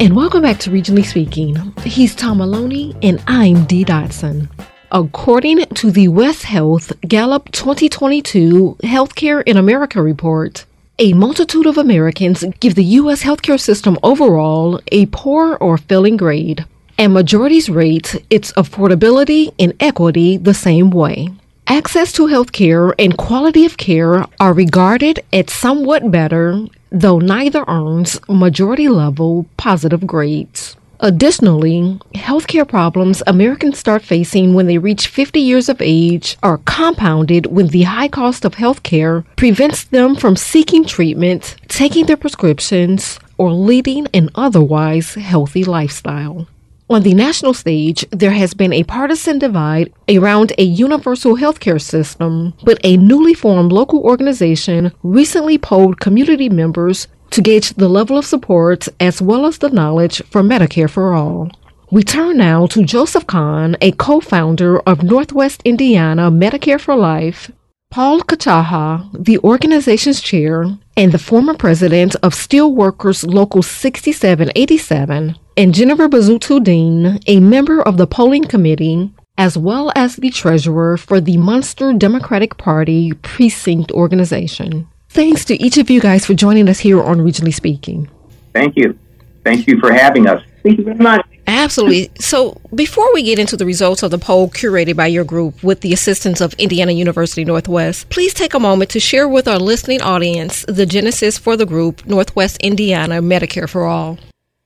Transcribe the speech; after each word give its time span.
And 0.00 0.14
welcome 0.14 0.42
back 0.42 0.60
to 0.60 0.70
Regionally 0.70 1.04
Speaking. 1.04 1.56
He's 1.82 2.14
Tom 2.14 2.38
Maloney, 2.38 2.94
and 3.02 3.20
I'm 3.26 3.64
Dee 3.64 3.84
Dotson. 3.84 4.48
According 4.92 5.66
to 5.74 5.90
the 5.90 6.06
West 6.06 6.44
Health 6.44 6.92
Gallup 7.00 7.50
2022 7.50 8.76
Healthcare 8.84 9.42
in 9.44 9.56
America 9.56 10.00
report, 10.00 10.66
a 11.00 11.14
multitude 11.14 11.66
of 11.66 11.76
Americans 11.76 12.44
give 12.60 12.76
the 12.76 12.84
U.S. 12.84 13.24
healthcare 13.24 13.58
system 13.58 13.98
overall 14.04 14.80
a 14.92 15.06
poor 15.06 15.56
or 15.56 15.76
failing 15.76 16.16
grade, 16.16 16.64
and 16.96 17.12
majorities 17.12 17.68
rate 17.68 18.24
its 18.30 18.52
affordability 18.52 19.52
and 19.58 19.74
equity 19.80 20.36
the 20.36 20.54
same 20.54 20.90
way. 20.90 21.28
Access 21.70 22.12
to 22.12 22.22
healthcare 22.22 22.94
and 22.98 23.18
quality 23.18 23.66
of 23.66 23.76
care 23.76 24.24
are 24.40 24.54
regarded 24.54 25.20
as 25.34 25.52
somewhat 25.52 26.10
better, 26.10 26.64
though 26.90 27.18
neither 27.18 27.62
earns 27.68 28.18
majority 28.26 28.88
level 28.88 29.44
positive 29.58 30.06
grades. 30.06 30.78
Additionally, 31.00 32.00
healthcare 32.14 32.66
problems 32.66 33.22
Americans 33.26 33.78
start 33.78 34.02
facing 34.02 34.54
when 34.54 34.66
they 34.66 34.78
reach 34.78 35.08
50 35.08 35.40
years 35.40 35.68
of 35.68 35.82
age 35.82 36.38
are 36.42 36.56
compounded 36.64 37.44
when 37.46 37.68
the 37.68 37.82
high 37.82 38.08
cost 38.08 38.46
of 38.46 38.54
healthcare 38.54 39.26
prevents 39.36 39.84
them 39.84 40.16
from 40.16 40.36
seeking 40.36 40.86
treatment, 40.86 41.54
taking 41.68 42.06
their 42.06 42.16
prescriptions, 42.16 43.20
or 43.36 43.52
leading 43.52 44.06
an 44.14 44.30
otherwise 44.34 45.14
healthy 45.16 45.64
lifestyle. 45.64 46.48
On 46.90 47.02
the 47.02 47.12
national 47.12 47.52
stage, 47.52 48.06
there 48.10 48.30
has 48.30 48.54
been 48.54 48.72
a 48.72 48.82
partisan 48.82 49.38
divide 49.38 49.92
around 50.08 50.54
a 50.56 50.62
universal 50.62 51.36
healthcare 51.36 51.80
system, 51.80 52.54
but 52.62 52.80
a 52.82 52.96
newly 52.96 53.34
formed 53.34 53.72
local 53.72 54.00
organization 54.00 54.92
recently 55.02 55.58
polled 55.58 56.00
community 56.00 56.48
members 56.48 57.06
to 57.30 57.42
gauge 57.42 57.74
the 57.74 57.90
level 57.90 58.16
of 58.16 58.24
support 58.24 58.88
as 59.00 59.20
well 59.20 59.44
as 59.44 59.58
the 59.58 59.68
knowledge 59.68 60.22
for 60.30 60.42
Medicare 60.42 60.88
for 60.88 61.12
All. 61.12 61.50
We 61.90 62.02
turn 62.02 62.38
now 62.38 62.66
to 62.68 62.82
Joseph 62.82 63.26
Kahn, 63.26 63.76
a 63.82 63.92
co 63.92 64.20
founder 64.20 64.80
of 64.80 65.02
Northwest 65.02 65.60
Indiana 65.66 66.30
Medicare 66.30 66.80
for 66.80 66.96
Life, 66.96 67.50
Paul 67.90 68.20
Kachaha, 68.20 69.10
the 69.12 69.38
organization's 69.38 70.20
chair, 70.20 70.66
and 70.98 71.12
the 71.12 71.18
former 71.18 71.54
president 71.54 72.16
of 72.24 72.34
Steelworkers 72.34 73.24
Local 73.32 73.62
6787, 73.62 75.36
and 75.56 75.72
Jennifer 75.72 76.08
Pizzuto 76.08 76.62
Dean, 76.62 77.20
a 77.28 77.38
member 77.38 77.80
of 77.80 77.98
the 77.98 78.06
polling 78.08 78.44
committee, 78.44 79.12
as 79.38 79.56
well 79.56 79.92
as 79.94 80.16
the 80.16 80.30
treasurer 80.30 80.96
for 80.96 81.20
the 81.20 81.36
Munster 81.36 81.92
Democratic 81.92 82.58
Party 82.58 83.12
precinct 83.22 83.92
organization. 83.92 84.88
Thanks 85.08 85.44
to 85.44 85.62
each 85.62 85.78
of 85.78 85.88
you 85.88 86.00
guys 86.00 86.26
for 86.26 86.34
joining 86.34 86.68
us 86.68 86.80
here 86.80 87.00
on 87.00 87.18
Regionally 87.18 87.54
Speaking. 87.54 88.10
Thank 88.52 88.76
you. 88.76 88.98
Thank 89.44 89.68
you 89.68 89.78
for 89.78 89.92
having 89.92 90.26
us. 90.26 90.42
Thank 90.64 90.78
you 90.78 90.84
very 90.84 90.98
much. 90.98 91.24
Absolutely. 91.48 92.10
So, 92.20 92.60
before 92.74 93.12
we 93.14 93.22
get 93.22 93.38
into 93.38 93.56
the 93.56 93.64
results 93.64 94.02
of 94.02 94.10
the 94.10 94.18
poll 94.18 94.50
curated 94.50 94.96
by 94.96 95.06
your 95.06 95.24
group 95.24 95.62
with 95.62 95.80
the 95.80 95.94
assistance 95.94 96.42
of 96.42 96.52
Indiana 96.54 96.92
University 96.92 97.42
Northwest, 97.42 98.10
please 98.10 98.34
take 98.34 98.52
a 98.52 98.60
moment 98.60 98.90
to 98.90 99.00
share 99.00 99.26
with 99.26 99.48
our 99.48 99.58
listening 99.58 100.02
audience 100.02 100.66
the 100.68 100.84
genesis 100.84 101.38
for 101.38 101.56
the 101.56 101.64
group 101.64 102.06
Northwest 102.06 102.58
Indiana 102.58 103.22
Medicare 103.22 103.68
for 103.68 103.86
All. 103.86 104.18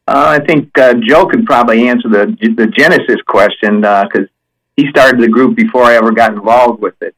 Uh, 0.09 0.41
I 0.41 0.45
think 0.45 0.77
uh, 0.77 0.95
Joe 0.95 1.27
could 1.27 1.47
probably 1.47 1.89
answer 1.89 2.09
the 2.09 2.37
the 2.57 2.67
genesis 2.67 3.23
question 3.29 3.83
because 3.83 4.27
uh, 4.27 4.77
he 4.77 4.89
started 4.91 5.21
the 5.21 5.29
group 5.29 5.55
before 5.55 5.85
I 5.85 5.95
ever 5.95 6.11
got 6.11 6.33
involved 6.33 6.83
with 6.83 7.01
it. 7.01 7.15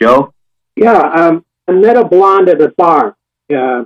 Joe? 0.00 0.32
Yeah, 0.76 0.98
um, 0.98 1.44
I 1.66 1.72
met 1.72 1.98
a 1.98 2.04
blonde 2.04 2.48
at 2.48 2.62
a 2.62 2.68
bar. 2.68 3.16
Uh, 3.54 3.84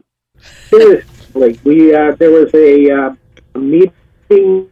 seriously, 0.68 1.58
we 1.64 1.92
uh, 1.92 2.12
there 2.12 2.30
was 2.30 2.54
a, 2.54 2.90
uh, 2.90 3.14
a 3.56 3.58
meeting 3.58 4.70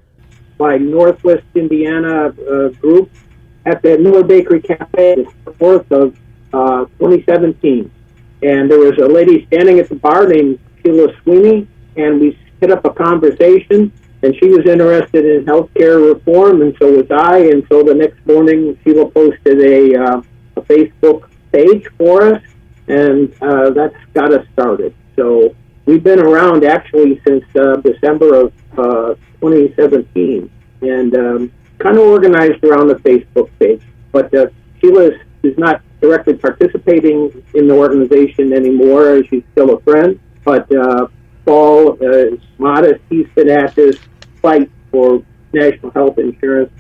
by 0.61 0.77
Northwest 0.77 1.47
Indiana 1.55 2.27
uh, 2.27 2.69
group 2.83 3.11
at 3.65 3.81
the 3.83 3.97
Miller 3.99 4.23
Bakery 4.23 4.61
Cafe, 4.61 5.25
the 5.47 5.53
4th 5.53 5.91
of 5.91 6.15
uh, 6.53 6.85
2017. 6.99 7.91
And 8.43 8.71
there 8.71 8.79
was 8.79 8.99
a 8.99 9.07
lady 9.07 9.47
standing 9.47 9.79
at 9.79 9.89
the 9.89 9.95
bar 9.95 10.27
named 10.27 10.59
Sheila 10.83 11.09
Sweeney, 11.23 11.67
and 11.97 12.21
we 12.21 12.39
hit 12.61 12.71
up 12.71 12.85
a 12.85 12.91
conversation. 12.91 13.91
And 14.23 14.37
she 14.37 14.49
was 14.49 14.67
interested 14.67 15.25
in 15.25 15.47
healthcare 15.47 16.15
reform, 16.15 16.61
and 16.61 16.77
so 16.79 16.93
was 16.93 17.11
I. 17.11 17.39
And 17.39 17.67
so 17.71 17.83
the 17.83 17.95
next 17.95 18.25
morning, 18.27 18.79
Sheila 18.85 19.11
posted 19.11 19.59
a, 19.61 19.99
uh, 19.99 20.23
a 20.57 20.61
Facebook 20.61 21.31
page 21.53 21.87
for 21.97 22.35
us, 22.35 22.43
and 22.87 23.35
uh, 23.41 23.71
that's 23.71 23.97
got 24.13 24.35
us 24.35 24.47
started. 24.53 24.95
So 25.17 25.57
we've 25.87 26.05
been 26.05 26.21
around 26.21 26.65
actually 26.65 27.19
since 27.27 27.45
uh, 27.57 27.77
December 27.77 28.35
of 28.35 28.53
uh, 28.81 29.15
2017, 29.41 30.51
and 30.83 31.17
um, 31.17 31.53
kind 31.79 31.97
of 31.97 32.05
organized 32.05 32.63
around 32.65 32.89
the 32.89 32.97
Facebook 32.97 33.51
page. 33.59 33.83
But 34.13 34.33
uh, 34.35 34.47
Sheila 34.81 35.11
is 35.43 35.57
not 35.59 35.83
directly 36.01 36.35
participating 36.35 37.45
in 37.55 37.69
the 37.69 37.75
organization 37.75 38.53
anymore. 38.53 39.23
She's 39.29 39.43
still 39.53 39.77
a 39.77 39.81
friend, 39.83 40.19
but 40.45 40.71
uh, 40.75 41.09
Paul 41.45 41.93
uh, 42.03 42.35
is 42.35 42.41
modest. 42.59 43.01
He's 43.09 43.27
been 43.35 43.51
at 43.51 43.75
this 43.75 43.99
fight 44.41 44.71
for 44.91 45.23
national 45.53 45.91
health 45.93 46.19
insurance 46.19 46.73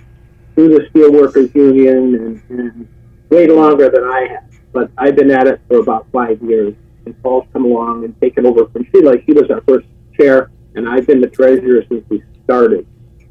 through 0.54 0.68
the 0.68 0.86
Steelworkers 0.90 1.54
Union 1.54 2.42
and, 2.48 2.60
and 2.60 2.88
way 3.30 3.46
longer 3.46 3.90
than 3.90 4.04
I 4.04 4.26
have. 4.30 4.44
But 4.72 4.90
I've 4.98 5.16
been 5.16 5.30
at 5.30 5.46
it 5.46 5.60
for 5.68 5.80
about 5.80 6.06
five 6.12 6.40
years, 6.42 6.74
and 7.04 7.20
Paul's 7.22 7.46
come 7.52 7.64
along 7.64 8.04
and 8.04 8.18
taken 8.20 8.46
over 8.46 8.66
from 8.68 8.86
Sheila. 8.90 9.16
She 9.24 9.32
was 9.32 9.50
our 9.50 9.60
first 9.62 9.86
chair, 10.18 10.50
I've 10.90 11.06
been 11.06 11.20
the 11.20 11.28
treasurer 11.28 11.84
since 11.88 12.04
we 12.08 12.22
started. 12.44 12.86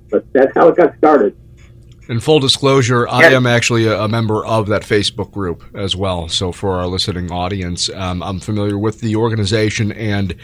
But 0.10 0.26
that's 0.34 0.52
how 0.56 0.70
it 0.70 0.78
got 0.78 0.98
started. 0.98 1.36
In 2.08 2.20
full 2.20 2.40
disclosure, 2.40 3.08
I 3.08 3.26
am 3.26 3.46
actually 3.46 3.86
a, 3.86 4.08
member 4.08 4.44
of 4.44 4.68
that 4.68 4.82
Facebook 4.82 5.32
group 5.32 5.64
as 5.76 5.96
well. 5.96 6.28
So, 6.28 6.52
for 6.52 6.78
our 6.78 6.88
listening 6.88 7.32
audience, 7.32 7.88
um, 7.90 8.24
I'm 8.24 8.40
familiar 8.40 8.80
with 8.80 9.02
the 9.02 9.16
organization 9.16 9.92
and 9.92 10.36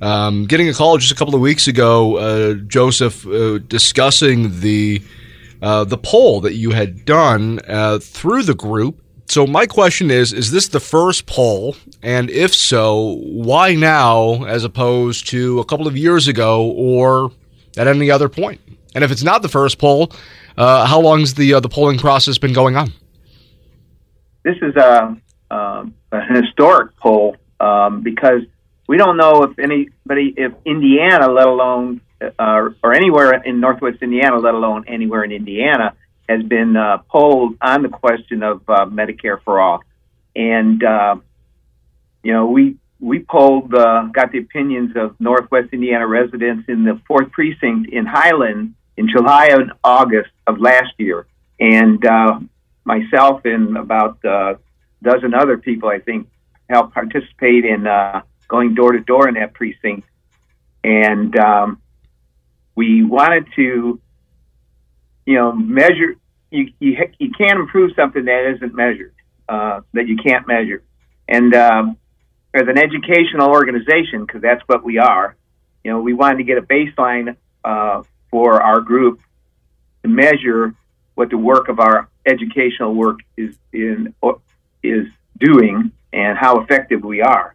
um, 0.00 0.44
getting 0.44 0.68
a 0.68 0.74
call 0.74 0.96
just 0.98 1.10
a 1.10 1.16
couple 1.16 1.34
of 1.34 1.40
weeks 1.40 1.66
ago, 1.66 2.18
uh, 2.18 2.54
Joseph, 2.54 3.26
uh, 3.26 3.58
discussing 3.58 4.60
the 4.60 5.02
uh, 5.60 5.82
the 5.82 5.98
poll 5.98 6.40
that 6.42 6.54
you 6.54 6.70
had 6.70 7.04
done 7.04 7.58
uh, 7.66 7.98
through 7.98 8.44
the 8.44 8.54
group. 8.54 9.02
So, 9.28 9.46
my 9.46 9.66
question 9.66 10.10
is: 10.10 10.32
Is 10.32 10.50
this 10.50 10.68
the 10.68 10.80
first 10.80 11.26
poll? 11.26 11.76
And 12.02 12.30
if 12.30 12.54
so, 12.54 13.18
why 13.22 13.74
now, 13.74 14.44
as 14.44 14.64
opposed 14.64 15.28
to 15.28 15.60
a 15.60 15.64
couple 15.64 15.86
of 15.86 15.96
years 15.96 16.28
ago, 16.28 16.70
or 16.70 17.30
at 17.76 17.86
any 17.86 18.10
other 18.10 18.28
point? 18.28 18.60
And 18.94 19.04
if 19.04 19.10
it's 19.10 19.22
not 19.22 19.42
the 19.42 19.48
first 19.48 19.78
poll, 19.78 20.12
uh, 20.56 20.86
how 20.86 21.00
long 21.00 21.20
has 21.20 21.34
the 21.34 21.54
uh, 21.54 21.60
the 21.60 21.68
polling 21.68 21.98
process 21.98 22.38
been 22.38 22.54
going 22.54 22.76
on? 22.76 22.92
This 24.44 24.56
is 24.62 24.74
a, 24.76 25.16
um, 25.50 25.94
a 26.10 26.20
historic 26.34 26.96
poll 26.96 27.36
um, 27.60 28.00
because 28.00 28.42
we 28.88 28.96
don't 28.96 29.18
know 29.18 29.42
if 29.42 29.58
anybody, 29.58 30.32
if 30.36 30.52
Indiana, 30.64 31.30
let 31.30 31.46
alone 31.46 32.00
uh, 32.20 32.70
or 32.82 32.94
anywhere 32.94 33.42
in 33.42 33.60
Northwest 33.60 33.98
Indiana, 34.00 34.38
let 34.38 34.54
alone 34.54 34.84
anywhere 34.88 35.22
in 35.22 35.32
Indiana, 35.32 35.92
has 36.28 36.42
been 36.42 36.76
uh, 36.76 36.98
polled 37.08 37.56
on 37.60 37.82
the 37.82 37.88
question 37.88 38.42
of 38.42 38.62
uh, 38.68 38.84
Medicare 38.86 39.42
for 39.42 39.60
all. 39.60 39.82
And 40.36 40.82
uh, 40.82 41.16
you 42.22 42.32
know, 42.32 42.46
we 42.46 42.76
we 43.00 43.20
polled, 43.20 43.72
uh, 43.74 44.06
got 44.12 44.32
the 44.32 44.38
opinions 44.38 44.96
of 44.96 45.18
Northwest 45.20 45.68
Indiana 45.72 46.06
residents 46.06 46.68
in 46.68 46.84
the 46.84 47.00
fourth 47.06 47.30
precinct 47.30 47.90
in 47.90 48.06
Highland 48.06 48.74
in 48.96 49.08
July 49.08 49.48
and 49.52 49.72
August 49.84 50.30
of 50.48 50.60
last 50.60 50.92
year, 50.98 51.26
and 51.60 52.04
uh, 52.04 52.40
myself 52.84 53.42
and 53.44 53.76
about 53.76 54.18
a 54.24 54.58
dozen 55.02 55.32
other 55.32 55.56
people, 55.58 55.88
I 55.88 56.00
think, 56.00 56.28
helped 56.68 56.94
participate 56.94 57.64
in 57.64 57.86
going 58.48 58.74
door 58.74 58.92
to 58.92 59.00
door 59.00 59.28
in 59.28 59.34
that 59.34 59.54
precinct, 59.54 60.08
and 60.82 61.36
um, 61.38 61.80
we 62.78 63.02
wanted 63.02 63.46
to, 63.56 64.00
you 65.28 65.34
know, 65.34 65.52
measure. 65.52 66.16
You 66.50 66.72
you 66.80 66.96
you 67.18 67.30
can't 67.36 67.58
improve 67.60 67.90
something 67.94 68.24
that 68.24 68.54
isn't 68.54 68.74
measured, 68.74 69.14
uh, 69.46 69.82
that 69.92 70.08
you 70.08 70.16
can't 70.16 70.48
measure, 70.48 70.82
and 71.28 71.54
um, 71.54 71.98
as 72.54 72.62
an 72.62 72.78
educational 72.78 73.50
organization, 73.50 74.24
because 74.24 74.40
that's 74.40 74.62
what 74.66 74.82
we 74.82 74.96
are, 74.96 75.36
you 75.84 75.90
know, 75.90 76.00
we 76.00 76.14
wanted 76.14 76.38
to 76.38 76.44
get 76.44 76.56
a 76.56 76.62
baseline 76.62 77.36
uh, 77.62 78.02
for 78.30 78.62
our 78.62 78.80
group 78.80 79.20
to 80.02 80.08
measure 80.08 80.74
what 81.14 81.28
the 81.28 81.36
work 81.36 81.68
of 81.68 81.78
our 81.78 82.08
educational 82.24 82.94
work 82.94 83.18
is 83.36 83.54
in 83.70 84.14
is 84.82 85.08
doing 85.38 85.92
and 86.10 86.38
how 86.38 86.60
effective 86.60 87.04
we 87.04 87.20
are. 87.20 87.54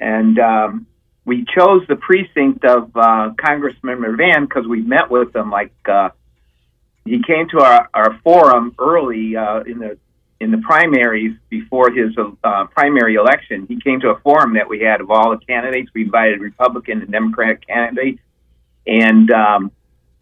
And 0.00 0.38
um, 0.38 0.86
we 1.26 1.44
chose 1.54 1.82
the 1.86 1.96
precinct 1.96 2.64
of 2.64 2.96
uh, 2.96 3.34
Congressman 3.38 3.98
Mrvan 3.98 4.48
because 4.48 4.66
we 4.66 4.80
met 4.80 5.10
with 5.10 5.36
him. 5.36 5.50
Like 5.50 5.74
uh, 5.86 6.08
he 7.04 7.22
came 7.22 7.48
to 7.50 7.60
our, 7.60 7.88
our 7.92 8.18
forum 8.22 8.74
early 8.78 9.36
uh, 9.36 9.60
in 9.60 9.78
the 9.78 9.98
in 10.40 10.50
the 10.50 10.58
primaries 10.58 11.34
before 11.48 11.90
his 11.90 12.12
uh, 12.42 12.66
primary 12.66 13.14
election. 13.14 13.66
He 13.66 13.80
came 13.80 14.00
to 14.00 14.10
a 14.10 14.18
forum 14.20 14.54
that 14.54 14.68
we 14.68 14.80
had 14.80 15.00
of 15.00 15.10
all 15.10 15.30
the 15.30 15.44
candidates. 15.44 15.90
We 15.94 16.02
invited 16.02 16.40
Republican 16.40 17.02
and 17.02 17.10
Democratic 17.10 17.66
candidates, 17.66 18.20
and 18.86 19.30
um, 19.30 19.70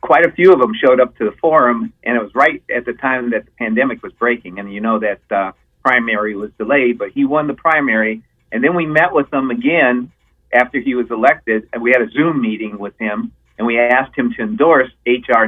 quite 0.00 0.26
a 0.26 0.32
few 0.32 0.52
of 0.52 0.61
them 0.61 0.73
showed 0.75 1.00
up 1.00 1.17
to 1.17 1.25
the 1.25 1.32
forum, 1.40 1.93
and 2.05 2.17
it 2.17 2.23
was 2.23 2.32
right 2.34 2.62
at 2.75 2.84
the 2.84 2.93
time 2.93 3.31
that 3.31 3.46
the 3.46 3.50
pandemic 3.52 4.02
was 4.02 4.12
breaking. 4.12 4.58
And 4.58 4.73
you 4.73 4.81
know 4.81 4.99
that 5.00 5.20
uh, 5.31 5.52
primary 5.82 6.37
was 6.37 6.50
delayed, 6.58 6.99
but 6.99 7.11
he 7.11 7.25
won 7.25 7.46
the 7.46 7.55
primary. 7.55 8.23
And 8.52 8.62
then 8.62 8.76
we 8.76 8.87
met 8.87 9.12
with 9.12 9.32
him 9.32 9.50
again 9.50 10.12
after 10.52 10.79
he 10.79 10.94
was 10.94 11.11
elected, 11.11 11.69
and 11.73 11.82
we 11.82 11.90
had 11.90 12.02
a 12.02 12.11
Zoom 12.11 12.43
meeting 12.43 12.79
with 12.79 12.96
him, 12.99 13.32
and 13.56 13.67
we 13.67 13.79
asked 13.79 14.17
him 14.17 14.34
to 14.34 14.43
endorse 14.43 14.90
HR 15.06 15.46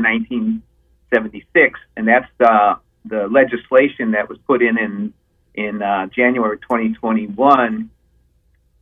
1976, 1.11 1.81
and 1.97 2.09
that's 2.09 2.29
the 2.39 3.29
legislation 3.29 4.13
that 4.13 4.29
was 4.29 4.39
put 4.47 4.63
in 4.63 4.79
in 4.79 5.13
in 5.55 5.83
uh, 5.83 6.07
January 6.07 6.59
2021, 6.59 7.89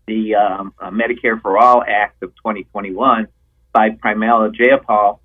the 0.06 0.34
um, 0.34 0.72
uh, 0.78 0.90
Medicare 0.90 1.40
for 1.40 1.58
All 1.58 1.84
Act 1.86 2.22
of 2.22 2.34
2021 2.36 3.28
by 3.72 3.90
Pramila 3.90 4.54
Jayapal, 4.54 5.18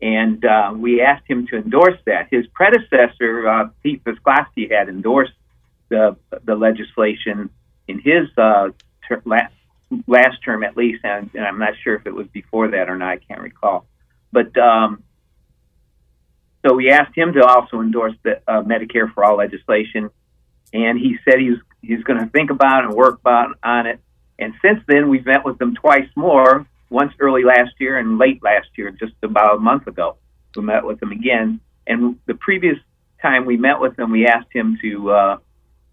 and 0.00 0.42
uh, 0.44 0.72
we 0.74 1.02
asked 1.02 1.24
him 1.28 1.46
to 1.48 1.56
endorse 1.56 1.98
that. 2.06 2.28
His 2.30 2.46
predecessor, 2.54 3.46
uh, 3.46 3.68
Pete 3.82 4.02
Visclosky, 4.04 4.70
had 4.70 4.88
endorsed 4.88 5.32
the 5.88 6.16
the 6.44 6.54
legislation 6.54 7.50
in 7.86 8.00
his 8.00 8.28
uh, 8.38 8.70
ter- 9.06 9.22
last, 9.26 9.52
last 10.06 10.42
term 10.42 10.64
at 10.64 10.76
least, 10.76 11.04
and, 11.04 11.30
and, 11.34 11.44
I'm 11.44 11.58
not 11.58 11.74
sure 11.82 11.94
if 11.96 12.06
it 12.06 12.14
was 12.14 12.26
before 12.28 12.68
that 12.68 12.88
or 12.88 12.96
not. 12.96 13.08
I 13.08 13.16
can't 13.18 13.42
recall. 13.42 13.86
But 14.32 14.56
um, 14.56 15.02
so 16.64 16.74
we 16.74 16.90
asked 16.90 17.16
him 17.16 17.34
to 17.34 17.44
also 17.44 17.80
endorse 17.80 18.14
the 18.22 18.40
uh, 18.48 18.62
Medicare 18.62 19.12
for 19.12 19.24
All 19.24 19.36
legislation, 19.36 20.10
and 20.72 20.98
he 20.98 21.18
said 21.24 21.38
he 21.38 21.50
was 21.50 21.60
he's 21.82 22.02
going 22.04 22.18
to 22.18 22.26
think 22.30 22.50
about 22.50 22.84
it 22.84 22.86
and 22.86 22.94
work 22.94 23.18
about, 23.20 23.58
on 23.62 23.86
it. 23.86 24.00
And 24.38 24.54
since 24.62 24.80
then, 24.88 25.08
we've 25.08 25.26
met 25.26 25.44
with 25.44 25.60
him 25.60 25.74
twice 25.74 26.08
more. 26.16 26.66
Once 26.90 27.12
early 27.18 27.44
last 27.44 27.72
year 27.78 27.98
and 27.98 28.18
late 28.18 28.42
last 28.42 28.68
year, 28.76 28.90
just 28.90 29.14
about 29.22 29.56
a 29.56 29.60
month 29.60 29.86
ago, 29.86 30.16
we 30.56 30.62
met 30.62 30.84
with 30.84 31.02
him 31.02 31.12
again. 31.12 31.60
And 31.86 32.18
the 32.26 32.34
previous 32.34 32.78
time 33.20 33.44
we 33.46 33.56
met 33.56 33.80
with 33.80 33.98
him, 33.98 34.10
we 34.10 34.26
asked 34.26 34.52
him 34.52 34.78
to 34.80 35.10
uh, 35.10 35.36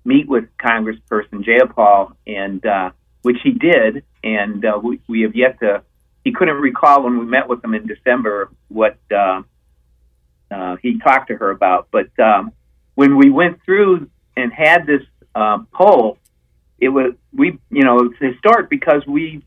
meet 0.06 0.28
with 0.28 0.46
Congressperson 0.58 1.44
Jayapal, 1.44 2.14
and 2.28 2.66
uh, 2.66 2.92
which 3.24 3.38
he 3.44 3.52
did, 3.52 4.04
and 4.24 4.64
uh, 4.66 4.80
we, 4.82 5.02
we 5.08 5.22
have 5.22 5.36
yet 5.36 5.60
to. 5.60 5.84
He 6.24 6.32
couldn't 6.32 6.58
recall 6.58 7.04
when 7.04 7.18
we 7.18 7.26
met 7.26 7.50
with 7.50 7.64
him 7.64 7.74
in 7.74 7.88
December 7.88 8.52
what 8.68 8.98
uh, 9.16 9.42
uh, 10.52 10.76
he 10.82 11.00
talked 11.00 11.30
to 11.30 11.36
her 11.38 11.50
about, 11.50 11.88
but 11.92 12.08
um, 12.20 12.52
when 12.96 13.18
we 13.18 13.30
went 13.30 13.64
through 13.64 14.10
and 14.36 14.52
had 14.52 14.86
this 14.86 15.02
uh, 15.36 15.60
poll, 15.74 16.18
it 16.80 16.90
was 16.90 17.14
we 17.34 17.60
you 17.70 17.84
know 17.84 18.00
it's 18.00 18.20
historic 18.20 18.70
because 18.70 19.06
we 19.08 19.44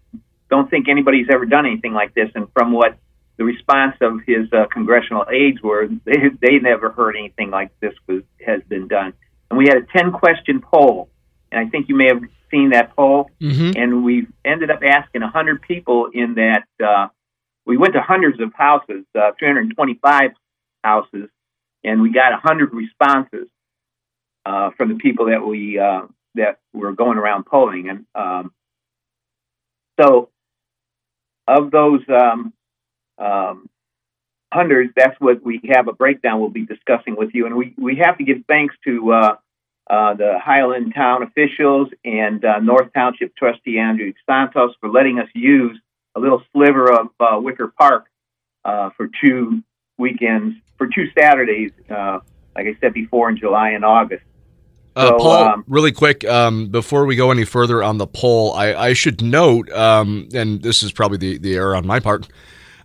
don't 0.50 0.70
think 0.70 0.88
anybody's 0.88 1.26
ever 1.30 1.46
done 1.46 1.66
anything 1.66 1.92
like 1.92 2.14
this, 2.14 2.30
and 2.34 2.48
from 2.52 2.72
what 2.72 2.96
the 3.36 3.44
response 3.44 3.96
of 4.00 4.20
his 4.26 4.52
uh, 4.52 4.66
congressional 4.72 5.24
aides 5.30 5.60
were, 5.62 5.88
they 6.04 6.30
they 6.40 6.58
never 6.58 6.90
heard 6.90 7.16
anything 7.16 7.50
like 7.50 7.70
this 7.80 7.94
was 8.06 8.22
has 8.44 8.62
been 8.68 8.88
done 8.88 9.12
and 9.54 9.58
we 9.58 9.66
had 9.66 9.76
a 9.78 9.86
10 9.96 10.12
question 10.12 10.60
poll. 10.60 11.08
And 11.52 11.64
I 11.64 11.70
think 11.70 11.88
you 11.88 11.96
may 11.96 12.06
have 12.06 12.20
seen 12.50 12.70
that 12.70 12.94
poll. 12.96 13.30
Mm-hmm. 13.40 13.80
And 13.80 14.04
we 14.04 14.26
ended 14.44 14.70
up 14.70 14.80
asking 14.82 15.22
100 15.22 15.62
people 15.62 16.08
in 16.12 16.34
that. 16.34 16.64
Uh, 16.82 17.08
we 17.64 17.76
went 17.76 17.94
to 17.94 18.02
hundreds 18.02 18.40
of 18.40 18.52
houses, 18.52 19.04
uh, 19.14 19.30
325 19.38 20.32
houses, 20.84 21.28
and 21.82 22.02
we 22.02 22.12
got 22.12 22.32
100 22.32 22.72
responses 22.72 23.48
uh, 24.46 24.70
from 24.76 24.90
the 24.90 24.96
people 24.96 25.26
that 25.26 25.44
we 25.44 25.78
uh, 25.78 26.02
that 26.34 26.58
were 26.72 26.92
going 26.92 27.18
around 27.18 27.46
polling. 27.46 27.88
And 27.88 28.06
um, 28.14 28.52
so, 30.00 30.30
of 31.48 31.70
those 31.70 32.00
um, 32.08 32.52
um, 33.18 33.68
hundreds, 34.52 34.92
that's 34.96 35.18
what 35.20 35.44
we 35.44 35.60
have 35.74 35.88
a 35.88 35.92
breakdown 35.92 36.40
we'll 36.40 36.50
be 36.50 36.66
discussing 36.66 37.16
with 37.16 37.30
you. 37.34 37.46
And 37.46 37.56
we, 37.56 37.74
we 37.76 37.96
have 38.04 38.18
to 38.18 38.24
give 38.24 38.38
thanks 38.48 38.74
to 38.84 39.12
uh, 39.12 39.36
uh, 39.88 40.14
the 40.14 40.38
Highland 40.42 40.94
Town 40.94 41.22
officials 41.22 41.88
and 42.04 42.44
uh, 42.44 42.58
North 42.60 42.92
Township 42.94 43.36
trustee 43.36 43.78
Andrew 43.78 44.12
Santos 44.28 44.74
for 44.80 44.88
letting 44.88 45.18
us 45.18 45.28
use 45.34 45.78
a 46.16 46.20
little 46.20 46.42
sliver 46.52 46.92
of 46.92 47.08
uh, 47.20 47.38
Wicker 47.40 47.72
Park 47.78 48.06
uh, 48.64 48.90
for 48.96 49.08
two 49.22 49.62
weekends, 49.98 50.56
for 50.76 50.86
two 50.86 51.06
Saturdays, 51.18 51.70
uh, 51.90 52.20
like 52.54 52.66
I 52.66 52.76
said 52.80 52.94
before, 52.94 53.28
in 53.28 53.36
July 53.36 53.70
and 53.70 53.84
August. 53.84 54.24
Uh, 54.96 55.08
so, 55.08 55.18
Jayapal, 55.18 55.52
um, 55.52 55.64
really 55.66 55.92
quick, 55.92 56.24
um, 56.24 56.68
before 56.68 57.04
we 57.04 57.16
go 57.16 57.30
any 57.30 57.44
further 57.44 57.82
on 57.82 57.98
the 57.98 58.06
poll, 58.06 58.52
I, 58.52 58.74
I 58.74 58.92
should 58.92 59.22
note, 59.22 59.70
um, 59.72 60.28
and 60.34 60.62
this 60.62 60.82
is 60.82 60.92
probably 60.92 61.18
the, 61.18 61.38
the 61.38 61.54
error 61.54 61.74
on 61.74 61.86
my 61.86 61.98
part, 61.98 62.28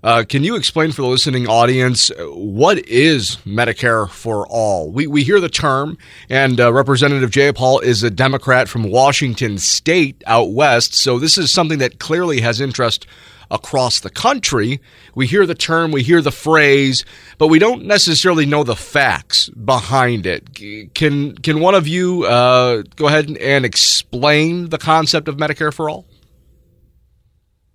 uh, 0.01 0.23
can 0.27 0.45
you 0.45 0.55
explain 0.55 0.91
for 0.93 1.01
the 1.01 1.07
listening 1.07 1.45
audience 1.47 2.09
uh, 2.09 2.23
what 2.27 2.79
is 2.87 3.35
Medicare 3.45 4.09
for 4.09 4.47
All? 4.47 4.89
We, 4.91 5.07
we 5.07 5.23
hear 5.23 5.41
the 5.41 5.49
term, 5.49 5.97
and 6.29 6.59
uh, 6.59 6.71
Representative 6.71 7.53
Paul 7.53 7.79
is 7.81 8.01
a 8.01 8.09
Democrat 8.09 8.69
from 8.69 8.89
Washington 8.89 9.57
State 9.57 10.23
out 10.25 10.51
west, 10.51 10.95
so 10.95 11.19
this 11.19 11.37
is 11.37 11.51
something 11.51 11.79
that 11.79 11.99
clearly 11.99 12.39
has 12.41 12.61
interest 12.61 13.05
across 13.51 13.99
the 13.99 14.09
country. 14.09 14.79
We 15.15 15.27
hear 15.27 15.45
the 15.45 15.55
term, 15.55 15.91
we 15.91 16.03
hear 16.03 16.21
the 16.21 16.31
phrase, 16.31 17.05
but 17.37 17.47
we 17.47 17.59
don't 17.59 17.85
necessarily 17.85 18.45
know 18.45 18.63
the 18.63 18.75
facts 18.75 19.49
behind 19.49 20.25
it. 20.25 20.93
Can 20.93 21.35
can 21.35 21.59
one 21.59 21.75
of 21.75 21.87
you 21.87 22.25
uh, 22.25 22.83
go 22.95 23.07
ahead 23.07 23.29
and 23.29 23.65
explain 23.65 24.69
the 24.69 24.77
concept 24.77 25.27
of 25.27 25.37
Medicare 25.37 25.73
for 25.73 25.89
All? 25.89 26.05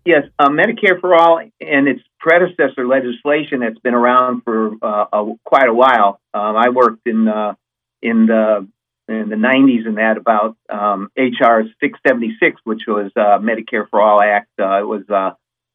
Yes, 0.04 0.24
uh, 0.38 0.48
Medicare 0.48 1.00
for 1.00 1.14
All 1.14 1.38
and 1.60 1.88
its 1.88 2.02
predecessor 2.18 2.86
legislation 2.86 3.60
that's 3.60 3.78
been 3.78 3.94
around 3.94 4.42
for 4.42 4.72
uh, 4.82 5.06
a, 5.12 5.32
quite 5.44 5.68
a 5.68 5.74
while. 5.74 6.20
Um, 6.34 6.56
I 6.56 6.68
worked 6.68 7.06
in 7.06 7.26
uh, 7.26 7.54
in 8.02 8.26
the 8.26 8.68
in 9.08 9.28
the 9.28 9.36
90s 9.36 9.86
and 9.86 9.98
that 9.98 10.16
about 10.16 10.56
um, 10.70 11.10
HR 11.16 11.68
676, 11.80 12.60
which 12.64 12.82
was 12.86 13.12
uh, 13.16 13.38
Medicare 13.38 13.88
for 13.90 14.00
All 14.00 14.22
Act. 14.22 14.48
Uh, 14.58 14.80
it 14.80 14.86
was 14.86 15.02
uh, 15.10 15.32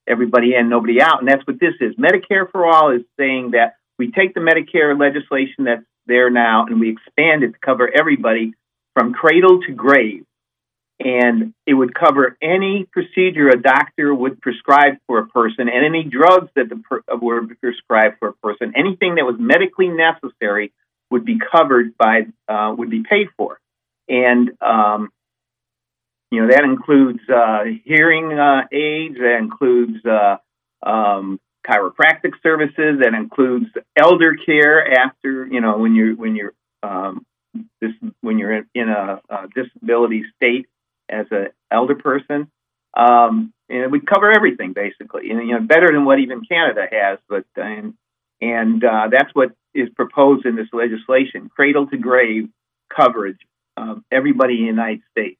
everybody 0.07 0.55
in, 0.55 0.69
nobody 0.69 1.01
out, 1.01 1.19
and 1.19 1.27
that's 1.27 1.45
what 1.45 1.59
this 1.59 1.73
is. 1.79 1.95
Medicare 1.95 2.49
for 2.51 2.65
All 2.65 2.91
is 2.91 3.01
saying 3.19 3.51
that 3.51 3.75
we 3.97 4.11
take 4.11 4.33
the 4.33 4.39
Medicare 4.39 4.97
legislation 4.99 5.65
that's 5.65 5.83
there 6.07 6.29
now 6.29 6.65
and 6.65 6.79
we 6.79 6.89
expand 6.89 7.43
it 7.43 7.51
to 7.53 7.59
cover 7.63 7.89
everybody 7.93 8.53
from 8.95 9.13
cradle 9.13 9.61
to 9.61 9.71
grave 9.71 10.25
and 10.99 11.53
it 11.65 11.73
would 11.73 11.95
cover 11.95 12.37
any 12.41 12.85
procedure 12.91 13.47
a 13.47 13.61
doctor 13.61 14.13
would 14.13 14.41
prescribe 14.41 14.95
for 15.07 15.19
a 15.19 15.27
person 15.27 15.69
and 15.69 15.85
any 15.85 16.03
drugs 16.03 16.49
that 16.55 16.67
per- 16.83 17.03
were 17.21 17.47
prescribed 17.61 18.17
for 18.19 18.29
a 18.29 18.33
person. 18.33 18.73
Anything 18.75 19.15
that 19.15 19.25
was 19.25 19.35
medically 19.39 19.87
necessary 19.87 20.73
would 21.09 21.23
be 21.23 21.39
covered 21.39 21.97
by, 21.97 22.27
uh, 22.49 22.75
would 22.77 22.89
be 22.89 23.03
paid 23.09 23.27
for. 23.37 23.59
And, 24.09 24.51
um, 24.61 25.09
you 26.31 26.41
know, 26.41 26.47
that 26.51 26.63
includes 26.63 27.19
uh, 27.27 27.63
hearing 27.85 28.37
uh, 28.37 28.61
aids, 28.71 29.15
that 29.15 29.37
includes 29.39 30.05
uh, 30.05 30.37
um, 30.87 31.39
chiropractic 31.67 32.33
services, 32.43 32.99
that 33.01 33.13
includes 33.15 33.65
elder 33.95 34.35
care 34.35 34.99
after, 34.99 35.47
you 35.47 35.59
know, 35.59 35.77
when 35.77 35.95
you're, 35.95 36.15
when 36.15 36.35
you're, 36.35 36.53
um, 36.83 37.25
this, 37.81 37.91
when 38.21 38.37
you're 38.37 38.63
in, 38.75 38.89
a, 38.89 39.21
a 39.29 39.47
disability 39.55 40.23
state 40.35 40.67
as 41.09 41.25
an 41.31 41.47
elder 41.71 41.95
person. 41.95 42.51
Um, 42.95 43.53
and 43.69 43.91
we 43.91 43.99
cover 43.99 44.31
everything 44.31 44.73
basically, 44.73 45.29
and 45.29 45.47
you 45.47 45.53
know, 45.53 45.61
better 45.61 45.87
than 45.91 46.05
what 46.05 46.19
even 46.19 46.41
Canada 46.43 46.87
has. 46.91 47.19
But 47.29 47.45
and 47.55 47.93
and 48.41 48.83
uh, 48.83 49.09
that's 49.11 49.29
what 49.33 49.51
is 49.75 49.89
proposed 49.95 50.47
in 50.47 50.55
this 50.55 50.67
legislation: 50.73 51.49
cradle 51.55 51.85
to 51.87 51.97
grave 51.97 52.49
coverage 52.89 53.37
everybody 54.11 54.55
in 54.55 54.61
the 54.61 54.67
United 54.67 55.01
States. 55.11 55.38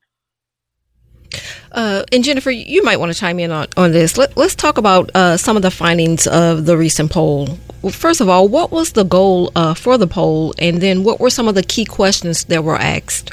Uh, 1.72 2.04
and 2.12 2.24
Jennifer, 2.24 2.52
you 2.52 2.84
might 2.84 2.98
want 2.98 3.12
to 3.14 3.18
chime 3.18 3.40
in 3.40 3.52
on, 3.52 3.68
on 3.78 3.92
this. 3.92 4.18
Let, 4.18 4.38
us 4.38 4.56
talk 4.56 4.78
about 4.78 5.12
uh, 5.16 5.38
some 5.38 5.56
of 5.56 5.62
the 5.62 5.72
findings 5.72 6.28
of 6.28 6.66
the 6.66 6.78
recent 6.78 7.12
poll. 7.12 7.48
First 7.92 8.22
of 8.22 8.30
all, 8.30 8.48
what 8.48 8.72
was 8.72 8.94
the 8.94 9.04
goal 9.04 9.52
uh, 9.56 9.74
for 9.74 9.98
the 9.98 10.08
poll? 10.08 10.54
And 10.58 10.82
then 10.82 11.04
what 11.04 11.20
were 11.20 11.30
some 11.30 11.48
of 11.48 11.56
the 11.56 11.64
key 11.64 11.86
questions 11.86 12.46
that 12.46 12.64
were 12.64 12.76
asked? 12.76 13.32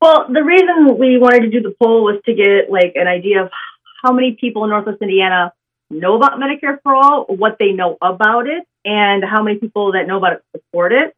Well, 0.00 0.26
the 0.32 0.42
reason 0.42 0.98
we 0.98 1.16
wanted 1.18 1.42
to 1.42 1.50
do 1.50 1.62
the 1.62 1.74
poll 1.80 2.04
was 2.04 2.20
to 2.26 2.34
get 2.34 2.70
like 2.70 2.92
an 2.96 3.06
idea 3.06 3.44
of 3.44 3.50
how 4.02 4.12
many 4.12 4.36
people 4.38 4.64
in 4.64 4.70
Northwest 4.70 5.00
Indiana 5.00 5.52
know 5.90 6.16
about 6.16 6.40
Medicare 6.40 6.78
for 6.82 6.94
All, 6.94 7.24
what 7.28 7.56
they 7.58 7.72
know 7.72 7.98
about 8.02 8.48
it, 8.48 8.66
and 8.84 9.24
how 9.24 9.42
many 9.42 9.58
people 9.58 9.92
that 9.92 10.06
know 10.06 10.18
about 10.18 10.34
it 10.34 10.42
support 10.56 10.92
it. 10.92 11.14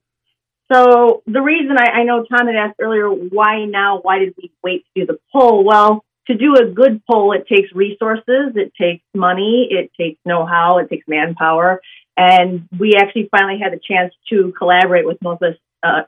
So 0.73 1.23
the 1.27 1.43
reason 1.43 1.77
I, 1.79 2.01
I 2.01 2.05
know 2.05 2.25
Tom 2.25 2.47
had 2.47 2.57
asked 2.57 2.77
earlier, 2.81 3.09
why 3.09 3.65
now? 3.67 4.01
Why 4.01 4.19
did 4.19 4.35
we 4.37 4.53
wait 4.63 4.85
to 4.85 5.01
do 5.01 5.07
the 5.07 5.19
poll? 5.33 5.65
Well, 5.65 6.05
to 6.27 6.35
do 6.35 6.55
a 6.55 6.65
good 6.65 7.03
poll, 7.11 7.33
it 7.33 7.47
takes 7.47 7.73
resources, 7.75 8.53
it 8.55 8.73
takes 8.81 9.05
money, 9.15 9.69
it 9.71 9.91
takes 9.99 10.19
know-how, 10.25 10.79
it 10.79 10.89
takes 10.89 11.07
manpower, 11.07 11.83
and 12.17 12.67
we 12.79 12.95
actually 12.97 13.29
finally 13.31 13.61
had 13.63 13.73
the 13.73 13.81
chance 13.81 14.15
to 14.31 14.53
collaborate 14.57 15.07
with 15.07 15.21
Northwest 15.21 15.59
uh, 15.83 16.03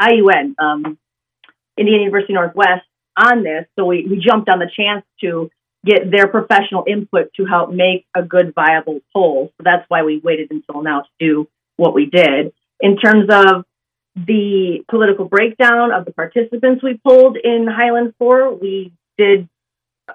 IUN, 0.00 0.54
um, 0.58 0.98
Indiana 1.78 2.02
University 2.02 2.34
Northwest 2.34 2.84
on 3.16 3.42
this. 3.42 3.64
So 3.78 3.86
we, 3.86 4.06
we 4.08 4.18
jumped 4.18 4.50
on 4.50 4.58
the 4.58 4.70
chance 4.76 5.04
to 5.22 5.50
get 5.86 6.10
their 6.10 6.26
professional 6.26 6.84
input 6.86 7.32
to 7.36 7.44
help 7.44 7.72
make 7.72 8.06
a 8.14 8.22
good, 8.22 8.54
viable 8.54 9.00
poll. 9.12 9.52
So 9.56 9.62
that's 9.64 9.84
why 9.88 10.02
we 10.02 10.20
waited 10.22 10.50
until 10.50 10.82
now 10.82 11.02
to 11.02 11.08
do 11.18 11.48
what 11.76 11.94
we 11.94 12.06
did. 12.06 12.52
In 12.80 12.98
terms 12.98 13.28
of 13.30 13.64
the 14.14 14.84
political 14.90 15.24
breakdown 15.26 15.92
of 15.92 16.04
the 16.04 16.12
participants 16.12 16.82
we 16.82 17.00
polled 17.06 17.36
in 17.36 17.66
Highland 17.66 18.14
4, 18.18 18.54
we 18.54 18.92
did 19.16 19.48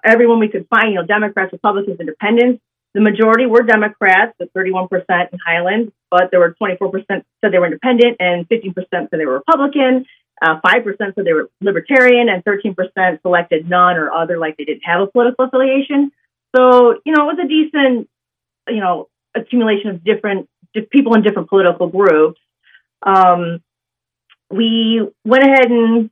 everyone 0.04 0.40
we 0.40 0.50
could 0.50 0.68
find, 0.70 0.90
you 0.90 0.96
know, 0.96 1.06
Democrats, 1.06 1.52
Republicans, 1.52 2.00
Independents. 2.00 2.62
The 2.94 3.02
majority 3.02 3.46
were 3.46 3.64
Democrats, 3.64 4.34
with 4.40 4.54
31% 4.54 4.90
in 5.32 5.40
Highland, 5.46 5.92
but 6.10 6.32
there 6.32 6.40
were 6.40 6.56
24% 6.62 7.04
said 7.10 7.24
they 7.52 7.60
were 7.60 7.66
independent 7.66 8.18
and 8.20 8.48
15% 8.50 8.74
said 8.90 9.08
they 9.12 9.26
were 9.26 9.34
Republican. 9.34 10.06
Uh, 10.42 10.60
5% 10.66 10.84
said 10.98 11.26
they 11.26 11.34
were 11.34 11.50
libertarian 11.62 12.30
and 12.30 12.44
13% 12.44 13.22
selected 13.22 13.70
none 13.70 13.98
or 13.98 14.12
other, 14.12 14.38
like 14.38 14.58
they 14.58 14.66
didn't 14.66 14.84
have 14.84 15.02
a 15.02 15.08
political 15.08 15.46
affiliation. 15.46 16.12
So, 16.56 16.96
you 17.06 17.14
know, 17.14 17.30
it 17.30 17.36
was 17.36 17.40
a 17.44 17.48
decent, 17.48 18.10
you 18.68 18.80
know, 18.80 19.10
accumulation 19.36 19.90
of 19.90 20.04
different 20.04 20.50
people 20.92 21.16
in 21.16 21.24
different 21.24 21.50
political 21.50 21.88
groups. 21.88 22.40
Um, 23.04 23.62
we 24.50 25.08
went 25.26 25.44
ahead 25.44 25.72
and, 25.72 26.10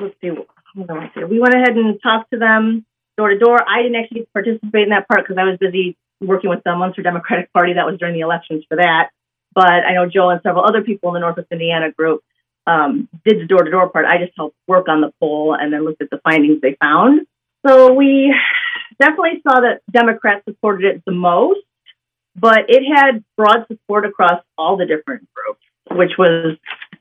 let's 0.00 0.14
see, 0.20 0.30
we 0.30 1.40
went 1.40 1.54
ahead 1.54 1.76
and 1.76 1.98
talked 2.02 2.30
to 2.32 2.38
them 2.38 2.84
door 3.16 3.30
to 3.30 3.38
door. 3.38 3.58
I 3.68 3.82
didn't 3.82 3.96
actually 3.96 4.28
participate 4.32 4.84
in 4.84 4.90
that 4.90 5.08
part 5.08 5.26
because 5.26 5.38
I 5.38 5.44
was 5.44 5.58
busy 5.58 5.96
working 6.20 6.50
with 6.50 6.62
the 6.64 6.74
Munster 6.74 7.02
Democratic 7.02 7.52
Party. 7.52 7.74
That 7.74 7.86
was 7.86 7.98
during 7.98 8.14
the 8.14 8.20
elections 8.20 8.64
for 8.68 8.76
that. 8.76 9.10
But 9.54 9.66
I 9.66 9.94
know 9.94 10.06
Joe 10.08 10.30
and 10.30 10.40
several 10.42 10.64
other 10.64 10.82
people 10.82 11.10
in 11.10 11.14
the 11.14 11.20
Northwest 11.20 11.48
Indiana 11.50 11.90
group 11.90 12.22
um, 12.66 13.08
did 13.24 13.40
the 13.40 13.46
door 13.46 13.64
to 13.64 13.70
door 13.70 13.88
part. 13.88 14.04
I 14.04 14.18
just 14.18 14.32
helped 14.36 14.56
work 14.68 14.88
on 14.88 15.00
the 15.00 15.12
poll 15.20 15.56
and 15.58 15.72
then 15.72 15.84
looked 15.84 16.02
at 16.02 16.10
the 16.10 16.20
findings 16.22 16.60
they 16.60 16.76
found. 16.80 17.26
So 17.66 17.92
we 17.92 18.32
definitely 19.00 19.42
saw 19.42 19.60
that 19.60 19.80
Democrats 19.90 20.44
supported 20.44 20.84
it 20.84 21.02
the 21.04 21.12
most, 21.12 21.60
but 22.36 22.66
it 22.68 22.84
had 22.94 23.24
broad 23.36 23.66
support 23.66 24.06
across 24.06 24.42
all 24.56 24.76
the 24.76 24.86
different 24.86 25.26
groups, 25.34 25.62
which 25.90 26.12
was 26.18 26.56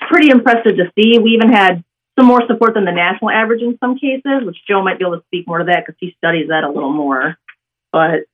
pretty 0.10 0.30
impressive 0.30 0.78
to 0.78 0.92
see. 0.96 1.20
We 1.20 1.32
even 1.32 1.52
had 1.52 1.84
some 2.18 2.28
more 2.28 2.42
support 2.48 2.74
than 2.74 2.86
the 2.86 2.92
national 2.92 3.30
average 3.30 3.62
in 3.62 3.78
some 3.80 3.98
cases, 3.98 4.44
which 4.44 4.58
Joe 4.68 4.84
might 4.84 5.00
be 5.00 5.06
able 5.06 5.18
to 5.18 5.26
speak 5.28 5.48
more 5.48 5.60
to 5.60 5.66
that 5.66 5.86
because 5.86 5.98
he 6.00 6.16
studies 6.18 6.50
that 6.50 6.64
a 6.64 6.70
little 6.70 6.92
more. 6.92 7.38
But 7.92 8.26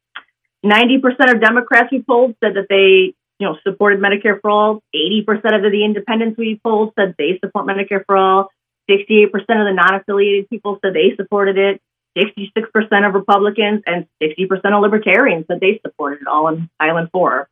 90% 0.66 1.02
of 1.34 1.42
Democrats 1.42 1.90
we 1.92 2.02
polled 2.02 2.36
said 2.42 2.56
that 2.56 2.68
they 2.70 3.14
you 3.40 3.48
know, 3.48 3.58
supported 3.64 4.00
Medicare 4.00 4.40
for 4.40 4.50
all. 4.50 4.84
80% 4.96 5.66
of 5.66 5.72
the 5.72 5.84
independents 5.84 6.38
we 6.38 6.62
polled 6.64 6.94
said 6.98 7.16
they 7.18 7.40
support 7.44 7.66
Medicare 7.66 8.06
for 8.06 8.16
all. 8.16 8.50
68% 8.90 9.26
of 9.34 9.42
the 9.48 9.74
non-affiliated 9.74 10.50
people 10.50 10.80
said 10.82 10.94
they 10.94 11.16
supported 11.16 11.58
it. 11.58 11.82
66% 12.18 13.08
of 13.08 13.14
Republicans 13.16 13.82
and 13.86 14.06
60% 14.22 14.50
of 14.66 14.82
Libertarians 14.82 15.46
said 15.48 15.60
they 15.60 15.80
supported 15.86 16.22
it 16.22 16.28
all 16.28 16.48
in 16.50 16.70
Highland 16.80 17.10
4. 17.12 17.50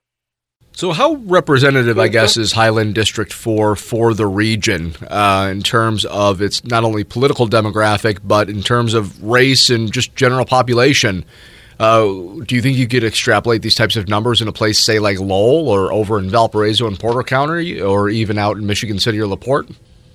So, 0.74 0.94
how 0.94 1.16
representative, 1.16 2.00
I 2.00 2.08
guess, 2.08 2.38
is 2.38 2.54
Highland 2.54 2.96
District 2.96 3.32
4 3.32 3.76
for 3.76 4.14
the 4.14 4.26
region 4.26 4.96
uh, 5.08 5.50
in 5.52 5.62
terms 5.62 6.06
of 6.06 6.42
its 6.42 6.64
not 6.64 6.84
only 6.84 7.04
political 7.04 7.48
demographic, 7.48 8.20
but 8.24 8.50
in 8.50 8.64
terms 8.64 8.94
of 8.94 9.22
race 9.22 9.70
and 9.70 9.92
just 9.92 10.16
general 10.16 10.46
population? 10.46 11.26
Uh, 11.80 12.04
do 12.46 12.56
you 12.56 12.62
think 12.62 12.78
you 12.78 12.88
could 12.88 13.04
extrapolate 13.04 13.62
these 13.64 13.76
types 13.76 13.96
of 13.96 14.08
numbers 14.08 14.42
in 14.42 14.48
a 14.48 14.52
place, 14.52 14.80
say, 14.80 15.00
like 15.00 15.20
Lowell 15.20 15.68
or 15.68 15.92
over 15.92 16.20
in 16.20 16.30
Valparaiso 16.30 16.88
and 16.88 17.00
Porter 17.00 17.24
County, 17.24 17.82
or 17.82 18.08
even 18.08 18.38
out 18.38 18.58
in 18.58 18.66
Michigan 18.66 19.00
City 19.00 19.20
or 19.20 19.28
LaPorte? 19.28 19.70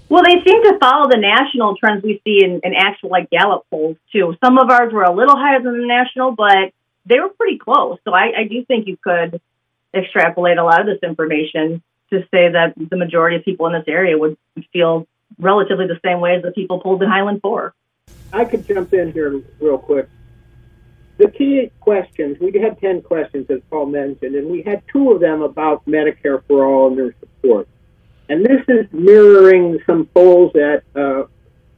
Well, 0.09 0.23
they 0.23 0.35
seem 0.47 0.63
to 0.63 0.79
follow 0.81 1.09
the 1.09 1.19
national 1.19 1.77
trends 1.77 2.05
we 2.05 2.21
see 2.25 2.45
in, 2.45 2.61
in 2.63 2.75
actual 2.75 3.11
like 3.11 3.29
Gallup 3.31 3.67
polls 3.69 3.97
too. 4.13 4.37
Some 4.45 4.59
of 4.59 4.71
ours 4.71 4.93
were 4.93 5.03
a 5.03 5.13
little 5.13 5.37
higher 5.37 5.61
than 5.61 5.79
the 5.79 5.87
national, 5.87 6.33
but 6.33 6.73
they 7.05 7.19
were 7.19 7.31
pretty 7.31 7.59
close. 7.59 7.99
So 8.05 8.15
I, 8.15 8.31
I 8.39 8.45
do 8.49 8.65
think 8.65 8.87
you 8.87 8.97
could 9.03 9.41
extrapolate 9.97 10.59
a 10.59 10.65
lot 10.65 10.81
of 10.81 10.87
this 10.87 10.99
information 11.03 11.83
to 12.11 12.21
say 12.31 12.50
that 12.50 12.75
the 12.76 12.97
majority 12.97 13.37
of 13.37 13.45
people 13.45 13.67
in 13.67 13.73
this 13.73 13.85
area 13.88 14.17
would 14.17 14.37
feel 14.73 15.07
relatively 15.38 15.87
the 15.87 15.99
same 16.05 16.21
way 16.21 16.37
as 16.37 16.43
the 16.43 16.53
people 16.53 16.81
polled 16.81 17.03
in 17.03 17.09
Highland 17.09 17.41
4. 17.43 17.75
I 18.33 18.45
could 18.45 18.67
jump 18.67 18.93
in 18.93 19.12
here 19.12 19.43
real 19.61 19.79
quick 19.79 20.09
the 21.19 21.31
key 21.31 21.71
questions, 21.81 22.37
we 22.41 22.53
had 22.61 22.79
10 22.81 23.03
questions, 23.03 23.47
as 23.49 23.61
Paul 23.71 23.87
mentioned, 23.87 24.35
and 24.35 24.50
we 24.50 24.62
had 24.62 24.83
two 24.93 25.12
of 25.12 25.21
them 25.21 25.43
about 25.43 25.87
Medicare 25.87 26.43
for 26.47 26.65
All 26.65 26.88
and 26.88 26.99
their 26.99 27.15
support. 27.21 27.69
And 28.29 28.45
this 28.45 28.62
is 28.69 28.87
mirroring 28.93 29.79
some 29.87 30.07
polls 30.07 30.53
at 30.57 30.85
uh, 30.95 31.25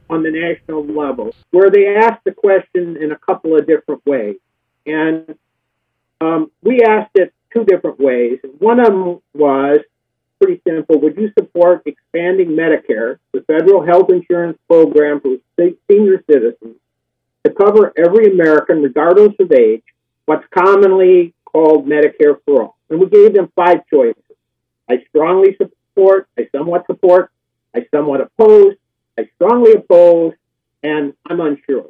on 0.09 0.23
the 0.23 0.31
national 0.31 0.85
level, 0.85 1.33
where 1.51 1.69
they 1.69 1.95
asked 1.95 2.23
the 2.25 2.31
question 2.31 2.97
in 2.97 3.11
a 3.11 3.17
couple 3.17 3.55
of 3.55 3.67
different 3.67 4.05
ways. 4.05 4.37
And 4.85 5.37
um, 6.19 6.51
we 6.61 6.81
asked 6.81 7.11
it 7.15 7.33
two 7.53 7.63
different 7.65 7.99
ways. 7.99 8.39
One 8.59 8.79
of 8.79 8.87
them 8.87 9.19
was 9.33 9.79
pretty 10.41 10.61
simple. 10.67 10.99
Would 11.01 11.17
you 11.17 11.31
support 11.37 11.83
expanding 11.85 12.49
Medicare, 12.49 13.17
the 13.33 13.41
federal 13.41 13.85
health 13.85 14.09
insurance 14.09 14.57
program 14.67 15.19
for 15.21 15.37
senior 15.89 16.23
citizens, 16.29 16.77
to 17.45 17.53
cover 17.53 17.93
every 17.97 18.31
American, 18.31 18.81
regardless 18.81 19.33
of 19.39 19.51
age, 19.51 19.83
what's 20.25 20.45
commonly 20.53 21.33
called 21.45 21.87
Medicare 21.87 22.37
for 22.45 22.61
All. 22.61 22.77
And 22.89 22.99
we 22.99 23.09
gave 23.09 23.33
them 23.33 23.51
five 23.55 23.81
choices. 23.91 24.21
I 24.89 25.03
strongly 25.09 25.55
support, 25.57 26.27
I 26.37 26.47
somewhat 26.55 26.85
support, 26.87 27.31
I 27.75 27.85
somewhat 27.93 28.21
oppose, 28.21 28.75
I 29.17 29.29
strongly 29.35 29.73
oppose, 29.73 30.33
and 30.83 31.13
I'm 31.27 31.39
unsure. 31.39 31.89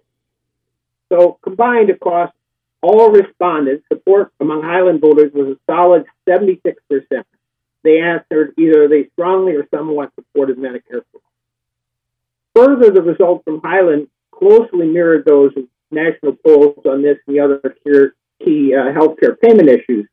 So 1.09 1.39
combined 1.41 1.89
across 1.89 2.31
all 2.81 3.11
respondents, 3.11 3.85
support 3.91 4.31
among 4.39 4.61
Highland 4.61 5.01
voters 5.01 5.31
was 5.33 5.57
a 5.57 5.71
solid 5.71 6.05
76%. 6.27 6.65
They 7.83 7.99
answered 7.99 8.53
either 8.57 8.87
they 8.87 9.09
strongly 9.13 9.55
or 9.55 9.67
somewhat 9.73 10.11
supported 10.15 10.57
Medicare 10.57 11.03
for 11.11 11.19
all. 11.21 11.21
Further, 12.55 12.91
the 12.91 13.01
results 13.01 13.43
from 13.43 13.61
Highland 13.63 14.07
closely 14.31 14.87
mirrored 14.87 15.25
those 15.25 15.51
of 15.55 15.63
national 15.91 16.35
polls 16.45 16.85
on 16.85 17.01
this 17.01 17.17
and 17.27 17.35
the 17.35 17.41
other 17.41 17.75
key 18.43 18.73
uh, 18.73 18.91
healthcare 18.93 19.39
payment 19.39 19.69
issues. 19.69 20.07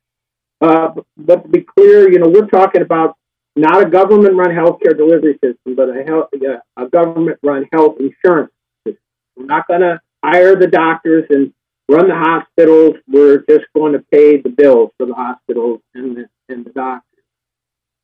Uh, 0.60 0.88
but 1.16 1.42
to 1.42 1.48
be 1.48 1.60
clear, 1.60 2.10
you 2.10 2.18
know, 2.18 2.28
we're 2.28 2.46
talking 2.46 2.82
about 2.82 3.16
not 3.56 3.82
a 3.82 3.90
government-run 3.90 4.50
healthcare 4.50 4.96
delivery 4.96 5.34
system, 5.34 5.74
but 5.74 5.88
a, 5.88 6.04
health, 6.04 6.28
uh, 6.34 6.82
a 6.82 6.88
government-run 6.88 7.66
health 7.72 7.96
insurance 8.00 8.52
system. 8.84 9.02
We're 9.36 9.46
not 9.46 9.68
going 9.68 9.80
to 9.80 10.00
hire 10.24 10.56
the 10.56 10.66
doctors 10.66 11.24
and 11.30 11.52
run 11.88 12.08
the 12.08 12.14
hospitals. 12.14 12.96
We're 13.08 13.44
just 13.48 13.66
going 13.74 13.92
to 13.92 14.04
pay 14.10 14.40
the 14.40 14.48
bills 14.48 14.90
for 14.98 15.06
the 15.06 15.14
hospitals 15.14 15.80
and 15.94 16.16
the, 16.16 16.28
and 16.48 16.64
the 16.64 16.70
doctors. 16.70 17.24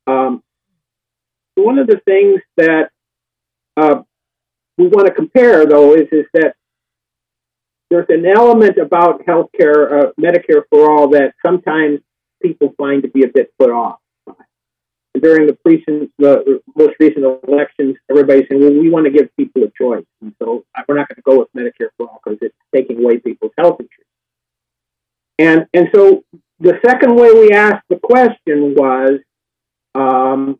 Um, 0.07 0.43
one 1.55 1.77
of 1.77 1.87
the 1.87 1.99
things 2.05 2.41
that 2.57 2.89
uh, 3.77 4.01
we 4.77 4.87
want 4.87 5.07
to 5.07 5.13
compare, 5.13 5.65
though, 5.65 5.93
is, 5.93 6.07
is 6.11 6.25
that 6.33 6.55
there's 7.89 8.07
an 8.09 8.25
element 8.25 8.77
about 8.77 9.25
healthcare, 9.25 10.05
uh, 10.05 10.11
Medicare 10.19 10.63
for 10.69 10.91
all, 10.91 11.09
that 11.09 11.33
sometimes 11.45 11.99
people 12.41 12.73
find 12.77 13.03
to 13.03 13.09
be 13.09 13.23
a 13.23 13.27
bit 13.27 13.51
put 13.59 13.69
off. 13.69 13.99
During 15.19 15.45
the 15.47 15.57
recent, 15.63 16.11
the 16.17 16.61
most 16.75 16.95
recent 16.99 17.23
elections, 17.47 17.97
everybody's 18.09 18.47
saying, 18.49 18.61
"Well, 18.61 18.73
we 18.73 18.89
want 18.89 19.05
to 19.05 19.11
give 19.11 19.29
people 19.37 19.63
a 19.63 19.71
choice," 19.79 20.05
and 20.21 20.33
so 20.41 20.65
we're 20.87 20.95
not 20.95 21.07
going 21.07 21.17
to 21.17 21.21
go 21.21 21.39
with 21.39 21.53
Medicare 21.55 21.89
for 21.97 22.07
all 22.07 22.19
because 22.23 22.39
it's 22.41 22.55
taking 22.73 23.03
away 23.03 23.19
people's 23.19 23.51
health 23.57 23.79
insurance. 23.79 24.09
And 25.37 25.67
and 25.73 25.89
so 25.93 26.23
the 26.59 26.79
second 26.85 27.15
way 27.15 27.31
we 27.31 27.51
asked 27.51 27.85
the 27.89 27.99
question 27.99 28.73
was, 28.75 29.19
um, 29.95 30.59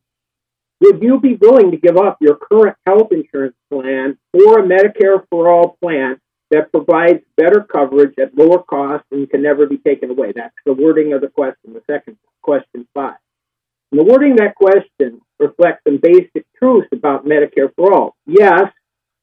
would 0.81 1.01
you 1.01 1.19
be 1.19 1.35
willing 1.35 1.71
to 1.71 1.77
give 1.77 1.97
up 1.97 2.17
your 2.19 2.35
current 2.35 2.75
health 2.85 3.11
insurance 3.11 3.55
plan 3.71 4.17
for 4.33 4.59
a 4.59 4.63
Medicare 4.63 5.23
for 5.29 5.49
all 5.49 5.77
plan 5.81 6.19
that 6.51 6.71
provides 6.71 7.23
better 7.37 7.61
coverage 7.61 8.13
at 8.19 8.37
lower 8.37 8.61
cost 8.61 9.05
and 9.11 9.29
can 9.29 9.41
never 9.41 9.65
be 9.65 9.77
taken 9.77 10.11
away? 10.11 10.33
That's 10.35 10.53
the 10.65 10.73
wording 10.73 11.13
of 11.13 11.21
the 11.21 11.29
question, 11.29 11.73
the 11.73 11.81
second 11.89 12.17
question 12.41 12.87
five. 12.93 13.15
And 13.93 13.99
the 13.99 14.11
wording 14.11 14.37
that 14.37 14.55
question 14.55 15.21
reflects 15.39 15.83
some 15.87 15.99
basic 16.01 16.47
truths 16.57 16.87
about 16.91 17.27
Medicare 17.27 17.71
for 17.75 17.93
all. 17.93 18.15
Yes, 18.25 18.63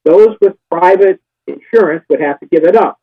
those 0.05 0.37
with 0.41 0.53
private 0.71 1.21
insurance 1.49 2.05
would 2.09 2.21
have 2.21 2.39
to 2.39 2.47
give 2.47 2.63
it 2.63 2.77
up. 2.77 2.97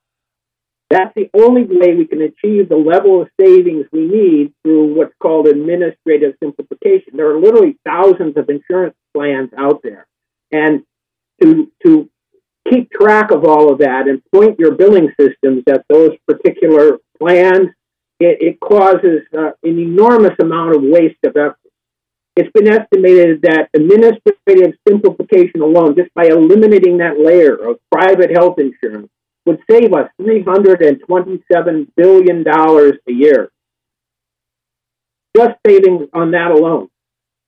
That's 0.90 1.14
the 1.14 1.30
only 1.34 1.64
way 1.64 1.94
we 1.94 2.08
can 2.08 2.22
achieve 2.22 2.70
the 2.70 2.78
level 2.78 3.22
of 3.22 3.28
savings 3.38 3.86
we 3.92 4.08
need 4.08 4.54
through 4.64 4.96
what's 4.96 5.14
called 5.22 5.48
administrative 5.48 6.36
simplification. 6.42 7.18
There 7.18 7.32
are 7.32 7.42
literally 7.42 7.78
thousands 7.86 8.38
of 8.38 8.48
insurance 8.48 8.96
plans 9.14 9.50
out 9.58 9.82
there. 9.84 10.08
And 10.54 10.84
to, 11.44 11.70
to 11.86 12.10
keep 12.70 12.90
track 12.92 13.32
of 13.32 13.44
all 13.44 13.74
of 13.74 13.80
that 13.80 14.08
and 14.08 14.22
point 14.34 14.58
your 14.58 14.76
billing 14.76 15.12
systems 15.20 15.64
at 15.70 15.84
those 15.90 16.12
particular 16.26 17.00
plans, 17.20 17.68
it, 18.20 18.38
it 18.42 18.60
causes 18.60 19.22
uh, 19.38 19.52
an 19.64 19.80
enormous 19.80 20.36
amount 20.40 20.76
of 20.76 20.82
waste 20.82 21.18
of 21.26 21.36
effort. 21.38 21.58
It's 22.36 22.52
been 22.52 22.68
estimated 22.68 23.42
that 23.44 23.70
administrative 23.74 24.78
simplification 24.88 25.62
alone, 25.62 25.96
just 25.96 26.14
by 26.14 26.26
eliminating 26.26 26.98
that 27.00 27.20
layer 27.20 27.56
of 27.56 27.80
private 27.92 28.32
health 28.36 28.60
insurance, 28.60 29.10
would 29.46 29.60
save 29.70 29.94
us 29.94 30.10
$327 30.22 31.88
billion 31.96 32.44
a 32.48 33.12
year. 33.12 33.50
Just 35.36 35.56
savings 35.66 36.10
on 36.14 36.32
that 36.32 36.52
alone. 36.52 36.90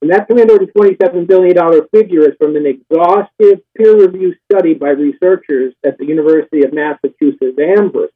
And 0.02 0.12
that 0.12 0.30
$327 0.30 1.28
billion 1.28 1.56
figure 1.94 2.22
is 2.22 2.36
from 2.40 2.56
an 2.56 2.66
exhaustive 2.66 3.60
peer 3.78 3.98
reviewed 3.98 4.38
study 4.50 4.74
by 4.74 4.90
researchers 4.90 5.74
at 5.86 5.98
the 5.98 6.06
University 6.06 6.64
of 6.64 6.74
Massachusetts 6.74 7.60
Amherst, 7.60 8.14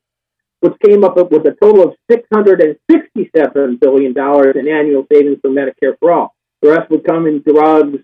which 0.64 0.80
came 0.80 1.04
up 1.04 1.18
with 1.18 1.46
a 1.46 1.58
total 1.62 1.90
of 1.90 1.96
$667 2.10 3.80
billion 3.82 4.14
in 4.16 4.68
annual 4.70 5.06
savings 5.12 5.38
for 5.42 5.50
Medicare 5.50 5.98
for 6.00 6.14
all. 6.14 6.36
The 6.62 6.70
rest 6.70 6.90
would 6.90 7.04
come 7.04 7.28
in 7.28 7.42
drugs, 7.42 8.00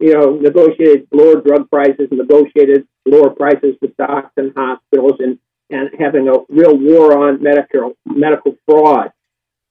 you 0.00 0.14
know, 0.14 0.34
negotiated 0.34 1.06
lower 1.12 1.40
drug 1.40 1.70
prices, 1.70 2.08
negotiated 2.10 2.88
lower 3.06 3.30
prices 3.30 3.76
with 3.80 3.96
doctors 3.96 4.32
and 4.36 4.52
hospitals, 4.56 5.20
and, 5.20 5.38
and 5.70 5.90
having 6.00 6.26
a 6.26 6.32
real 6.48 6.76
war 6.76 7.16
on 7.16 7.38
Medicare, 7.38 7.94
medical 8.04 8.56
fraud. 8.66 9.12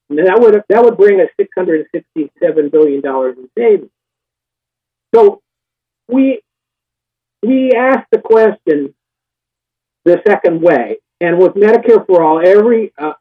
And 0.09 0.19
that 0.19 0.39
would 0.39 0.63
that 0.69 0.81
would 0.81 0.95
bring 0.95 1.19
us 1.19 1.27
six 1.37 1.49
hundred 1.57 1.81
and 1.81 2.03
sixty-seven 2.15 2.69
billion 2.69 3.01
dollars 3.01 3.35
in 3.37 3.49
savings. 3.57 3.91
So 5.13 5.41
we 6.07 6.41
we 7.43 7.73
asked 7.77 8.07
the 8.11 8.19
question 8.19 8.95
the 10.05 10.21
second 10.25 10.61
way, 10.61 10.99
and 11.21 11.37
with 11.37 11.53
Medicare 11.53 12.05
for 12.05 12.23
all, 12.23 12.39
every 12.45 12.93
uh, 12.97 13.13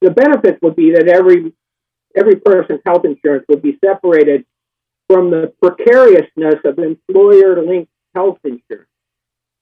the 0.00 0.10
benefits 0.10 0.58
would 0.62 0.76
be 0.76 0.92
that 0.92 1.08
every 1.08 1.52
every 2.16 2.36
person's 2.36 2.80
health 2.86 3.04
insurance 3.04 3.44
would 3.48 3.62
be 3.62 3.78
separated 3.84 4.44
from 5.08 5.30
the 5.30 5.52
precariousness 5.62 6.60
of 6.64 6.78
employer-linked 6.78 7.90
health 8.14 8.38
insurance. 8.44 8.88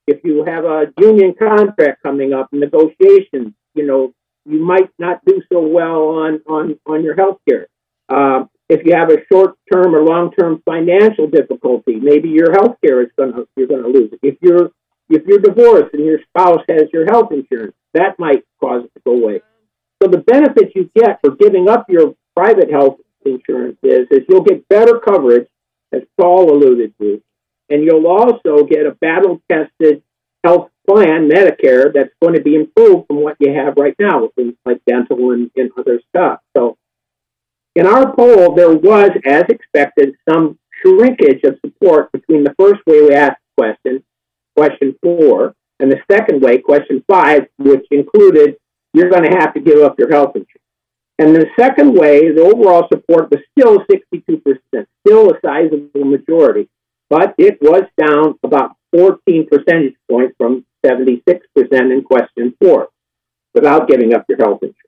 If 0.06 0.21
you 0.25 0.44
have 0.44 0.64
a 0.64 0.92
union 0.99 1.35
contract 1.38 2.02
coming 2.02 2.32
up, 2.32 2.49
negotiations, 2.52 3.54
you 3.75 3.87
know, 3.87 4.12
you 4.44 4.62
might 4.62 4.90
not 4.99 5.25
do 5.25 5.40
so 5.50 5.61
well 5.61 6.09
on 6.09 6.42
on 6.47 6.78
on 6.87 7.02
your 7.04 7.14
health 7.14 7.38
care. 7.49 7.68
Uh, 8.09 8.44
if 8.68 8.85
you 8.85 8.94
have 8.94 9.11
a 9.11 9.18
short 9.30 9.54
term 9.73 9.94
or 9.94 10.02
long 10.02 10.32
term 10.32 10.61
financial 10.64 11.28
difficulty, 11.28 11.97
maybe 11.97 12.28
your 12.28 12.52
health 12.52 12.76
care 12.85 13.02
is 13.02 13.11
gonna 13.16 13.44
you're 13.56 13.68
gonna 13.68 13.88
lose. 13.88 14.11
If 14.23 14.37
you're 14.40 14.71
if 15.09 15.26
you're 15.26 15.38
divorced 15.38 15.94
and 15.94 16.04
your 16.04 16.21
spouse 16.28 16.62
has 16.68 16.85
your 16.92 17.04
health 17.06 17.32
insurance, 17.32 17.75
that 17.94 18.18
might 18.18 18.44
cause 18.61 18.85
it 18.85 18.92
to 18.94 19.00
go 19.04 19.12
away. 19.12 19.40
So 20.02 20.09
the 20.09 20.18
benefits 20.18 20.73
you 20.75 20.90
get 20.97 21.21
for 21.21 21.37
giving 21.37 21.68
up 21.68 21.87
your 21.88 22.14
private 22.35 22.71
health 22.71 22.99
insurance 23.25 23.78
is 23.82 24.06
is 24.11 24.21
you'll 24.28 24.42
get 24.42 24.68
better 24.68 24.99
coverage, 24.99 25.49
as 25.92 26.02
Paul 26.18 26.52
alluded 26.52 26.94
to, 27.00 27.23
and 27.68 27.85
you'll 27.85 28.06
also 28.06 28.64
get 28.64 28.87
a 28.87 28.92
battle 28.92 29.40
tested 29.50 30.02
health 30.44 30.71
plan, 30.88 31.28
Medicare, 31.28 31.92
that's 31.92 32.11
going 32.21 32.35
to 32.35 32.42
be 32.42 32.56
improved 32.56 33.06
from 33.06 33.23
what 33.23 33.37
you 33.38 33.52
have 33.52 33.75
right 33.76 33.94
now 33.99 34.23
with 34.23 34.35
things 34.35 34.54
like 34.64 34.80
dental 34.88 35.30
and, 35.32 35.50
and 35.56 35.71
other 35.78 36.00
stuff. 36.09 36.40
So 36.56 36.76
in 37.75 37.87
our 37.87 38.14
poll, 38.14 38.54
there 38.54 38.75
was, 38.75 39.11
as 39.25 39.44
expected, 39.49 40.14
some 40.28 40.59
shrinkage 40.82 41.42
of 41.44 41.59
support 41.64 42.11
between 42.12 42.44
the 42.44 42.54
first 42.59 42.80
way 42.87 43.02
we 43.02 43.14
asked 43.14 43.38
the 43.56 43.62
question, 43.62 44.04
question 44.56 44.97
four, 45.02 45.54
and 45.80 45.90
the 45.90 46.00
second 46.11 46.42
way, 46.42 46.59
question 46.59 47.04
five, 47.09 47.47
which 47.59 47.87
included 47.90 48.56
you're 48.94 49.11
going 49.11 49.25
to 49.25 49.37
have 49.38 49.54
to 49.54 49.61
give 49.61 49.80
up 49.80 49.99
your 49.99 50.11
health 50.11 50.37
insurance. 50.37 50.62
And 51.18 51.35
the 51.35 51.47
second 51.59 51.94
way, 51.94 52.32
the 52.32 52.42
overall 52.42 52.88
support 52.92 53.30
was 53.30 53.40
still 53.59 53.78
62%, 53.90 54.87
still 55.06 55.30
a 55.30 55.38
sizable 55.44 56.04
majority, 56.04 56.68
but 57.09 57.35
it 57.38 57.59
was 57.61 57.82
down 58.00 58.38
about 58.42 58.76
14 58.97 59.49
percentage 59.49 59.94
points 60.11 60.35
from 60.38 60.64
76% 60.85 61.23
in 61.56 62.02
question 62.02 62.54
four 62.60 62.88
without 63.54 63.88
giving 63.88 64.15
up 64.15 64.25
your 64.28 64.38
health 64.38 64.62
insurance. 64.62 64.78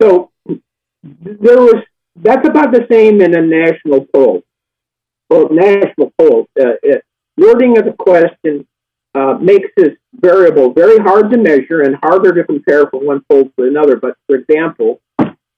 So 0.00 0.30
there 1.02 1.58
was 1.58 1.82
that's 2.16 2.46
about 2.46 2.72
the 2.72 2.86
same 2.90 3.20
in 3.20 3.36
a 3.36 3.42
national 3.42 4.06
poll. 4.14 4.42
Well, 5.28 5.48
national 5.50 6.12
poll, 6.18 6.46
uh, 6.60 6.74
uh, 6.88 6.98
wording 7.36 7.76
of 7.78 7.86
the 7.86 7.94
question 7.98 8.66
uh, 9.14 9.34
makes 9.40 9.68
this 9.76 9.92
variable 10.14 10.72
very 10.72 10.98
hard 10.98 11.30
to 11.30 11.38
measure 11.38 11.82
and 11.82 11.96
harder 12.02 12.32
to 12.34 12.44
compare 12.44 12.86
from 12.86 13.06
one 13.06 13.22
poll 13.30 13.44
to 13.58 13.66
another. 13.66 13.96
But 13.96 14.16
for 14.26 14.36
example, 14.36 15.00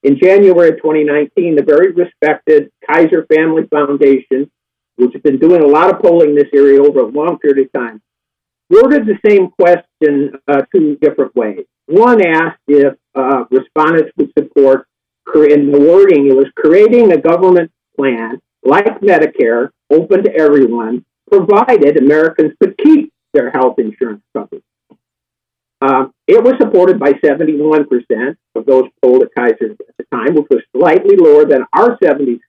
in 0.03 0.19
January 0.21 0.69
of 0.69 0.77
2019, 0.77 1.57
the 1.57 1.63
very 1.63 1.93
respected 1.93 2.71
Kaiser 2.89 3.27
Family 3.27 3.67
Foundation, 3.69 4.51
which 4.97 5.13
has 5.15 5.23
been 5.23 5.39
doing 5.39 5.63
a 5.63 5.67
lot 5.67 5.93
of 5.93 6.01
polling 6.01 6.31
in 6.31 6.37
this 6.37 6.51
area 6.55 6.81
over 6.83 7.01
a 7.01 7.07
long 7.07 7.39
period 7.39 7.67
of 7.67 7.73
time, 7.73 8.03
worded 8.71 9.07
the 9.07 9.19
same 9.27 9.51
question 9.51 10.33
uh, 10.49 10.63
two 10.75 10.97
different 11.01 11.35
ways. 11.35 11.65
One 11.87 12.25
asked 12.27 12.61
if 12.69 12.95
uh, 13.15 13.45
respondents 13.51 14.13
would 14.17 14.33
support, 14.39 14.87
in 15.35 15.73
the 15.73 15.81
wording, 15.81 16.29
it 16.29 16.37
was 16.37 16.47
creating 16.57 17.13
a 17.13 17.21
government 17.21 17.71
plan 17.97 18.41
like 18.63 19.01
Medicare, 19.01 19.71
open 19.91 20.25
to 20.25 20.35
everyone, 20.35 21.05
provided 21.31 21.97
Americans 21.97 22.53
could 22.61 22.77
keep 22.79 23.13
their 23.37 23.51
health 23.51 23.79
insurance 23.79 24.23
coverage. 24.37 24.63
Uh, 25.83 26.07
it 26.27 26.43
was 26.43 26.55
supported 26.59 26.99
by 26.99 27.13
71% 27.13 28.37
of 28.55 28.67
those 28.67 28.85
polled 29.03 29.23
at 29.23 29.29
Kaiser 29.37 29.73
at 29.73 29.97
the 29.99 30.05
time, 30.11 30.35
which 30.35 30.47
was 30.51 30.63
slightly 30.75 31.17
lower 31.17 31.45
than 31.45 31.67
our 31.75 31.99
76% 31.99 32.41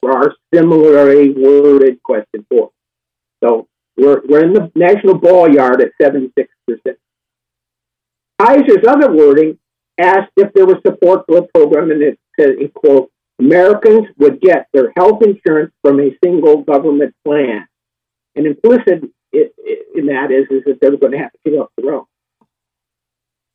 for 0.00 0.12
our 0.12 0.34
similarly 0.54 1.30
worded 1.30 2.02
question 2.02 2.44
four. 2.50 2.70
So 3.42 3.68
we're, 3.96 4.20
we're 4.28 4.44
in 4.44 4.52
the 4.52 4.70
national 4.74 5.18
ball 5.18 5.48
yard 5.48 5.80
at 5.80 5.92
76%. 6.00 6.28
Kaiser's 8.38 8.86
other 8.86 9.10
wording 9.10 9.58
asked 9.98 10.32
if 10.36 10.52
there 10.52 10.66
was 10.66 10.76
support 10.86 11.24
for 11.26 11.40
the 11.40 11.48
program, 11.54 11.90
and 11.90 12.02
it 12.02 12.18
said, 12.38 12.50
in 12.60 12.68
quote, 12.68 13.10
Americans 13.38 14.08
would 14.18 14.40
get 14.40 14.68
their 14.72 14.92
health 14.96 15.22
insurance 15.22 15.72
from 15.82 16.00
a 16.00 16.16
single 16.22 16.62
government 16.62 17.14
plan. 17.24 17.66
And 18.36 18.46
implicit 18.46 19.04
in 19.32 20.06
that 20.06 20.30
is, 20.30 20.46
is 20.50 20.64
that 20.66 20.78
they 20.80 20.90
were 20.90 20.96
going 20.96 21.12
to 21.12 21.18
have 21.18 21.32
to 21.32 21.38
give 21.44 21.60
up 21.60 21.72
their 21.76 21.94
own. 21.94 22.04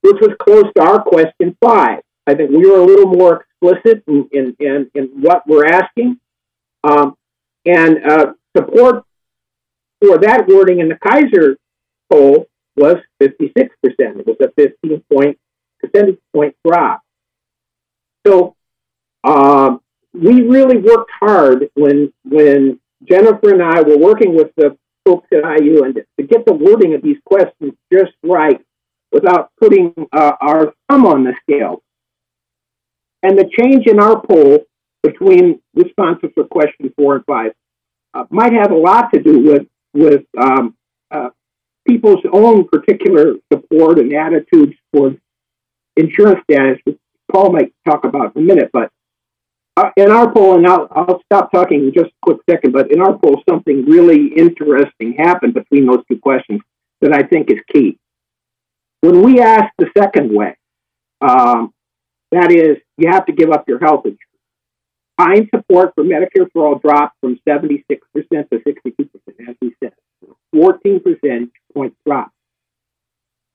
Which 0.02 0.18
was 0.22 0.36
close 0.40 0.66
to 0.76 0.82
our 0.82 1.04
question 1.04 1.58
five. 1.63 2.02
I 2.26 2.36
think 2.36 2.52
we 2.52 2.70
were 2.70 2.80
a 2.80 2.86
little 2.86 3.08
more 3.08 3.46
explicit 3.62 4.04
in, 4.08 4.28
in, 4.32 4.56
in, 4.60 4.92
in 4.94 5.06
what 5.22 5.44
we're 5.48 5.66
asking. 5.66 6.20
Um, 6.84 7.16
and 7.66 8.00
uh, 8.06 8.34
support 8.56 9.04
for 10.02 10.18
that 10.20 10.48
wording 10.48 10.80
in 10.80 10.90
the 10.90 10.96
Kaiser 10.96 11.58
poll 12.12 12.48
was 12.76 12.98
56%. 13.22 13.70
It 13.84 14.28
was 14.28 14.38
a 14.42 14.52
15 14.52 15.04
point 15.12 15.38
percentage 15.80 16.20
point 16.34 16.56
drop. 16.66 17.02
So 18.26 18.56
um, 19.24 19.82
we 20.13 20.42
really 20.44 20.78
worked 20.78 21.12
hard 21.20 21.70
when 21.76 22.13
when 22.24 22.80
Jennifer 23.04 23.54
and 23.54 23.62
I 23.62 23.82
were 23.82 23.98
working 23.98 24.36
with 24.36 24.52
the 24.56 24.78
folks 25.08 25.28
at 25.32 25.62
IU 25.62 25.84
and 25.84 25.96
to 25.96 26.26
get 26.26 26.46
the 26.46 26.54
wording 26.54 26.93
of 26.93 27.02
these 27.02 27.17
questions 27.26 27.74
just 27.91 28.12
right 28.24 28.60
without 29.12 29.52
putting 29.60 29.93
uh, 30.12 30.34
our 30.41 30.74
thumb 30.89 31.06
on 31.06 31.24
the 31.24 31.34
scale. 31.41 31.82
And 33.24 33.38
the 33.38 33.50
change 33.58 33.88
in 33.88 34.00
our 34.00 34.22
poll 34.22 34.65
between 35.02 35.62
responses 35.74 36.30
for 36.36 36.43
question 36.46 36.93
four 36.98 37.15
and 37.15 37.26
five 37.26 37.54
uh, 38.13 38.26
might 38.30 38.54
have 38.54 38.72
a 38.72 38.76
lot 38.76 39.13
to 39.13 39.22
do 39.22 39.39
with 39.39 39.67
with 39.93 40.26
um, 40.38 40.76
uh, 41.10 41.30
people's 41.88 42.24
own 42.32 42.67
particular 42.67 43.36
support 43.52 44.00
and 44.00 44.13
attitudes 44.13 44.76
toward 44.93 45.20
insurance 45.96 46.41
status, 46.50 46.78
which 46.84 46.98
Paul 47.32 47.52
might 47.54 47.74
talk 47.88 48.06
about 48.06 48.36
in 48.36 48.43
a 48.43 48.46
minute. 48.46 48.70
But 48.72 48.91
in 49.96 50.12
our 50.12 50.32
poll, 50.32 50.56
and 50.56 50.66
I'll, 50.66 50.88
I'll 50.92 51.22
stop 51.26 51.52
talking 51.52 51.82
in 51.82 51.94
just 51.94 52.08
a 52.08 52.20
quick 52.22 52.38
second, 52.50 52.74
but 52.74 52.92
in 52.92 53.02
our 53.02 53.18
poll, 53.18 53.42
something 53.50 53.86
really 53.86 54.28
interesting 54.28 55.13
happened 55.18 55.54
between 55.54 55.86
those 55.86 56.04
two 56.10 56.20
questions 56.20 56.62
that 57.02 57.13
I 57.13 57.24
think 57.24 57.52
is 57.52 57.60
key. 57.72 58.00
When 59.02 59.22
we 59.22 59.40
asked 59.40 59.74
the 59.78 59.90
second 59.96 60.34
way, 60.34 60.56
um, 61.22 61.74
that 62.32 62.52
is, 62.52 62.78
you 62.98 63.10
have 63.12 63.26
to 63.28 63.34
give 63.34 63.52
up 63.52 63.68
your 63.68 63.80
health 63.80 64.06
insurance. 64.06 64.22
Fine 65.18 65.50
support 65.54 65.94
for 65.96 66.04
Medicare 66.04 66.48
for 66.54 66.66
all 66.66 66.80
dropped 66.80 67.16
from 67.22 67.40
76% 67.48 67.84
to 67.86 68.60
62%, 68.60 69.10
as 69.48 69.56
we 69.62 69.76
said. 69.84 69.94
14 70.54 71.02
percentage 71.02 71.50
point 71.74 71.96
drop. 72.06 72.32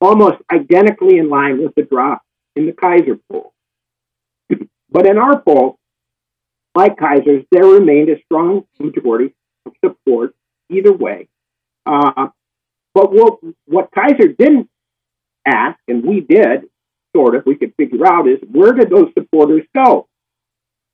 Almost 0.00 0.36
identically 0.52 1.18
in 1.18 1.28
line 1.28 1.62
with 1.62 1.74
the 1.76 1.82
drop 1.82 2.22
in 2.56 2.66
the 2.66 2.72
Kaiser 2.72 3.18
poll. 3.30 3.52
but 4.90 5.06
in 5.06 5.18
our 5.18 5.40
poll, 5.40 5.78
like 6.74 6.98
Kaiser's, 6.98 7.44
there 7.50 7.66
remained 7.66 8.08
a 8.08 8.22
strong 8.24 8.64
majority 8.78 9.34
of 9.66 9.72
support 9.84 10.34
either 10.70 10.92
way. 10.92 11.28
Uh, 11.84 12.28
but 12.94 13.12
what, 13.12 13.38
what 13.66 13.90
Kaiser 13.92 14.28
didn't 14.28 14.68
ask, 15.46 15.78
and 15.88 16.04
we 16.04 16.20
did, 16.20 16.62
sort 17.14 17.34
of, 17.34 17.44
we 17.46 17.56
could 17.56 17.74
figure 17.76 18.06
out, 18.06 18.28
is 18.28 18.38
where 18.50 18.72
did 18.72 18.90
those 18.90 19.10
supporters 19.18 19.62
go? 19.74 20.08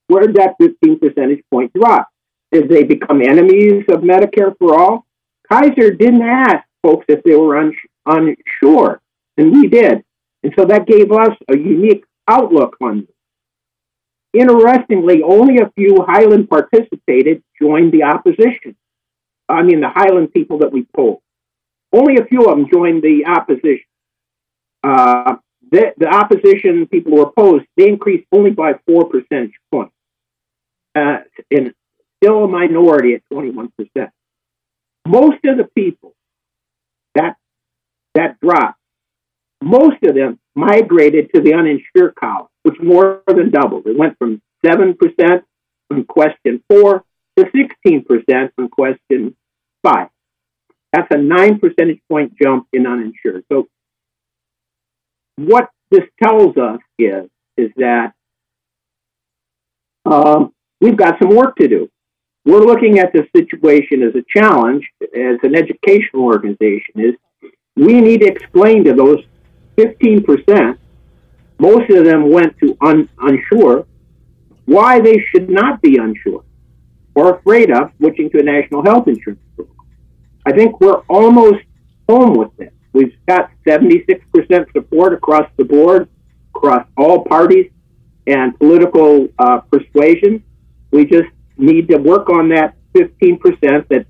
Where 0.08 0.26
did 0.26 0.36
that 0.36 0.54
15 0.60 0.98
percentage 0.98 1.44
point 1.50 1.72
drop? 1.74 2.08
Did 2.50 2.68
they 2.68 2.82
become 2.82 3.20
enemies 3.20 3.84
of 3.90 4.00
Medicare 4.00 4.54
for 4.58 4.78
all? 4.78 5.06
Kaiser 5.50 5.90
didn't 5.92 6.22
ask 6.22 6.64
folks 6.82 7.04
if 7.08 7.22
they 7.24 7.34
were 7.34 7.58
un- 7.58 7.74
unsure, 8.06 9.00
and 9.36 9.52
we 9.52 9.68
did. 9.68 10.02
And 10.42 10.52
so 10.58 10.64
that 10.66 10.86
gave 10.86 11.12
us 11.12 11.36
a 11.50 11.56
unique 11.56 12.04
outlook 12.26 12.76
on 12.80 13.00
this. 13.00 13.17
Interestingly, 14.32 15.22
only 15.22 15.58
a 15.58 15.70
few 15.70 16.04
Highland 16.06 16.50
participated 16.50 17.42
joined 17.60 17.92
the 17.92 18.02
opposition. 18.02 18.76
I 19.48 19.62
mean, 19.62 19.80
the 19.80 19.88
Highland 19.88 20.32
people 20.32 20.58
that 20.58 20.72
we 20.72 20.86
polled. 20.94 21.22
Only 21.92 22.20
a 22.20 22.24
few 22.26 22.44
of 22.44 22.56
them 22.56 22.68
joined 22.72 23.02
the 23.02 23.24
opposition. 23.26 23.86
Uh, 24.84 25.36
the, 25.70 25.92
the, 25.96 26.06
opposition 26.06 26.86
people 26.86 27.12
who 27.12 27.22
opposed, 27.22 27.64
they 27.76 27.88
increased 27.88 28.26
only 28.30 28.50
by 28.50 28.74
four 28.86 29.08
percentage 29.08 29.54
points. 29.72 29.94
Uh, 30.94 31.18
and 31.50 31.74
still 32.22 32.44
a 32.44 32.48
minority 32.48 33.14
at 33.14 33.22
21%. 33.32 33.70
Most 35.06 35.38
of 35.44 35.56
the 35.56 35.68
people 35.74 36.14
that 37.14 37.36
that 38.14 38.38
dropped, 38.40 38.78
most 39.62 40.02
of 40.02 40.14
them 40.14 40.38
migrated 40.54 41.30
to 41.34 41.40
the 41.40 41.54
uninsured 41.54 42.14
column, 42.14 42.48
which 42.62 42.76
more 42.82 43.22
than 43.26 43.50
doubled. 43.50 43.86
It 43.86 43.96
went 43.96 44.18
from 44.18 44.42
7% 44.64 44.96
from 45.88 46.04
question 46.04 46.62
four 46.68 47.04
to 47.36 47.44
16% 47.44 48.50
from 48.54 48.68
question 48.68 49.36
five. 49.82 50.08
That's 50.92 51.08
a 51.10 51.18
nine 51.18 51.58
percentage 51.58 52.00
point 52.08 52.34
jump 52.40 52.66
in 52.72 52.86
uninsured. 52.86 53.44
So, 53.50 53.68
what 55.36 55.70
this 55.90 56.04
tells 56.22 56.56
us 56.56 56.80
is 56.98 57.28
is 57.56 57.70
that 57.76 58.12
um, 60.04 60.52
we've 60.80 60.96
got 60.96 61.18
some 61.20 61.34
work 61.34 61.56
to 61.56 61.68
do. 61.68 61.90
We're 62.44 62.64
looking 62.64 62.98
at 62.98 63.12
this 63.12 63.26
situation 63.36 64.02
as 64.02 64.14
a 64.14 64.24
challenge 64.28 64.88
as 65.02 65.36
an 65.42 65.54
educational 65.54 66.24
organization. 66.24 66.94
Is 66.96 67.14
we 67.76 68.00
need 68.00 68.22
to 68.22 68.26
explain 68.26 68.84
to 68.84 68.94
those 68.94 69.22
15%, 69.76 70.78
most 71.58 71.90
of 71.90 72.04
them 72.04 72.30
went 72.30 72.56
to 72.58 72.76
un- 72.80 73.08
unsure, 73.20 73.86
why 74.66 75.00
they 75.00 75.18
should 75.30 75.48
not 75.48 75.80
be 75.82 75.96
unsure 75.96 76.44
or 77.14 77.36
afraid 77.36 77.70
of 77.70 77.90
switching 77.98 78.30
to 78.30 78.38
a 78.38 78.42
national 78.42 78.84
health 78.84 79.08
insurance 79.08 79.40
program. 79.56 79.76
I 80.46 80.52
think 80.52 80.80
we're 80.80 81.02
almost 81.08 81.64
home 82.08 82.34
with 82.34 82.56
this. 82.56 82.72
We've 82.92 83.14
got 83.26 83.50
76% 83.66 84.72
support 84.72 85.12
across 85.12 85.50
the 85.56 85.64
board, 85.64 86.08
across 86.54 86.86
all 86.96 87.24
parties 87.24 87.70
and 88.26 88.56
political 88.58 89.28
uh, 89.38 89.60
persuasion. 89.60 90.42
We 90.90 91.06
just 91.06 91.28
need 91.56 91.88
to 91.88 91.96
work 91.98 92.30
on 92.30 92.48
that 92.50 92.76
15% 92.94 93.88
that 93.88 94.06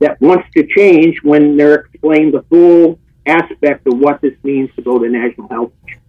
that 0.00 0.20
wants 0.20 0.48
to 0.56 0.66
change 0.66 1.22
when 1.22 1.56
they're 1.56 1.74
explained 1.74 2.34
the 2.34 2.42
full 2.50 2.98
aspect 3.24 3.86
of 3.86 3.98
what 3.98 4.20
this 4.20 4.34
means 4.42 4.68
to 4.74 4.82
go 4.82 4.98
to 4.98 5.08
national 5.08 5.48
health 5.48 5.70
insurance. 5.82 6.02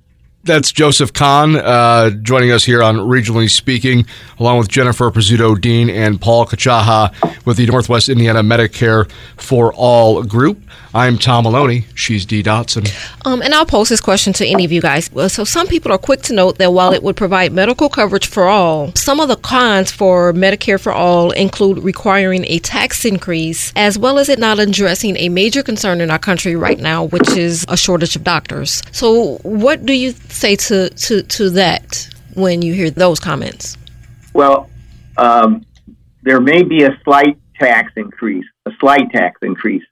That's 0.45 0.73
Joseph 0.73 1.13
Kahn 1.13 1.55
uh, 1.55 2.09
joining 2.09 2.51
us 2.51 2.65
here 2.65 2.83
on 2.83 2.97
Regionally 2.97 3.49
Speaking, 3.49 4.05
along 4.37 4.57
with 4.57 4.67
Jennifer 4.67 5.09
Pizzuto 5.09 5.59
Dean 5.59 5.89
and 5.89 6.19
Paul 6.19 6.45
Kachaha 6.45 7.45
with 7.45 7.55
the 7.55 7.65
Northwest 7.65 8.09
Indiana 8.09 8.43
Medicare 8.43 9.09
for 9.37 9.73
All 9.73 10.21
group. 10.23 10.61
I'm 10.93 11.17
Tom 11.17 11.45
Maloney. 11.45 11.85
She's 11.95 12.25
Dee 12.25 12.43
Dotson. 12.43 12.87
Um, 13.25 13.41
and 13.41 13.53
I'll 13.55 13.65
pose 13.65 13.89
this 13.89 14.01
question 14.01 14.33
to 14.33 14.45
any 14.45 14.65
of 14.65 14.71
you 14.71 14.81
guys. 14.81 15.09
So, 15.31 15.45
some 15.45 15.65
people 15.65 15.91
are 15.91 15.97
quick 15.97 16.21
to 16.23 16.33
note 16.33 16.57
that 16.57 16.73
while 16.73 16.91
it 16.91 17.01
would 17.03 17.15
provide 17.15 17.53
medical 17.53 17.87
coverage 17.89 18.27
for 18.27 18.43
all, 18.47 18.93
some 18.95 19.19
of 19.19 19.29
the 19.29 19.37
cons 19.37 19.91
for 19.91 20.33
Medicare 20.33 20.79
for 20.79 20.91
All 20.91 21.31
include 21.31 21.79
requiring 21.79 22.45
a 22.45 22.59
tax 22.59 23.05
increase, 23.05 23.71
as 23.75 23.97
well 23.97 24.19
as 24.19 24.29
it 24.29 24.39
not 24.39 24.59
addressing 24.59 25.15
a 25.17 25.29
major 25.29 25.63
concern 25.63 26.01
in 26.01 26.11
our 26.11 26.19
country 26.19 26.55
right 26.55 26.79
now, 26.79 27.05
which 27.05 27.29
is 27.29 27.65
a 27.69 27.77
shortage 27.77 28.15
of 28.15 28.23
doctors. 28.23 28.83
So, 28.91 29.37
what 29.37 29.85
do 29.85 29.93
you 29.93 30.13
say 30.33 30.55
to, 30.55 30.89
to, 30.89 31.23
to 31.23 31.49
that 31.51 32.09
when 32.33 32.61
you 32.61 32.73
hear 32.73 32.89
those 32.89 33.19
comments? 33.19 33.77
Well, 34.33 34.69
um, 35.17 35.65
there 36.23 36.41
may 36.41 36.63
be 36.63 36.83
a 36.83 36.97
slight 37.03 37.37
tax 37.59 37.93
increase, 37.95 38.45
a 38.65 38.71
slight 38.79 39.11
tax 39.11 39.39
increase 39.41 39.83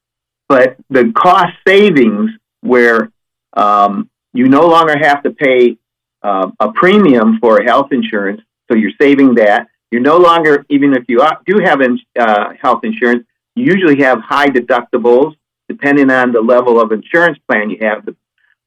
but 0.52 0.76
the 0.90 1.14
cost 1.16 1.54
savings 1.66 2.30
where 2.60 3.10
um, 3.54 4.10
you 4.34 4.50
no 4.50 4.68
longer 4.68 4.98
have 5.00 5.24
to 5.24 5.32
pay 5.32 5.78
uh, 6.24 6.52
a 6.60 6.74
premium 6.74 7.40
for 7.40 7.64
health 7.64 7.94
insurance, 7.94 8.42
so 8.70 8.76
you're 8.78 8.92
saving 9.02 9.36
that. 9.36 9.68
You're 9.92 10.02
no 10.02 10.18
longer, 10.18 10.66
even 10.70 10.94
if 10.94 11.06
you 11.08 11.26
do 11.46 11.60
have 11.64 11.80
uh, 12.20 12.50
health 12.62 12.82
insurance, 12.84 13.26
you 13.56 13.64
usually 13.64 14.04
have 14.04 14.20
high 14.20 14.48
deductibles 14.48 15.36
depending 15.70 16.12
on 16.12 16.34
the 16.34 16.42
level 16.42 16.82
of 16.82 16.92
insurance 16.92 17.38
plan 17.50 17.70
you 17.70 17.78
have. 17.80 18.06
The, 18.06 18.14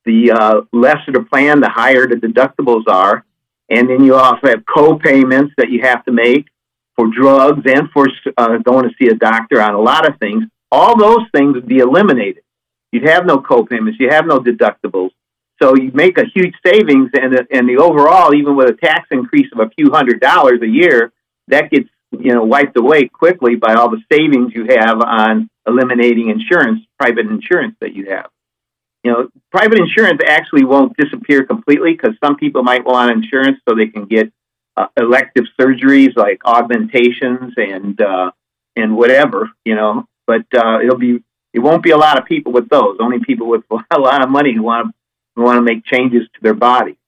the 0.05 0.33
uh, 0.33 0.61
lesser 0.73 1.13
the 1.13 1.23
plan, 1.23 1.61
the 1.61 1.71
higher 1.71 2.07
the 2.07 2.17
deductibles 2.17 2.89
are. 2.89 3.25
And 3.71 3.89
then 3.89 4.05
you 4.05 4.15
also 4.15 4.49
have 4.49 4.65
co-payments 4.67 5.55
that 5.57 5.71
you 5.71 5.81
have 5.83 6.05
to 6.05 6.13
make 6.13 6.47
for 6.97 7.09
drugs 7.09 7.63
and 7.67 7.89
for 7.93 8.07
uh, 8.37 8.59
going 8.59 8.89
to 8.89 8.95
see 9.01 9.09
a 9.09 9.15
doctor 9.15 9.61
on 9.61 9.75
a 9.75 9.81
lot 9.81 10.09
of 10.09 10.19
things 10.19 10.45
all 10.75 10.99
those 10.99 11.25
things 11.33 11.55
would 11.55 11.69
be 11.69 11.79
eliminated. 11.79 12.43
You'd 12.91 13.09
have 13.09 13.27
no 13.27 13.39
co-payments. 13.39 14.01
You 14.01 14.09
have 14.11 14.27
no 14.27 14.41
deductibles. 14.41 15.11
So 15.63 15.77
you 15.77 15.93
make 15.95 16.19
a 16.19 16.25
huge 16.35 16.55
savings, 16.67 17.11
and 17.15 17.33
and 17.53 17.69
the 17.69 17.77
overall, 17.79 18.35
even 18.35 18.57
with 18.57 18.71
a 18.71 18.73
tax 18.73 19.07
increase 19.13 19.49
of 19.53 19.61
a 19.61 19.71
few 19.71 19.93
hundred 19.93 20.21
dollars 20.21 20.61
a 20.63 20.67
year, 20.67 21.13
that 21.47 21.71
gets 21.71 21.89
you 22.11 22.35
know 22.35 22.43
wiped 22.43 22.77
away 22.77 23.07
quickly 23.07 23.55
by 23.55 23.75
all 23.75 23.89
the 23.89 24.03
savings 24.13 24.53
you 24.53 24.67
have 24.69 25.01
on 25.01 25.49
eliminating 25.67 26.29
insurance, 26.29 26.81
private 26.99 27.27
insurance 27.27 27.77
that 27.81 27.95
you 27.95 28.11
have. 28.11 28.27
You 29.05 29.13
know, 29.13 29.29
private 29.53 29.79
insurance 29.79 30.21
actually 30.27 30.65
won't 30.65 30.97
disappear 30.97 31.45
completely 31.45 31.93
because 31.93 32.17
some 32.25 32.37
people 32.37 32.63
might 32.63 32.85
want 32.85 33.11
insurance 33.13 33.59
so 33.69 33.75
they 33.75 33.89
can 33.89 34.07
get 34.07 34.33
uh, 34.77 34.87
elective 34.97 35.45
surgeries 35.61 36.17
like 36.17 36.41
augmentations 36.47 37.53
and 37.57 38.01
uh, 38.01 38.31
and 38.77 38.97
whatever. 38.97 39.51
You 39.65 39.75
know, 39.75 40.09
but 40.27 40.47
uh, 40.57 40.81
it'll 40.81 40.99
be 40.99 41.23
it 41.53 41.59
won't 41.61 41.83
be 41.83 41.91
a 41.91 41.99
lot 41.99 42.19
of 42.19 42.25
people 42.25 42.53
with 42.53 42.69
those. 42.71 42.97
Only 42.99 43.21
people 43.21 43.47
with 43.47 43.63
a 43.91 44.01
lot 44.01 44.23
of 44.23 44.31
money 44.31 44.55
who 44.55 44.63
want 44.63 44.89
to 44.89 44.95
who 45.37 45.43
want 45.43 45.59
to 45.59 45.63
make 45.63 45.85
changes 45.85 46.23
to 46.35 46.41
their 46.41 46.55
body. 46.55 46.99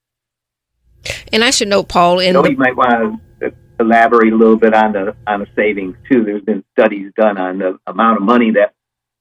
And 1.31 1.43
I 1.43 1.49
should 1.51 1.67
note, 1.67 1.89
Paul, 1.89 2.19
so 2.19 2.41
the- 2.41 2.51
you 2.51 2.57
might 2.57 2.75
want 2.75 3.21
to 3.41 3.53
elaborate 3.79 4.33
a 4.33 4.35
little 4.35 4.55
bit 4.57 4.73
on 4.73 4.93
the 4.93 5.15
on 5.25 5.39
the 5.39 5.47
savings 5.55 5.95
too. 6.11 6.23
There's 6.23 6.43
been 6.43 6.63
studies 6.77 7.11
done 7.15 7.37
on 7.37 7.57
the 7.59 7.79
amount 7.87 8.17
of 8.17 8.23
money 8.23 8.51
that 8.51 8.73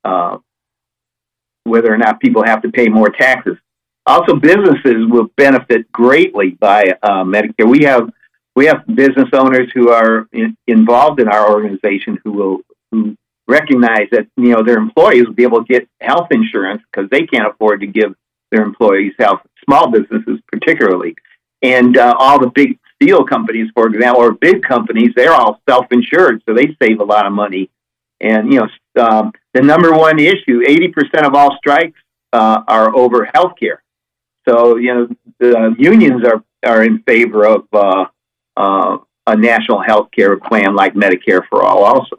uh, 0.05 0.39
whether 1.67 1.93
or 1.93 1.99
not 1.99 2.21
people 2.21 2.45
have 2.45 2.63
to 2.63 2.71
pay 2.71 2.89
more 2.89 3.11
taxes. 3.11 3.57
Also, 4.07 4.37
businesses 4.37 5.07
will 5.09 5.29
benefit 5.37 5.91
greatly 5.91 6.51
by 6.51 6.95
uh, 7.03 7.25
Medicare. 7.25 7.69
We 7.69 7.85
have 7.85 8.11
we 8.55 8.67
have 8.67 8.87
business 8.87 9.29
owners 9.35 9.71
who 9.75 9.91
are 9.91 10.27
in, 10.33 10.57
involved 10.67 11.21
in 11.21 11.29
our 11.29 11.53
organization 11.53 12.19
who 12.25 12.33
will 12.33 12.61
who 12.91 13.17
recognize 13.49 14.09
that 14.13 14.27
you 14.37 14.51
know 14.51 14.63
their 14.63 14.79
employees 14.79 15.27
will 15.27 15.35
be 15.35 15.43
able 15.43 15.65
to 15.65 15.73
get 15.73 15.89
health 16.01 16.29
insurance 16.31 16.83
because 16.91 17.11
they 17.11 17.27
can't 17.27 17.49
afford 17.49 17.81
to 17.81 17.87
give 17.87 18.15
their 18.51 18.63
employees 18.63 19.13
health. 19.19 19.41
Small 19.65 19.91
businesses, 19.91 20.39
particularly, 20.53 21.17
and 21.63 21.97
uh, 21.99 22.15
all 22.19 22.39
the 22.39 22.51
big 22.51 22.79
steel 22.95 23.25
companies, 23.25 23.69
for 23.75 23.89
example, 23.89 24.23
or 24.23 24.33
big 24.33 24.63
companies, 24.63 25.11
they're 25.17 25.33
all 25.33 25.61
self-insured, 25.69 26.43
so 26.49 26.55
they 26.55 26.77
save 26.81 27.01
a 27.01 27.05
lot 27.05 27.27
of 27.27 27.33
money. 27.33 27.71
And 28.21 28.53
you 28.53 28.61
know, 28.61 29.03
um, 29.03 29.33
the 29.57 29.63
number 29.63 29.93
one 29.93 30.19
issue: 30.19 30.61
eighty 30.67 30.89
percent 30.89 31.27
of 31.27 31.35
all 31.35 31.57
strikes 31.57 31.99
uh, 32.33 32.63
are 32.69 32.95
over 32.97 33.29
health 33.35 33.55
care. 33.59 33.83
So 34.49 34.77
you 34.77 34.95
know, 34.95 35.09
the 35.41 35.75
unions 35.79 36.23
are 36.25 36.45
are 36.65 36.83
in 36.83 37.03
favor 37.03 37.47
of 37.47 37.65
uh, 37.73 38.05
uh, 38.57 38.99
a 39.27 39.37
national 39.37 39.83
health 39.83 40.09
care 40.17 40.37
plan 40.37 40.75
like 40.75 40.95
Medicare 40.95 41.43
for 41.49 41.63
all, 41.65 41.85
also 41.85 42.17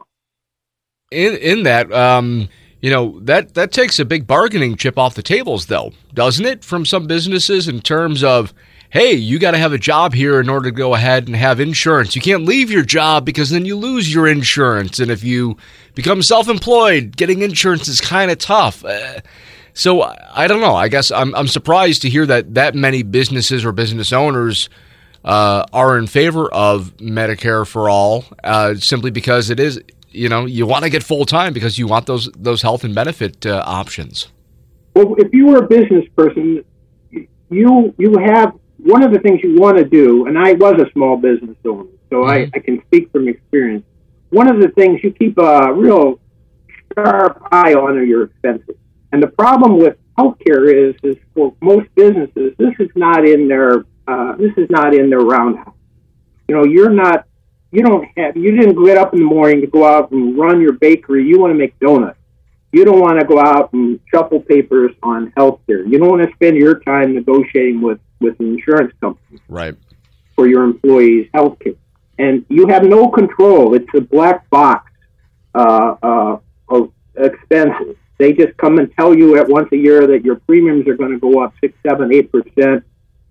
in 1.10 1.34
in 1.36 1.62
that, 1.64 1.92
um, 1.92 2.48
you 2.80 2.90
know 2.90 3.18
that 3.20 3.54
that 3.54 3.72
takes 3.72 3.98
a 3.98 4.04
big 4.04 4.26
bargaining 4.26 4.76
chip 4.76 4.98
off 4.98 5.14
the 5.14 5.22
tables, 5.22 5.66
though, 5.66 5.92
doesn't 6.14 6.44
it? 6.44 6.64
From 6.64 6.84
some 6.84 7.06
businesses 7.06 7.68
in 7.68 7.80
terms 7.80 8.22
of, 8.22 8.52
hey, 8.90 9.12
you 9.12 9.38
got 9.38 9.50
to 9.50 9.58
have 9.58 9.72
a 9.72 9.78
job 9.78 10.14
here 10.14 10.40
in 10.40 10.48
order 10.48 10.70
to 10.70 10.74
go 10.74 10.94
ahead 10.94 11.26
and 11.26 11.36
have 11.36 11.60
insurance. 11.60 12.16
You 12.16 12.22
can't 12.22 12.44
leave 12.44 12.70
your 12.70 12.84
job 12.84 13.24
because 13.24 13.50
then 13.50 13.64
you 13.64 13.76
lose 13.76 14.12
your 14.12 14.26
insurance, 14.26 14.98
and 14.98 15.10
if 15.10 15.22
you 15.22 15.56
become 15.94 16.22
self-employed, 16.22 17.16
getting 17.16 17.42
insurance 17.42 17.88
is 17.88 18.00
kind 18.00 18.30
of 18.30 18.38
tough. 18.38 18.84
Uh, 18.84 19.20
so 19.74 20.02
I 20.02 20.46
don't 20.46 20.60
know. 20.60 20.74
I 20.74 20.88
guess 20.88 21.10
I'm 21.10 21.34
I'm 21.34 21.48
surprised 21.48 22.02
to 22.02 22.10
hear 22.10 22.26
that 22.26 22.54
that 22.54 22.74
many 22.74 23.02
businesses 23.02 23.64
or 23.64 23.72
business 23.72 24.12
owners. 24.12 24.68
Uh, 25.24 25.66
are 25.72 25.98
in 25.98 26.06
favor 26.06 26.50
of 26.54 26.96
Medicare 26.98 27.66
for 27.66 27.90
all, 27.90 28.24
uh, 28.44 28.76
simply 28.76 29.10
because 29.10 29.50
it 29.50 29.58
is 29.58 29.82
you 30.10 30.28
know 30.28 30.46
you 30.46 30.64
want 30.64 30.84
to 30.84 30.90
get 30.90 31.02
full 31.02 31.24
time 31.26 31.52
because 31.52 31.76
you 31.76 31.88
want 31.88 32.06
those 32.06 32.30
those 32.36 32.62
health 32.62 32.84
and 32.84 32.94
benefit 32.94 33.44
uh, 33.44 33.62
options. 33.66 34.28
Well, 34.94 35.16
if 35.18 35.32
you 35.32 35.46
were 35.46 35.58
a 35.58 35.66
business 35.66 36.04
person, 36.16 36.64
you 37.10 37.94
you 37.98 38.18
have 38.18 38.54
one 38.78 39.02
of 39.02 39.12
the 39.12 39.18
things 39.18 39.40
you 39.42 39.58
want 39.58 39.76
to 39.78 39.84
do, 39.84 40.26
and 40.26 40.38
I 40.38 40.52
was 40.52 40.80
a 40.80 40.90
small 40.92 41.16
business 41.16 41.56
owner, 41.66 41.90
so 42.10 42.22
mm-hmm. 42.22 42.30
I, 42.30 42.50
I 42.54 42.58
can 42.60 42.82
speak 42.86 43.10
from 43.12 43.28
experience. 43.28 43.84
One 44.30 44.48
of 44.48 44.60
the 44.60 44.68
things 44.68 45.00
you 45.02 45.12
keep 45.12 45.38
a 45.38 45.72
real 45.72 46.20
sharp 46.94 47.42
eye 47.50 47.74
on 47.74 47.96
are 47.96 48.04
your 48.04 48.24
expenses. 48.24 48.76
And 49.12 49.22
the 49.22 49.28
problem 49.28 49.78
with 49.78 49.96
healthcare 50.18 50.72
is, 50.72 50.94
is 51.02 51.16
for 51.34 51.54
most 51.60 51.88
businesses, 51.94 52.54
this 52.58 52.74
is 52.78 52.90
not 52.94 53.26
in 53.26 53.48
their 53.48 53.84
uh, 54.06 54.36
this 54.36 54.52
is 54.56 54.68
not 54.70 54.94
in 54.94 55.10
their 55.10 55.20
roundhouse. 55.20 55.74
You 56.48 56.56
know, 56.56 56.64
you're 56.64 56.90
not 56.90 57.26
you 57.70 57.82
don't 57.82 58.06
have 58.16 58.36
you 58.36 58.56
didn't 58.56 58.82
get 58.84 58.96
up 58.96 59.12
in 59.12 59.20
the 59.20 59.26
morning 59.26 59.60
to 59.60 59.66
go 59.66 59.84
out 59.84 60.10
and 60.10 60.38
run 60.38 60.60
your 60.60 60.72
bakery. 60.72 61.26
You 61.26 61.38
want 61.38 61.52
to 61.52 61.58
make 61.58 61.78
donuts. 61.78 62.18
You 62.72 62.84
don't 62.84 63.00
want 63.00 63.18
to 63.20 63.26
go 63.26 63.40
out 63.40 63.72
and 63.72 63.98
shuffle 64.12 64.40
papers 64.40 64.92
on 65.02 65.32
healthcare. 65.32 65.88
You 65.90 65.98
don't 65.98 66.08
want 66.10 66.22
to 66.28 66.34
spend 66.34 66.56
your 66.56 66.80
time 66.80 67.14
negotiating 67.14 67.80
with 67.80 67.98
with 68.20 68.38
an 68.40 68.54
insurance 68.54 68.92
company 69.00 69.38
Right. 69.48 69.74
for 70.34 70.46
your 70.48 70.64
employees' 70.64 71.28
health 71.32 71.58
care. 71.60 71.74
and 72.18 72.44
you 72.48 72.66
have 72.66 72.82
no 72.84 73.08
control. 73.08 73.74
It's 73.74 73.86
a 73.94 74.00
black 74.00 74.50
box 74.50 74.90
uh, 75.54 75.94
uh, 76.02 76.38
of 76.68 76.92
expenses. 77.16 77.94
They 78.18 78.32
just 78.32 78.56
come 78.56 78.78
and 78.78 78.92
tell 78.98 79.14
you 79.16 79.36
at 79.38 79.48
once 79.48 79.68
a 79.72 79.76
year 79.76 80.06
that 80.08 80.24
your 80.24 80.36
premiums 80.48 80.88
are 80.88 80.96
going 80.96 81.12
to 81.12 81.18
go 81.20 81.40
up 81.42 81.54
six, 81.60 81.72
seven, 81.86 82.12
eight 82.12 82.30
percent, 82.32 82.82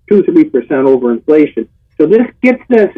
two, 0.08 0.22
three 0.22 0.44
percent 0.44 0.86
over 0.88 1.12
inflation. 1.12 1.68
So 2.00 2.06
this 2.06 2.26
gets 2.42 2.62
this, 2.70 2.90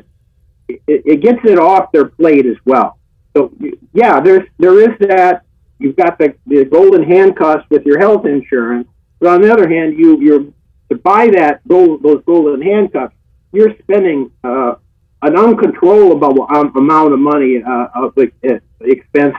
it, 0.68 0.80
it 0.86 1.20
gets 1.20 1.40
it 1.44 1.58
off 1.58 1.90
their 1.90 2.04
plate 2.06 2.46
as 2.46 2.56
well. 2.64 2.98
So 3.36 3.52
yeah, 3.92 4.20
there's 4.20 4.46
there 4.58 4.78
is 4.88 4.96
that. 5.00 5.42
You've 5.80 5.96
got 5.96 6.18
the, 6.18 6.34
the 6.46 6.66
golden 6.66 7.02
handcuffs 7.02 7.64
with 7.70 7.84
your 7.86 7.98
health 7.98 8.26
insurance, 8.26 8.86
but 9.18 9.30
on 9.30 9.40
the 9.40 9.52
other 9.52 9.68
hand, 9.68 9.98
you 9.98 10.20
you're 10.20 10.44
to 10.90 10.96
buy 10.96 11.28
that 11.28 11.66
gold, 11.66 12.02
those 12.02 12.22
golden 12.26 12.60
handcuffs, 12.60 13.14
you're 13.52 13.74
spending 13.82 14.30
uh, 14.44 14.74
an 15.22 15.36
uncontrollable 15.36 16.44
amount 16.44 17.12
of 17.12 17.18
money 17.18 17.62
uh, 17.62 17.86
of 17.94 18.14
the 18.14 18.30
uh, 18.48 18.58
expense 18.82 19.34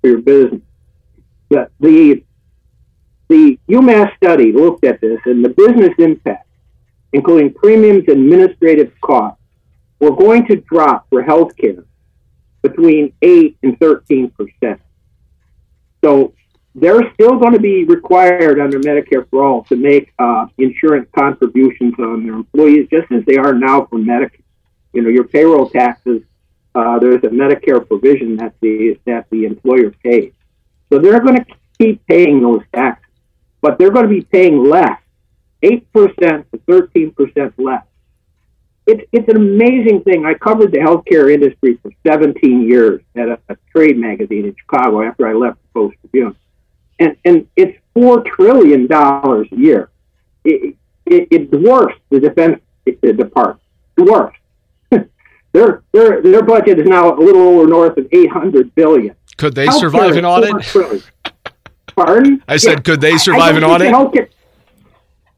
for 0.00 0.08
your 0.08 0.22
business. 0.22 0.60
The, 1.50 1.70
the 1.80 2.24
the 3.28 3.58
UMass 3.68 4.14
study 4.16 4.52
looked 4.52 4.84
at 4.84 5.00
this, 5.00 5.18
and 5.24 5.44
the 5.44 5.48
business 5.48 5.94
impact, 5.98 6.46
including 7.12 7.52
premiums 7.54 8.04
and 8.08 8.18
administrative 8.18 8.92
costs, 9.00 9.40
were 9.98 10.14
going 10.14 10.46
to 10.46 10.56
drop 10.56 11.06
for 11.10 11.22
healthcare 11.22 11.84
between 12.62 13.12
eight 13.22 13.56
and 13.62 13.78
thirteen 13.80 14.30
percent. 14.30 14.80
So 16.04 16.34
they're 16.74 17.10
still 17.14 17.38
going 17.38 17.54
to 17.54 17.60
be 17.60 17.84
required 17.84 18.60
under 18.60 18.78
Medicare 18.78 19.26
for 19.30 19.42
All 19.42 19.64
to 19.64 19.76
make 19.76 20.12
uh, 20.18 20.46
insurance 20.58 21.08
contributions 21.16 21.94
on 21.98 22.26
their 22.26 22.34
employees, 22.34 22.88
just 22.90 23.10
as 23.10 23.24
they 23.24 23.38
are 23.38 23.54
now 23.54 23.86
for 23.86 23.98
Medicare. 23.98 24.42
You 24.92 25.00
know, 25.02 25.08
your 25.08 25.24
payroll 25.24 25.70
taxes. 25.70 26.22
Uh, 26.74 26.98
there's 26.98 27.22
a 27.24 27.28
Medicare 27.28 27.86
provision 27.86 28.36
that 28.36 28.52
the 28.60 28.98
that 29.06 29.30
the 29.30 29.44
employer 29.44 29.92
pays, 30.02 30.32
so 30.90 30.98
they're 30.98 31.20
going 31.20 31.36
to 31.36 31.46
keep 31.78 32.04
paying 32.06 32.42
those 32.42 32.62
taxes, 32.74 33.14
but 33.62 33.78
they're 33.78 33.92
going 33.92 34.08
to 34.08 34.14
be 34.18 34.22
paying 34.22 34.64
less, 34.64 35.00
eight 35.62 35.90
percent 35.92 36.50
to 36.52 36.58
thirteen 36.68 37.12
percent 37.12 37.54
less. 37.58 37.84
It's 38.86 39.02
it's 39.12 39.28
an 39.28 39.36
amazing 39.36 40.02
thing. 40.02 40.26
I 40.26 40.34
covered 40.34 40.72
the 40.72 40.78
healthcare 40.78 41.32
industry 41.32 41.78
for 41.82 41.90
17 42.06 42.68
years 42.68 43.00
at 43.16 43.28
a, 43.28 43.38
a 43.48 43.56
trade 43.72 43.96
magazine 43.98 44.44
in 44.44 44.54
Chicago 44.56 45.02
after 45.02 45.26
I 45.26 45.32
left 45.32 45.58
the 45.62 45.68
Post 45.80 45.96
Tribune 46.00 46.36
and 46.98 47.16
and 47.24 47.46
it's 47.56 47.76
four 47.92 48.22
trillion 48.22 48.86
dollars 48.86 49.48
a 49.52 49.56
year. 49.56 49.90
It, 50.44 50.76
it, 51.06 51.28
it 51.30 51.50
dwarfs 51.50 51.96
the 52.10 52.20
defense 52.20 52.60
department. 53.02 53.60
Dwarfs. 53.96 54.38
their 55.52 55.82
their 55.92 56.22
their 56.22 56.42
budget 56.42 56.78
is 56.78 56.86
now 56.86 57.14
a 57.14 57.18
little 57.18 57.42
over 57.42 57.66
north 57.66 57.96
of 57.96 58.06
eight 58.12 58.30
hundred 58.30 58.74
billion. 58.74 59.14
Could 59.36 59.54
they 59.54 59.66
Healthcare 59.66 59.80
survive 59.80 60.16
an 60.16 60.24
audit? 60.24 61.02
Pardon? 61.96 62.42
I 62.48 62.56
said, 62.56 62.78
Yeah. 62.78 62.80
could 62.80 63.00
they 63.00 63.18
survive 63.18 63.56
an 63.56 63.64
audit? 63.64 64.30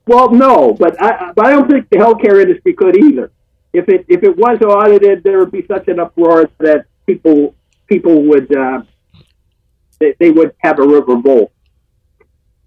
well, 0.07 0.31
no, 0.31 0.75
but 0.75 1.01
I, 1.03 1.33
but 1.35 1.47
I 1.47 1.51
don't 1.51 1.69
think 1.69 1.89
the 1.91 1.97
healthcare 1.97 2.41
industry 2.41 2.75
could 2.75 2.97
either. 2.97 3.31
If 3.77 3.89
it 3.89 4.07
if 4.09 4.23
it 4.23 4.35
was 4.37 4.59
audited, 4.63 5.23
there 5.23 5.39
would 5.39 5.53
be 5.53 5.65
such 5.67 5.87
an 5.89 6.01
uproar 6.01 6.51
that 6.59 6.87
people 7.07 7.55
people 7.87 8.23
would 8.23 8.49
uh, 8.57 8.83
they, 10.01 10.15
they 10.19 10.31
would 10.31 10.55
have 10.59 10.79
a 10.79 10.83
revolt. 10.83 11.53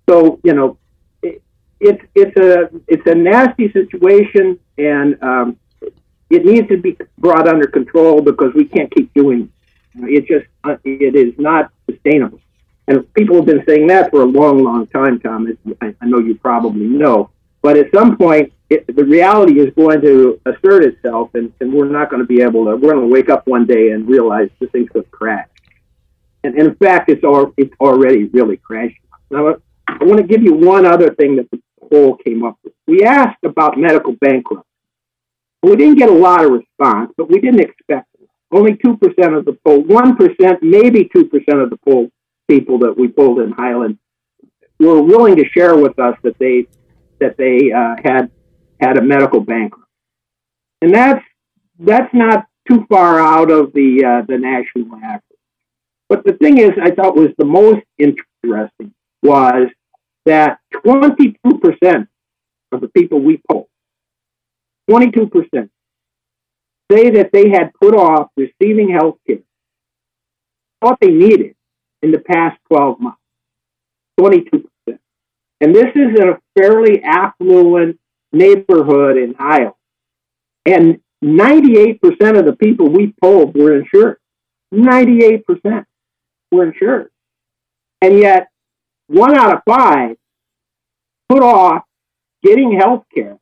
So 0.08 0.40
you 0.44 0.54
know, 0.54 0.78
it, 1.24 1.42
it's 1.80 2.04
it's 2.14 2.38
a 2.38 2.70
it's 2.88 3.08
a 3.08 3.16
nasty 3.16 3.72
situation, 3.72 4.60
and 4.78 5.22
um, 5.24 5.58
it 6.30 6.46
needs 6.46 6.68
to 6.68 6.78
be 6.78 6.96
brought 7.18 7.48
under 7.48 7.68
control 7.68 8.22
because 8.22 8.54
we 8.54 8.66
can't 8.66 8.94
keep 8.94 9.12
doing. 9.16 9.52
It, 9.96 10.10
it 10.18 10.28
just 10.28 10.46
uh, 10.64 10.78
it 10.84 11.16
is 11.16 11.34
not 11.40 11.72
sustainable. 11.90 12.40
And 12.88 13.12
people 13.14 13.38
have 13.38 13.46
been 13.46 13.64
saying 13.68 13.88
that 13.88 14.10
for 14.12 14.22
a 14.22 14.26
long, 14.26 14.64
long 14.64 14.88
time, 14.88 15.20
Tom. 15.20 15.48
I, 15.82 15.96
I 16.02 16.06
know 16.06 16.20
you 16.20 16.36
probably 16.36 16.88
know. 16.88 17.30
But 17.62 17.78
at 17.78 17.88
some 17.94 18.18
point, 18.18 18.54
it, 18.70 18.86
the 18.96 19.04
reality 19.04 19.60
is 19.60 19.74
going 19.76 20.02
to 20.02 20.40
assert 20.46 20.84
itself, 20.84 21.32
and, 21.34 21.52
and 21.60 21.74
we're 21.74 21.90
not 21.90 22.10
going 22.10 22.22
to 22.22 22.28
be 22.28 22.42
able 22.42 22.66
to. 22.66 22.76
We're 22.76 22.94
going 22.94 23.08
to 23.08 23.14
wake 23.14 23.30
up 23.30 23.48
one 23.48 23.66
day 23.66 23.92
and 23.92 24.08
realize 24.08 24.50
the 24.60 24.68
thing's 24.68 24.90
going 24.90 25.06
to 25.06 25.12
crash. 25.12 25.48
And, 26.44 26.56
and 26.56 26.70
in 26.70 26.76
fact, 26.76 27.10
it's 27.10 27.24
all 27.24 27.54
it's 27.58 27.74
already 27.82 28.26
really 28.26 28.58
crashing. 28.58 28.96
Now, 29.30 29.56
I 29.88 30.04
want 30.04 30.18
to 30.18 30.28
give 30.28 30.44
you 30.44 30.54
one 30.54 30.86
other 30.86 31.14
thing 31.16 31.36
that 31.38 31.50
the 31.52 31.60
poll 31.90 32.16
came 32.16 32.46
up 32.46 32.58
with. 32.64 32.74
We 32.88 33.04
asked 33.04 33.44
about 33.44 33.78
medical 33.78 34.14
bankruptcy. 34.14 34.66
We 35.64 35.76
didn't 35.76 35.98
get 35.98 36.10
a 36.10 36.14
lot 36.14 36.46
of 36.46 36.52
response, 36.52 37.12
but 37.18 37.30
we 37.30 37.42
didn't 37.42 37.60
expect 37.60 38.08
it. 38.22 38.30
Only 38.52 38.78
two 38.78 38.98
percent 38.98 39.34
of 39.34 39.46
the 39.46 39.58
poll, 39.66 39.82
one 39.82 40.16
percent, 40.16 40.60
maybe 40.62 41.10
two 41.14 41.26
percent 41.26 41.60
of 41.60 41.70
the 41.70 41.78
poll 41.78 42.10
people 42.48 42.80
that 42.80 42.98
we 42.98 43.08
polled 43.10 43.40
in 43.40 43.52
Highland 43.52 43.98
were 44.80 45.02
willing 45.02 45.36
to 45.36 45.46
share 45.50 45.76
with 45.76 46.00
us 46.00 46.16
that 46.24 46.38
they 46.40 46.68
that 47.20 47.38
they 47.38 47.72
uh, 47.72 47.96
had 48.04 48.32
had 48.80 48.98
a 48.98 49.02
medical 49.02 49.42
bankruptcy, 49.42 49.88
and 50.82 50.94
that's 50.94 51.24
that's 51.80 52.14
not 52.14 52.46
too 52.68 52.86
far 52.90 53.20
out 53.20 53.52
of 53.52 53.74
the 53.74 54.04
uh, 54.06 54.26
the 54.28 54.38
national 54.38 54.96
average. 54.98 55.24
But 56.08 56.26
the 56.26 56.34
thing 56.34 56.58
is, 56.58 56.72
I 56.82 56.92
thought 56.92 57.16
was 57.16 57.30
the 57.38 57.46
most 57.46 57.86
interesting 57.98 58.94
was 59.22 59.70
that 60.26 60.60
22% 60.74 61.36
of 62.72 62.82
the 62.82 62.88
people 62.90 63.20
we 63.20 63.42
polled, 63.50 63.68
22%, 64.90 65.70
say 66.92 67.10
that 67.12 67.32
they 67.32 67.50
had 67.50 67.72
put 67.80 67.96
off 67.96 68.30
receiving 68.38 68.90
health 68.90 69.18
care, 69.28 69.40
thought 70.82 70.98
they 71.00 71.10
needed 71.10 71.56
in 72.02 72.12
the 72.12 72.20
past 72.20 72.60
12 72.72 73.00
months. 73.00 73.20
22%. 74.20 74.69
And 75.62 75.76
this 75.76 75.88
is 75.96 76.20
in 76.20 76.30
a 76.30 76.40
fairly 76.58 77.02
affluent 77.04 78.00
neighborhood 78.32 79.18
in 79.18 79.36
Iowa. 79.38 79.74
And 80.66 81.02
98% 81.24 82.40
of 82.40 82.46
the 82.46 82.56
people 82.58 82.90
we 82.90 83.14
polled 83.22 83.56
were 83.56 83.78
insured. 83.78 84.18
98% 84.74 85.86
were 86.52 86.66
insured. 86.66 87.12
And 88.02 88.20
yet, 88.20 88.48
one 89.08 89.38
out 89.38 89.54
of 89.54 89.62
five 89.68 90.16
put 91.28 91.44
off 91.44 91.84
getting 92.44 92.80
health 92.80 93.06
care 93.14 93.38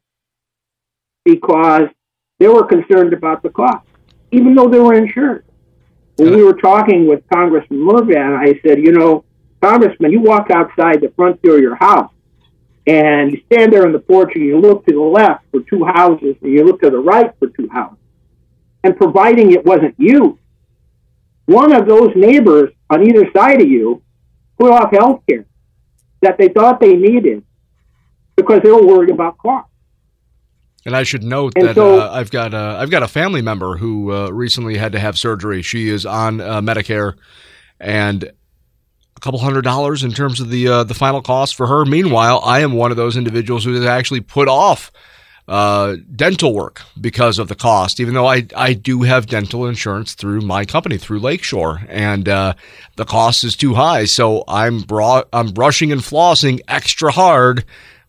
because 1.23 1.89
they 2.39 2.47
were 2.47 2.65
concerned 2.65 3.13
about 3.13 3.43
the 3.43 3.49
cost, 3.49 3.86
even 4.32 4.56
though 4.56 4.67
they 4.67 4.80
were 4.80 4.95
insured. 4.95 5.45
When 6.17 6.36
we 6.36 6.43
were 6.43 6.56
talking 6.56 7.08
with 7.08 7.23
Congressman 7.32 7.80
Mrvan, 7.80 8.38
I 8.38 8.60
said, 8.65 8.80
you 8.80 8.91
know, 8.91 9.23
Congressman, 9.62 10.12
you 10.12 10.20
walk 10.22 10.50
outside 10.52 11.02
the 11.02 11.12
front 11.15 11.41
door 11.41 11.56
of 11.56 11.62
your 11.62 11.76
house 11.76 12.12
and 12.86 13.32
you 13.32 13.41
stand 13.52 13.74
there 13.74 13.86
on 13.86 13.91
the 13.91 14.00
porch 14.00 14.32
and 14.36 14.43
you 14.46 14.60
look 14.60 14.86
to 14.86 14.93
the 14.93 15.02
left 15.02 15.43
for 15.52 15.62
two 15.62 15.84
houses 15.84 16.36
and 16.41 16.52
you 16.54 16.63
look 16.63 16.82
to 16.82 16.89
the 16.89 16.98
right 17.00 17.32
for 17.39 17.48
two 17.50 17.67
houses. 17.72 17.98
And 18.84 18.96
providing 18.96 19.52
it 19.52 19.65
wasn't 19.65 19.96
you, 19.98 20.38
one 21.46 21.74
of 21.74 21.88
those 21.88 22.12
neighbors 22.15 22.72
on 22.89 23.06
either 23.08 23.30
side 23.36 23.62
of 23.62 23.67
you 23.67 24.02
put 24.60 24.72
off 24.72 24.91
health 24.91 25.22
care 25.30 25.46
that 26.22 26.38
they 26.38 26.50
thought 26.50 26.80
they 26.80 26.93
needed 26.93 27.43
because 28.36 28.62
they 28.63 28.70
were 28.70 28.86
worried 28.86 29.10
about 29.10 29.38
cost. 29.38 29.67
And 30.86 30.96
I 30.96 31.04
should 31.04 31.24
note 31.24 31.54
And 31.58 31.67
that 31.67 31.76
so- 31.76 32.00
uh, 32.00 32.10
I've 32.13 32.32
got 32.32 32.54
a, 32.54 32.78
I've 32.80 32.89
got 32.91 33.04
a 33.04 33.08
family 33.08 33.41
member 33.41 33.76
who 33.78 34.13
uh, 34.13 34.30
recently 34.30 34.78
had 34.78 34.93
to 34.93 35.00
have 35.00 35.17
surgery. 35.17 35.62
She 35.62 35.89
is 35.89 36.06
on 36.06 36.39
uh, 36.39 36.62
Medicare, 36.62 37.15
and 37.80 38.32
a 39.17 39.19
couple 39.19 39.39
hundred 39.39 39.63
dollars 39.63 40.03
in 40.03 40.12
terms 40.12 40.39
of 40.39 40.49
the 40.49 40.67
uh, 40.67 40.84
the 40.84 40.93
final 40.93 41.21
cost 41.21 41.56
for 41.56 41.67
her. 41.67 41.84
Meanwhile, 41.86 42.39
I 42.45 42.60
am 42.60 42.73
one 42.73 42.91
of 42.91 42.97
those 42.97 43.17
individuals 43.17 43.65
who 43.65 43.73
has 43.73 43.86
actually 43.86 44.21
put 44.21 44.47
off 44.47 44.91
uh, 45.47 45.95
dental 46.15 46.53
work 46.53 46.84
because 47.01 47.39
of 47.39 47.47
the 47.47 47.56
cost. 47.56 47.99
Even 47.99 48.13
though 48.13 48.27
I 48.27 48.45
I 48.56 48.73
do 48.73 49.01
have 49.01 49.25
dental 49.25 49.65
insurance 49.65 50.13
through 50.13 50.41
my 50.41 50.65
company 50.65 50.97
through 50.97 51.19
Lakeshore, 51.19 51.82
and 51.89 52.30
uh, 52.30 52.53
the 52.95 53.06
cost 53.06 53.43
is 53.43 53.56
too 53.56 53.73
high, 53.73 54.06
so 54.06 54.43
I'm 54.47 54.82
bra- 54.82 55.23
I'm 55.34 55.51
brushing 55.51 55.91
and 55.91 56.01
flossing 56.01 56.60
extra 56.67 57.12
hard 57.12 57.65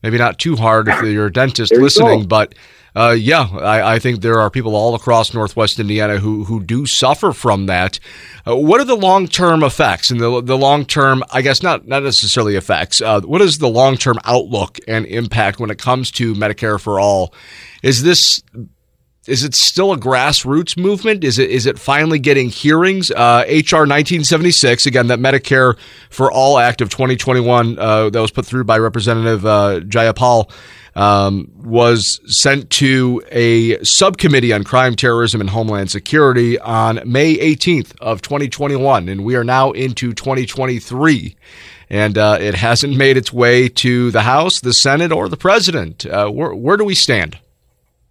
maybe 0.08 0.18
not 0.18 0.38
too 0.38 0.56
hard 0.56 0.88
if 0.88 1.02
you're 1.02 1.26
a 1.26 1.32
dentist 1.32 1.70
listening, 1.70 2.26
but 2.26 2.54
uh, 2.96 3.10
yeah, 3.10 3.46
I, 3.52 3.94
I, 3.94 3.98
think 3.98 4.22
there 4.22 4.40
are 4.40 4.48
people 4.48 4.74
all 4.74 4.94
across 4.94 5.34
Northwest 5.34 5.78
Indiana 5.78 6.16
who 6.16 6.44
who 6.44 6.62
do 6.62 6.86
suffer 6.86 7.34
from 7.34 7.66
that. 7.66 8.00
Uh, 8.46 8.56
what 8.56 8.80
are 8.80 8.84
the 8.84 8.96
long 8.96 9.28
term 9.28 9.62
effects 9.62 10.10
and 10.10 10.18
the 10.18 10.40
the 10.40 10.56
long 10.56 10.86
term? 10.86 11.22
I 11.30 11.42
guess 11.42 11.62
not 11.62 11.86
not 11.86 12.02
necessarily 12.02 12.56
effects. 12.56 13.02
Uh, 13.02 13.20
what 13.20 13.42
is 13.42 13.58
the 13.58 13.68
long 13.68 13.98
term 13.98 14.18
outlook 14.24 14.78
and 14.88 15.04
impact 15.04 15.60
when 15.60 15.70
it 15.70 15.78
comes 15.78 16.10
to 16.12 16.34
Medicare 16.34 16.80
for 16.80 16.98
all? 16.98 17.34
Is 17.82 18.02
this 18.02 18.42
is 19.28 19.44
it 19.44 19.54
still 19.54 19.92
a 19.92 19.96
grassroots 19.96 20.76
movement? 20.76 21.22
Is 21.22 21.38
it 21.38 21.50
is 21.50 21.66
it 21.66 21.78
finally 21.78 22.18
getting 22.18 22.48
hearings? 22.48 23.10
Uh, 23.10 23.44
HR 23.46 23.84
1976, 23.84 24.86
again, 24.86 25.08
that 25.08 25.18
Medicare 25.18 25.76
for 26.10 26.32
All 26.32 26.58
Act 26.58 26.80
of 26.80 26.88
2021 26.88 27.78
uh, 27.78 28.10
that 28.10 28.20
was 28.20 28.30
put 28.30 28.46
through 28.46 28.64
by 28.64 28.78
Representative 28.78 29.44
uh, 29.44 29.80
Jayapal 29.80 30.50
um, 30.94 31.50
was 31.56 32.20
sent 32.26 32.70
to 32.70 33.22
a 33.30 33.82
subcommittee 33.84 34.52
on 34.52 34.64
crime, 34.64 34.96
terrorism, 34.96 35.40
and 35.40 35.50
homeland 35.50 35.90
security 35.90 36.58
on 36.58 37.00
May 37.04 37.36
18th 37.36 37.94
of 38.00 38.22
2021, 38.22 39.08
and 39.08 39.24
we 39.24 39.36
are 39.36 39.44
now 39.44 39.70
into 39.70 40.12
2023, 40.12 41.36
and 41.90 42.18
uh, 42.18 42.38
it 42.40 42.54
hasn't 42.54 42.96
made 42.96 43.16
its 43.16 43.32
way 43.32 43.68
to 43.68 44.10
the 44.10 44.22
House, 44.22 44.60
the 44.60 44.72
Senate, 44.72 45.12
or 45.12 45.28
the 45.28 45.36
President. 45.36 46.04
Uh, 46.04 46.28
where, 46.28 46.54
where 46.54 46.76
do 46.76 46.84
we 46.84 46.94
stand? 46.94 47.38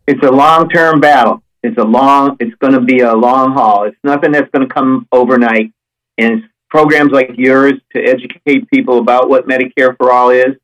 It's 0.07 0.25
a 0.25 0.31
long-term 0.31 1.01
battle. 1.01 1.43
It's 1.63 1.77
a 1.77 1.83
long. 1.83 2.37
It's 2.39 2.55
going 2.55 2.73
to 2.73 2.81
be 2.81 2.99
a 2.99 3.13
long 3.13 3.53
haul. 3.53 3.83
It's 3.85 3.97
nothing 4.03 4.31
that's 4.31 4.49
going 4.51 4.67
to 4.67 4.73
come 4.73 5.07
overnight, 5.11 5.73
and 6.17 6.43
programs 6.69 7.11
like 7.11 7.31
yours 7.35 7.73
to 7.93 8.01
educate 8.01 8.69
people 8.69 8.99
about 8.99 9.29
what 9.29 9.47
Medicare 9.47 9.95
for 9.97 10.11
All 10.11 10.29
is 10.29 10.55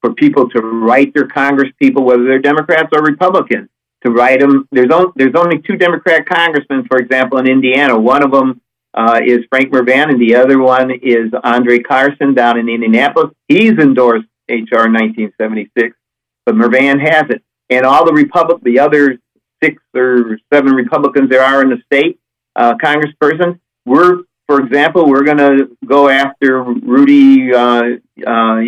for 0.00 0.12
people 0.14 0.48
to 0.50 0.60
write 0.60 1.14
their 1.14 1.26
Congress 1.26 1.70
people, 1.80 2.04
whether 2.04 2.24
they're 2.24 2.40
Democrats 2.40 2.88
or 2.92 3.02
Republicans, 3.02 3.68
to 4.04 4.10
write 4.10 4.40
them. 4.40 4.68
There's 4.72 4.90
only, 4.92 5.12
there's 5.16 5.34
only 5.36 5.58
two 5.62 5.76
Democrat 5.76 6.26
congressmen, 6.28 6.86
for 6.88 6.98
example, 6.98 7.38
in 7.38 7.48
Indiana. 7.48 7.98
One 7.98 8.22
of 8.22 8.30
them 8.32 8.60
uh, 8.94 9.20
is 9.24 9.40
Frank 9.48 9.72
Mrvan, 9.72 10.10
and 10.10 10.20
the 10.20 10.34
other 10.34 10.58
one 10.58 10.90
is 10.90 11.32
Andre 11.42 11.78
Carson 11.78 12.34
down 12.34 12.58
in 12.58 12.68
Indianapolis. 12.68 13.32
He's 13.48 13.72
endorsed 13.72 14.26
H.R. 14.48 14.90
1976, 14.90 15.96
but 16.44 16.54
Mrvan 16.56 17.00
has 17.00 17.30
it. 17.30 17.42
And 17.70 17.86
all 17.86 18.04
the 18.04 18.12
Republic, 18.12 18.62
the 18.62 18.78
other 18.78 19.18
six 19.62 19.82
or 19.94 20.38
seven 20.52 20.74
Republicans 20.74 21.30
there 21.30 21.42
are 21.42 21.62
in 21.62 21.70
the 21.70 21.78
state, 21.86 22.20
uh, 22.56 22.74
congressperson, 22.82 23.58
we're, 23.86 24.22
for 24.46 24.60
example, 24.60 25.08
we're 25.08 25.24
going 25.24 25.38
to 25.38 25.76
go 25.86 26.08
after 26.08 26.62
Rudy 26.62 27.52
uh, 27.54 27.82
uh, 28.26 28.60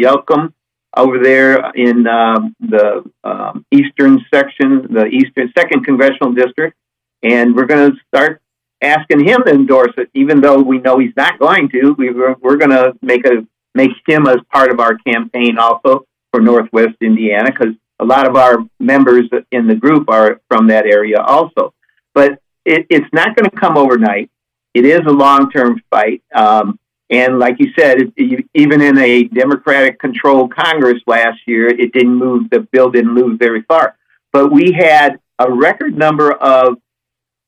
over 0.97 1.19
there 1.19 1.71
in 1.75 2.07
um, 2.07 2.55
the 2.61 3.05
um, 3.25 3.67
eastern 3.71 4.25
section, 4.33 4.93
the 4.93 5.07
eastern 5.07 5.53
second 5.57 5.85
congressional 5.85 6.33
district, 6.33 6.77
and 7.23 7.55
we're 7.55 7.67
going 7.67 7.93
to 7.93 7.99
start 8.09 8.41
asking 8.81 9.27
him 9.27 9.43
to 9.45 9.53
endorse 9.53 9.93
it, 9.97 10.09
even 10.15 10.41
though 10.41 10.61
we 10.61 10.79
know 10.79 10.99
he's 10.99 11.17
not 11.17 11.39
going 11.39 11.69
to. 11.71 11.95
We, 11.99 12.11
we're, 12.11 12.37
we're 12.41 12.57
going 12.57 12.71
to 12.71 12.95
make 13.03 13.27
a 13.27 13.47
make 13.75 13.91
him 14.07 14.29
as 14.29 14.37
part 14.53 14.71
of 14.71 14.79
our 14.79 14.97
campaign 14.99 15.59
also 15.59 16.07
for 16.31 16.41
Northwest 16.41 16.95
Indiana 17.01 17.51
because 17.51 17.75
a 18.01 18.05
lot 18.05 18.29
of 18.29 18.37
our 18.37 18.59
members 18.81 19.25
in 19.51 19.67
the 19.67 19.75
group 19.75 20.09
are 20.09 20.41
from 20.49 20.69
that 20.69 20.87
area 20.87 21.21
also. 21.21 21.73
But 22.13 22.41
it, 22.65 22.87
it's 22.91 23.13
not 23.13 23.37
going 23.37 23.49
to 23.49 23.57
come 23.57 23.77
overnight. 23.77 24.31
It 24.73 24.85
is 24.85 25.01
a 25.07 25.13
long 25.13 25.51
term 25.51 25.81
fight. 25.91 26.23
Um, 26.35 26.79
and 27.11 27.39
like 27.39 27.57
you 27.59 27.71
said, 27.79 28.13
it, 28.17 28.47
even 28.55 28.81
in 28.81 28.99
a 28.99 29.25
Democratic 29.25 30.01
controlled 30.01 30.55
Congress 30.55 31.01
last 31.07 31.39
year, 31.47 31.69
it 31.69 31.93
didn't 31.93 32.17
move, 32.17 32.51
the 32.51 32.61
bill 32.61 32.91
didn't 32.91 33.13
move 33.13 33.39
very 33.39 33.63
far. 33.63 33.97
But 34.33 34.51
we 34.51 34.73
had 34.73 35.21
a 35.39 35.53
record 35.53 35.97
number 35.97 36.33
of 36.33 36.79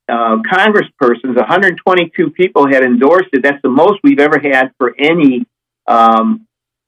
uh, 0.08 0.36
congresspersons, 0.48 1.34
122 1.34 2.30
people 2.30 2.68
had 2.68 2.84
endorsed 2.84 3.30
it. 3.32 3.42
That's 3.42 3.60
the 3.62 3.70
most 3.70 3.98
we've 4.04 4.20
ever 4.20 4.38
had 4.38 4.72
for 4.78 4.94
any 4.96 5.46
um, 5.88 6.46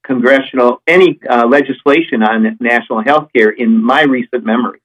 congressional, 0.09 0.81
any 0.87 1.19
uh, 1.29 1.45
legislation 1.47 2.23
on 2.23 2.57
national 2.59 3.01
health 3.03 3.27
care 3.35 3.49
in 3.49 3.81
my 3.81 4.01
recent 4.03 4.43
memory. 4.43 4.81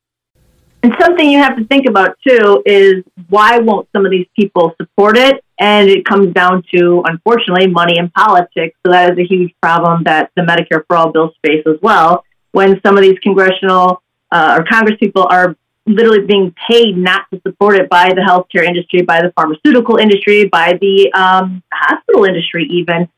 And 0.83 0.93
something 1.01 1.31
you 1.31 1.39
have 1.39 1.57
to 1.57 1.65
think 1.65 1.87
about 1.89 2.19
too 2.29 2.63
is 2.67 2.97
why 3.31 3.59
won't 3.59 3.89
some 3.95 4.05
of 4.05 4.11
these 4.11 4.27
people 4.37 4.75
support 4.77 5.17
it? 5.17 5.43
And 5.59 5.89
it 5.89 6.05
comes 6.05 6.35
down 6.35 6.63
to, 6.75 7.03
unfortunately, 7.07 7.69
money 7.69 7.97
and 7.99 8.13
politics. 8.13 8.77
So 8.85 8.93
that 8.93 9.13
is 9.13 9.19
a 9.19 9.25
huge 9.25 9.55
problem 9.63 10.05
that 10.05 10.31
the 10.37 10.43
Medicare 10.43 10.83
for 10.87 10.97
All 10.97 11.11
bill 11.11 11.33
face 11.43 11.65
as 11.67 11.79
well. 11.81 12.25
When 12.53 12.81
some 12.85 12.99
of 12.99 13.03
these 13.03 13.19
congressional 13.21 14.03
uh, 14.31 14.59
or 14.59 14.65
Congress 14.65 14.99
people 15.01 15.27
are 15.31 15.57
literally 15.87 16.27
being 16.27 16.55
paid 16.69 16.97
not 16.97 17.23
to 17.33 17.41
support 17.47 17.77
it 17.77 17.89
by 17.89 18.09
the 18.11 18.21
healthcare 18.21 18.65
industry, 18.65 19.03
by 19.03 19.21
the 19.23 19.33
pharmaceutical 19.37 19.97
industry, 19.97 20.45
by 20.45 20.79
the 20.81 21.11
um, 21.13 21.63
hospital 21.73 22.25
industry, 22.25 22.67
even 22.71 23.09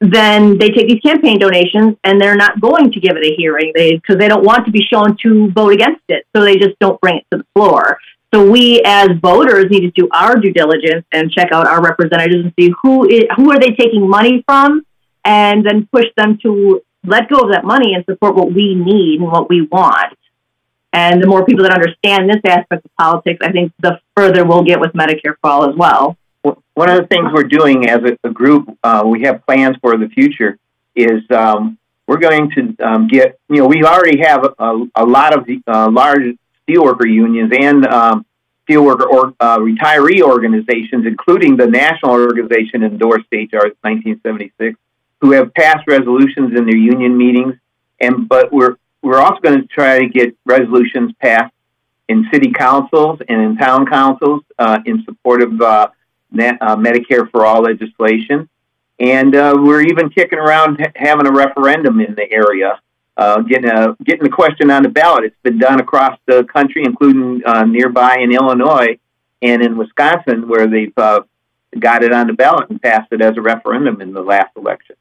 then 0.00 0.56
they 0.56 0.70
take 0.70 0.88
these 0.88 1.00
campaign 1.00 1.38
donations 1.38 1.96
and 2.04 2.20
they're 2.20 2.36
not 2.36 2.60
going 2.60 2.90
to 2.90 3.00
give 3.00 3.16
it 3.16 3.24
a 3.24 3.34
hearing 3.36 3.70
because 3.74 4.16
they, 4.16 4.24
they 4.24 4.28
don't 4.28 4.44
want 4.44 4.64
to 4.64 4.72
be 4.72 4.82
shown 4.90 5.16
to 5.22 5.50
vote 5.50 5.74
against 5.74 6.02
it. 6.08 6.26
So 6.34 6.42
they 6.42 6.56
just 6.56 6.78
don't 6.80 6.98
bring 7.00 7.18
it 7.18 7.26
to 7.30 7.38
the 7.38 7.46
floor. 7.54 7.98
So 8.32 8.48
we 8.48 8.80
as 8.84 9.10
voters 9.20 9.66
need 9.70 9.80
to 9.80 9.90
do 9.90 10.08
our 10.12 10.36
due 10.36 10.52
diligence 10.52 11.04
and 11.12 11.30
check 11.30 11.48
out 11.52 11.66
our 11.66 11.82
representatives 11.82 12.44
and 12.44 12.54
see 12.58 12.72
who 12.82 13.06
is, 13.06 13.24
who 13.36 13.50
are 13.52 13.58
they 13.58 13.72
taking 13.72 14.08
money 14.08 14.42
from 14.46 14.86
and 15.24 15.66
then 15.66 15.86
push 15.92 16.06
them 16.16 16.38
to 16.42 16.80
let 17.04 17.28
go 17.28 17.40
of 17.40 17.52
that 17.52 17.64
money 17.64 17.94
and 17.94 18.04
support 18.06 18.34
what 18.34 18.52
we 18.52 18.74
need 18.74 19.20
and 19.20 19.30
what 19.30 19.50
we 19.50 19.62
want. 19.62 20.16
And 20.92 21.22
the 21.22 21.26
more 21.26 21.44
people 21.44 21.64
that 21.64 21.74
understand 21.74 22.30
this 22.30 22.40
aspect 22.46 22.84
of 22.84 22.90
politics, 22.98 23.38
I 23.42 23.52
think 23.52 23.72
the 23.80 24.00
further 24.16 24.46
we'll 24.46 24.64
get 24.64 24.80
with 24.80 24.92
Medicare 24.92 25.34
for 25.42 25.50
all 25.50 25.68
as 25.68 25.76
well 25.76 26.16
one 26.42 26.88
of 26.90 26.96
the 26.96 27.06
things 27.06 27.30
we're 27.32 27.44
doing 27.44 27.88
as 27.88 27.98
a, 27.98 28.28
a 28.28 28.30
group, 28.30 28.76
uh, 28.82 29.02
we 29.04 29.22
have 29.22 29.44
plans 29.46 29.76
for 29.80 29.96
the 29.98 30.08
future, 30.08 30.58
is 30.94 31.22
um, 31.30 31.78
we're 32.06 32.18
going 32.18 32.50
to 32.50 32.76
um, 32.84 33.08
get, 33.08 33.38
you 33.48 33.56
know, 33.56 33.66
we 33.66 33.84
already 33.84 34.20
have 34.20 34.44
a, 34.58 34.84
a 34.94 35.04
lot 35.04 35.36
of 35.36 35.48
uh, 35.66 35.90
large 35.90 36.36
steelworker 36.66 37.08
unions 37.08 37.52
and 37.56 37.86
um, 37.86 38.26
steelworker 38.68 39.06
or 39.06 39.34
uh, 39.40 39.58
retiree 39.58 40.22
organizations, 40.22 41.06
including 41.06 41.56
the 41.56 41.66
national 41.66 42.12
organization 42.12 42.82
endorsed 42.82 43.26
HR 43.32 43.74
1976, 43.82 44.78
who 45.20 45.32
have 45.32 45.52
passed 45.54 45.86
resolutions 45.86 46.56
in 46.56 46.64
their 46.66 46.76
union 46.76 47.16
meetings. 47.16 47.54
And 48.00 48.28
but 48.28 48.52
we're 48.52 48.76
we're 49.02 49.18
also 49.18 49.40
going 49.40 49.60
to 49.60 49.66
try 49.66 50.00
to 50.00 50.08
get 50.08 50.36
resolutions 50.44 51.12
passed 51.20 51.54
in 52.08 52.26
city 52.32 52.52
councils 52.52 53.20
and 53.28 53.40
in 53.40 53.56
town 53.56 53.86
councils 53.86 54.42
uh, 54.58 54.78
in 54.84 55.04
support 55.04 55.42
of 55.42 55.60
uh, 56.38 56.52
uh, 56.60 56.76
Medicare 56.76 57.30
for 57.30 57.44
all 57.44 57.62
legislation. 57.62 58.48
And 58.98 59.34
uh, 59.34 59.54
we're 59.56 59.82
even 59.82 60.10
kicking 60.10 60.38
around 60.38 60.78
ha- 60.80 60.92
having 60.94 61.26
a 61.26 61.32
referendum 61.32 62.00
in 62.00 62.14
the 62.14 62.30
area, 62.30 62.80
uh, 63.16 63.40
getting 63.40 63.70
a 63.70 63.96
getting 64.04 64.24
the 64.24 64.30
question 64.30 64.70
on 64.70 64.82
the 64.82 64.90
ballot. 64.90 65.24
It's 65.24 65.36
been 65.42 65.58
done 65.58 65.80
across 65.80 66.18
the 66.26 66.44
country, 66.44 66.82
including 66.84 67.42
uh, 67.46 67.64
nearby 67.64 68.18
in 68.18 68.32
Illinois 68.32 68.98
and 69.40 69.62
in 69.62 69.78
Wisconsin, 69.78 70.48
where 70.48 70.66
they've 70.66 70.92
uh, 70.98 71.20
got 71.78 72.04
it 72.04 72.12
on 72.12 72.26
the 72.26 72.34
ballot 72.34 72.68
and 72.68 72.80
passed 72.80 73.10
it 73.10 73.22
as 73.22 73.36
a 73.38 73.40
referendum 73.40 74.02
in 74.02 74.12
the 74.12 74.20
last 74.20 74.54
election. 74.56 74.96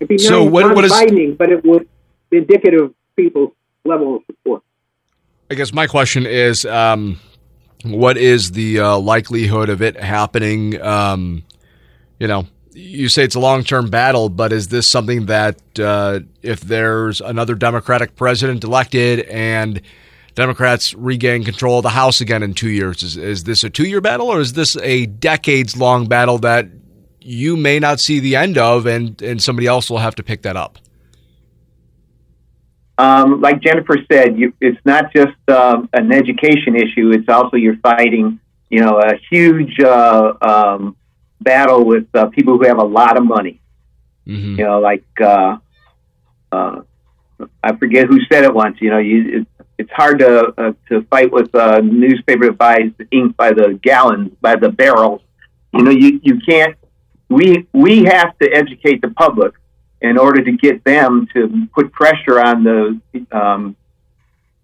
It'd 0.00 0.08
be 0.08 0.18
so 0.18 0.44
what, 0.44 0.74
what 0.74 0.84
is 0.84 0.92
binding, 0.92 1.34
but 1.34 1.50
it 1.50 1.64
would 1.64 1.88
be 2.30 2.38
indicative 2.38 2.82
of 2.82 2.94
people's 3.16 3.52
level 3.84 4.16
of 4.16 4.22
support. 4.26 4.62
I 5.50 5.54
guess 5.54 5.72
my 5.72 5.86
question 5.86 6.26
is. 6.26 6.66
Um, 6.66 7.18
what 7.84 8.16
is 8.16 8.52
the 8.52 8.80
uh, 8.80 8.98
likelihood 8.98 9.68
of 9.68 9.82
it 9.82 9.96
happening? 9.96 10.80
Um, 10.80 11.44
you 12.18 12.26
know, 12.26 12.46
you 12.72 13.08
say 13.08 13.24
it's 13.24 13.34
a 13.34 13.40
long 13.40 13.64
term 13.64 13.90
battle, 13.90 14.28
but 14.28 14.52
is 14.52 14.68
this 14.68 14.88
something 14.88 15.26
that 15.26 15.60
uh, 15.78 16.20
if 16.42 16.60
there's 16.60 17.20
another 17.20 17.54
Democratic 17.54 18.16
president 18.16 18.64
elected 18.64 19.20
and 19.20 19.80
Democrats 20.34 20.94
regain 20.94 21.44
control 21.44 21.78
of 21.78 21.82
the 21.82 21.90
House 21.90 22.20
again 22.20 22.42
in 22.42 22.54
two 22.54 22.70
years, 22.70 23.02
is, 23.02 23.16
is 23.16 23.44
this 23.44 23.64
a 23.64 23.70
two 23.70 23.88
year 23.88 24.00
battle 24.00 24.28
or 24.28 24.40
is 24.40 24.52
this 24.52 24.76
a 24.78 25.06
decades 25.06 25.76
long 25.76 26.06
battle 26.06 26.38
that 26.38 26.68
you 27.20 27.56
may 27.56 27.78
not 27.78 28.00
see 28.00 28.20
the 28.20 28.36
end 28.36 28.56
of 28.56 28.86
and, 28.86 29.20
and 29.20 29.42
somebody 29.42 29.66
else 29.66 29.90
will 29.90 29.98
have 29.98 30.14
to 30.16 30.22
pick 30.22 30.42
that 30.42 30.56
up? 30.56 30.78
Um, 32.98 33.40
like 33.40 33.60
Jennifer 33.60 33.96
said, 34.10 34.38
you, 34.38 34.52
it's 34.60 34.84
not 34.84 35.12
just 35.14 35.36
uh, 35.46 35.82
an 35.92 36.12
education 36.12 36.74
issue. 36.74 37.12
It's 37.12 37.28
also 37.28 37.56
you're 37.56 37.76
fighting, 37.76 38.40
you 38.70 38.80
know, 38.80 39.00
a 39.00 39.16
huge 39.30 39.78
uh, 39.78 40.32
um, 40.42 40.96
battle 41.40 41.84
with 41.84 42.06
uh, 42.14 42.26
people 42.26 42.58
who 42.58 42.66
have 42.66 42.78
a 42.78 42.84
lot 42.84 43.16
of 43.16 43.24
money. 43.24 43.60
Mm-hmm. 44.26 44.58
You 44.58 44.64
know, 44.64 44.80
like 44.80 45.06
uh, 45.20 45.58
uh, 46.50 46.80
I 47.62 47.76
forget 47.76 48.08
who 48.08 48.18
said 48.30 48.44
it 48.44 48.52
once. 48.52 48.78
You 48.80 48.90
know, 48.90 48.98
you, 48.98 49.40
it, 49.40 49.46
it's 49.78 49.92
hard 49.92 50.18
to 50.18 50.52
uh, 50.58 50.72
to 50.88 51.02
fight 51.02 51.30
with 51.30 51.50
a 51.54 51.80
newspaper 51.80 52.46
that 52.46 52.58
buys 52.58 52.90
ink 53.12 53.36
by 53.36 53.52
the 53.52 53.78
gallons, 53.80 54.32
by 54.40 54.56
the 54.56 54.70
barrels. 54.70 55.22
You 55.72 55.84
know, 55.84 55.92
you 55.92 56.20
you 56.24 56.40
can't. 56.40 56.76
We 57.28 57.68
we 57.72 58.04
have 58.04 58.36
to 58.38 58.50
educate 58.52 59.02
the 59.02 59.10
public 59.10 59.54
in 60.00 60.18
order 60.18 60.42
to 60.44 60.52
get 60.52 60.84
them 60.84 61.26
to 61.34 61.66
put 61.74 61.92
pressure 61.92 62.40
on 62.40 62.64
the 62.64 63.00
um, 63.32 63.76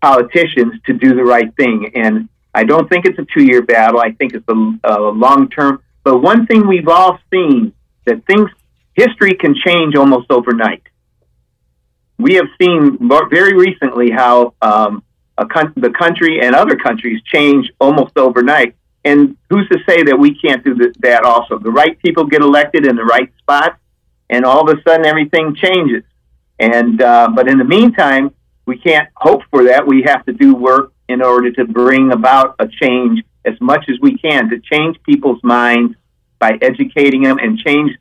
politicians 0.00 0.74
to 0.86 0.92
do 0.92 1.14
the 1.14 1.24
right 1.24 1.54
thing. 1.56 1.90
And 1.94 2.28
I 2.54 2.64
don't 2.64 2.88
think 2.88 3.04
it's 3.04 3.18
a 3.18 3.26
two 3.34 3.44
year 3.44 3.62
battle. 3.62 4.00
I 4.00 4.12
think 4.12 4.34
it's 4.34 4.48
a, 4.48 4.78
a 4.84 5.00
long 5.10 5.48
term. 5.48 5.82
But 6.04 6.18
one 6.18 6.46
thing 6.46 6.66
we've 6.66 6.88
all 6.88 7.18
seen 7.32 7.72
that 8.04 8.24
things, 8.26 8.50
history 8.94 9.34
can 9.34 9.54
change 9.54 9.96
almost 9.96 10.30
overnight. 10.30 10.82
We 12.18 12.34
have 12.34 12.46
seen 12.60 12.98
very 13.30 13.54
recently 13.54 14.10
how 14.10 14.54
um, 14.62 15.02
con- 15.50 15.72
the 15.76 15.90
country 15.90 16.40
and 16.40 16.54
other 16.54 16.76
countries 16.76 17.20
change 17.24 17.72
almost 17.80 18.16
overnight. 18.16 18.76
And 19.04 19.36
who's 19.50 19.68
to 19.68 19.78
say 19.88 20.02
that 20.04 20.18
we 20.18 20.38
can't 20.38 20.64
do 20.64 20.74
th- 20.74 20.94
that 21.00 21.24
also? 21.24 21.58
The 21.58 21.70
right 21.70 21.98
people 21.98 22.24
get 22.24 22.40
elected 22.40 22.86
in 22.86 22.96
the 22.96 23.04
right 23.04 23.30
spot, 23.38 23.78
and 24.34 24.44
all 24.44 24.68
of 24.68 24.76
a 24.76 24.82
sudden 24.82 25.06
everything 25.06 25.54
changes. 25.54 26.02
And 26.58 27.00
uh, 27.00 27.28
but 27.34 27.48
in 27.48 27.58
the 27.58 27.64
meantime, 27.64 28.34
we 28.66 28.78
can't 28.78 29.08
hope 29.14 29.42
for 29.50 29.64
that. 29.64 29.86
We 29.86 30.02
have 30.06 30.24
to 30.26 30.32
do 30.32 30.54
work 30.54 30.92
in 31.08 31.22
order 31.22 31.52
to 31.52 31.64
bring 31.64 32.12
about 32.12 32.56
a 32.58 32.66
change 32.66 33.22
as 33.44 33.54
much 33.60 33.84
as 33.88 33.96
we 34.00 34.18
can 34.18 34.48
to 34.50 34.58
change 34.58 34.96
people's 35.02 35.42
minds 35.44 35.94
by 36.38 36.58
educating 36.62 37.22
them 37.22 37.38
and 37.38 37.58
change 37.58 37.92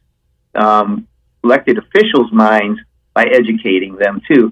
um, 0.56 1.08
elected 1.44 1.78
officials' 1.78 2.32
minds 2.32 2.80
by 3.14 3.26
educating 3.26 3.96
them 3.96 4.22
too. 4.28 4.52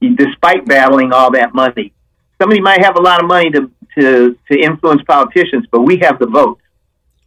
Despite 0.00 0.64
battling 0.66 1.12
all 1.12 1.30
that 1.32 1.54
money, 1.54 1.92
somebody 2.40 2.60
might 2.60 2.82
have 2.82 2.96
a 2.96 3.02
lot 3.02 3.22
of 3.22 3.28
money 3.28 3.50
to 3.50 3.70
to, 3.98 4.38
to 4.50 4.58
influence 4.58 5.02
politicians, 5.02 5.66
but 5.70 5.80
we 5.80 5.98
have 5.98 6.18
the 6.18 6.26
votes. 6.26 6.62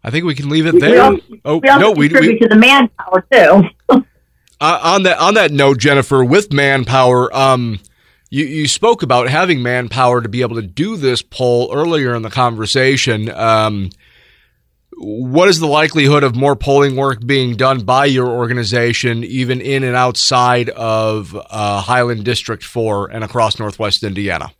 I 0.03 0.11
think 0.11 0.25
we 0.25 0.35
can 0.35 0.49
leave 0.49 0.65
it 0.65 0.79
there. 0.79 0.91
We 0.91 0.99
also, 0.99 1.23
oh 1.45 1.57
we 1.57 1.67
no, 1.67 1.91
we, 1.91 2.09
we 2.09 2.39
to 2.39 2.47
the 2.47 2.55
manpower 2.55 3.25
too. 3.31 3.63
uh, 4.59 4.79
on 4.83 5.03
that 5.03 5.17
on 5.19 5.35
that 5.35 5.51
note, 5.51 5.77
Jennifer, 5.77 6.23
with 6.23 6.51
manpower, 6.51 7.33
um, 7.35 7.79
you, 8.29 8.45
you 8.45 8.67
spoke 8.67 9.03
about 9.03 9.29
having 9.29 9.61
manpower 9.61 10.21
to 10.21 10.27
be 10.27 10.41
able 10.41 10.55
to 10.55 10.61
do 10.61 10.97
this 10.97 11.21
poll 11.21 11.71
earlier 11.73 12.15
in 12.15 12.21
the 12.21 12.29
conversation. 12.29 13.29
Um, 13.29 13.91
what 14.97 15.49
is 15.49 15.59
the 15.59 15.67
likelihood 15.67 16.23
of 16.23 16.35
more 16.35 16.55
polling 16.55 16.95
work 16.95 17.25
being 17.25 17.55
done 17.55 17.83
by 17.83 18.05
your 18.05 18.27
organization, 18.27 19.23
even 19.23 19.59
in 19.61 19.83
and 19.83 19.95
outside 19.95 20.69
of 20.69 21.35
uh, 21.35 21.81
Highland 21.81 22.25
District 22.25 22.63
4 22.63 23.11
and 23.11 23.23
across 23.23 23.59
Northwest 23.59 24.03
Indiana? 24.03 24.51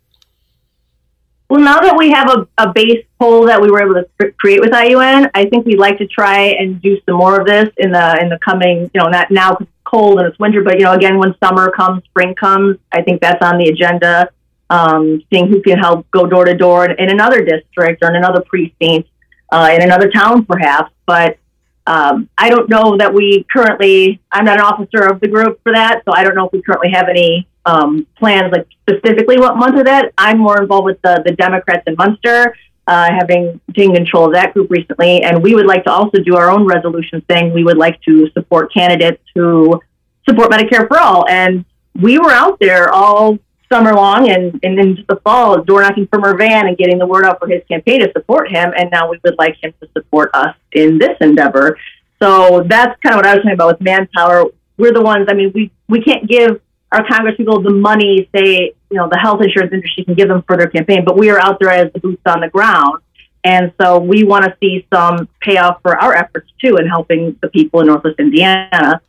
Well, 1.48 1.60
now 1.60 1.78
that 1.80 1.96
we 1.96 2.10
have 2.10 2.30
a, 2.30 2.48
a 2.58 2.72
base 2.72 3.04
poll 3.20 3.46
that 3.46 3.60
we 3.60 3.70
were 3.70 3.82
able 3.82 3.94
to 3.94 4.32
create 4.32 4.60
with 4.60 4.70
IUN, 4.70 5.30
I 5.34 5.44
think 5.46 5.66
we'd 5.66 5.78
like 5.78 5.98
to 5.98 6.06
try 6.06 6.54
and 6.58 6.80
do 6.80 6.98
some 7.06 7.16
more 7.16 7.38
of 7.40 7.46
this 7.46 7.68
in 7.76 7.92
the 7.92 8.18
in 8.20 8.30
the 8.30 8.38
coming, 8.38 8.90
you 8.94 9.00
know, 9.00 9.08
not 9.08 9.30
now 9.30 9.50
because 9.50 9.66
it's 9.66 9.84
cold 9.84 10.18
and 10.18 10.26
it's 10.26 10.38
winter, 10.38 10.62
but 10.62 10.78
you 10.78 10.84
know, 10.84 10.92
again, 10.92 11.18
when 11.18 11.34
summer 11.42 11.70
comes, 11.70 12.02
spring 12.04 12.34
comes, 12.34 12.78
I 12.92 13.02
think 13.02 13.20
that's 13.20 13.44
on 13.44 13.58
the 13.58 13.68
agenda. 13.68 14.30
Um, 14.70 15.22
seeing 15.30 15.48
who 15.48 15.60
can 15.60 15.78
help 15.78 16.10
go 16.10 16.26
door 16.26 16.46
to 16.46 16.56
door 16.56 16.86
in 16.86 17.10
another 17.10 17.44
district 17.44 18.02
or 18.02 18.08
in 18.08 18.16
another 18.16 18.42
precinct, 18.48 19.08
uh, 19.52 19.70
in 19.72 19.82
another 19.82 20.10
town, 20.10 20.46
perhaps. 20.46 20.90
But 21.06 21.38
um, 21.86 22.30
I 22.38 22.48
don't 22.48 22.70
know 22.70 22.96
that 22.96 23.12
we 23.12 23.44
currently. 23.52 24.20
I'm 24.32 24.46
not 24.46 24.58
an 24.58 24.64
officer 24.64 25.06
of 25.06 25.20
the 25.20 25.28
group 25.28 25.60
for 25.62 25.72
that, 25.74 26.02
so 26.06 26.12
I 26.14 26.24
don't 26.24 26.34
know 26.34 26.46
if 26.46 26.52
we 26.52 26.62
currently 26.62 26.90
have 26.92 27.08
any 27.10 27.46
um, 27.66 28.06
plans, 28.16 28.52
like 28.52 28.66
specifically 28.88 29.38
what 29.38 29.56
month 29.56 29.78
of 29.78 29.86
that. 29.86 30.12
I'm 30.18 30.38
more 30.38 30.60
involved 30.60 30.86
with 30.86 31.02
the 31.02 31.22
the 31.24 31.32
Democrats 31.32 31.84
in 31.86 31.94
Munster 31.96 32.54
uh, 32.86 33.10
having 33.18 33.60
taken 33.74 33.94
control 33.94 34.26
of 34.26 34.34
that 34.34 34.54
group 34.54 34.70
recently. 34.70 35.22
And 35.22 35.42
we 35.42 35.54
would 35.54 35.66
like 35.66 35.84
to 35.84 35.90
also 35.90 36.18
do 36.18 36.36
our 36.36 36.50
own 36.50 36.66
resolution 36.66 37.22
saying 37.30 37.52
we 37.52 37.64
would 37.64 37.78
like 37.78 38.00
to 38.02 38.30
support 38.32 38.72
candidates 38.72 39.22
who 39.34 39.80
support 40.28 40.50
Medicare 40.50 40.86
for 40.88 40.98
all. 40.98 41.26
And 41.28 41.64
we 41.94 42.18
were 42.18 42.32
out 42.32 42.58
there 42.60 42.92
all 42.92 43.38
summer 43.72 43.94
long 43.94 44.30
and, 44.30 44.60
and 44.62 44.78
into 44.78 45.02
the 45.08 45.16
fall, 45.24 45.62
door 45.62 45.82
knocking 45.82 46.06
for 46.08 46.20
Mrvan 46.20 46.68
and 46.68 46.76
getting 46.76 46.98
the 46.98 47.06
word 47.06 47.24
out 47.24 47.38
for 47.38 47.48
his 47.48 47.62
campaign 47.68 48.00
to 48.00 48.12
support 48.12 48.50
him. 48.50 48.72
And 48.76 48.90
now 48.90 49.10
we 49.10 49.18
would 49.24 49.38
like 49.38 49.56
him 49.62 49.72
to 49.80 49.88
support 49.92 50.30
us 50.34 50.54
in 50.72 50.98
this 50.98 51.16
endeavor. 51.20 51.78
So 52.22 52.64
that's 52.68 52.98
kind 53.00 53.14
of 53.14 53.16
what 53.16 53.26
I 53.26 53.34
was 53.34 53.42
talking 53.42 53.52
about 53.52 53.78
with 53.78 53.80
manpower. 53.80 54.44
We're 54.76 54.92
the 54.92 55.02
ones, 55.02 55.26
I 55.30 55.34
mean, 55.34 55.52
we, 55.54 55.70
we 55.88 56.02
can't 56.02 56.28
give 56.28 56.60
our 56.94 57.06
Congress 57.06 57.36
people 57.36 57.60
the 57.60 57.70
money, 57.70 58.28
say, 58.34 58.72
you 58.90 58.96
know, 58.96 59.08
the 59.10 59.18
health 59.18 59.42
insurance 59.42 59.72
industry 59.72 60.04
can 60.04 60.14
give 60.14 60.28
them 60.28 60.42
for 60.42 60.56
their 60.56 60.68
campaign, 60.68 61.04
but 61.04 61.16
we 61.18 61.30
are 61.30 61.40
out 61.40 61.58
there 61.60 61.70
as 61.70 61.92
the 61.92 61.98
boots 61.98 62.22
on 62.26 62.40
the 62.40 62.48
ground. 62.48 63.02
And 63.42 63.72
so 63.80 63.98
we 63.98 64.24
want 64.24 64.44
to 64.44 64.56
see 64.60 64.86
some 64.92 65.28
payoff 65.40 65.82
for 65.82 65.96
our 66.00 66.14
efforts 66.14 66.50
too 66.62 66.76
in 66.76 66.86
helping 66.86 67.36
the 67.42 67.48
people 67.48 67.80
in 67.80 67.88
Northwest 67.88 68.18
Indiana. 68.18 69.00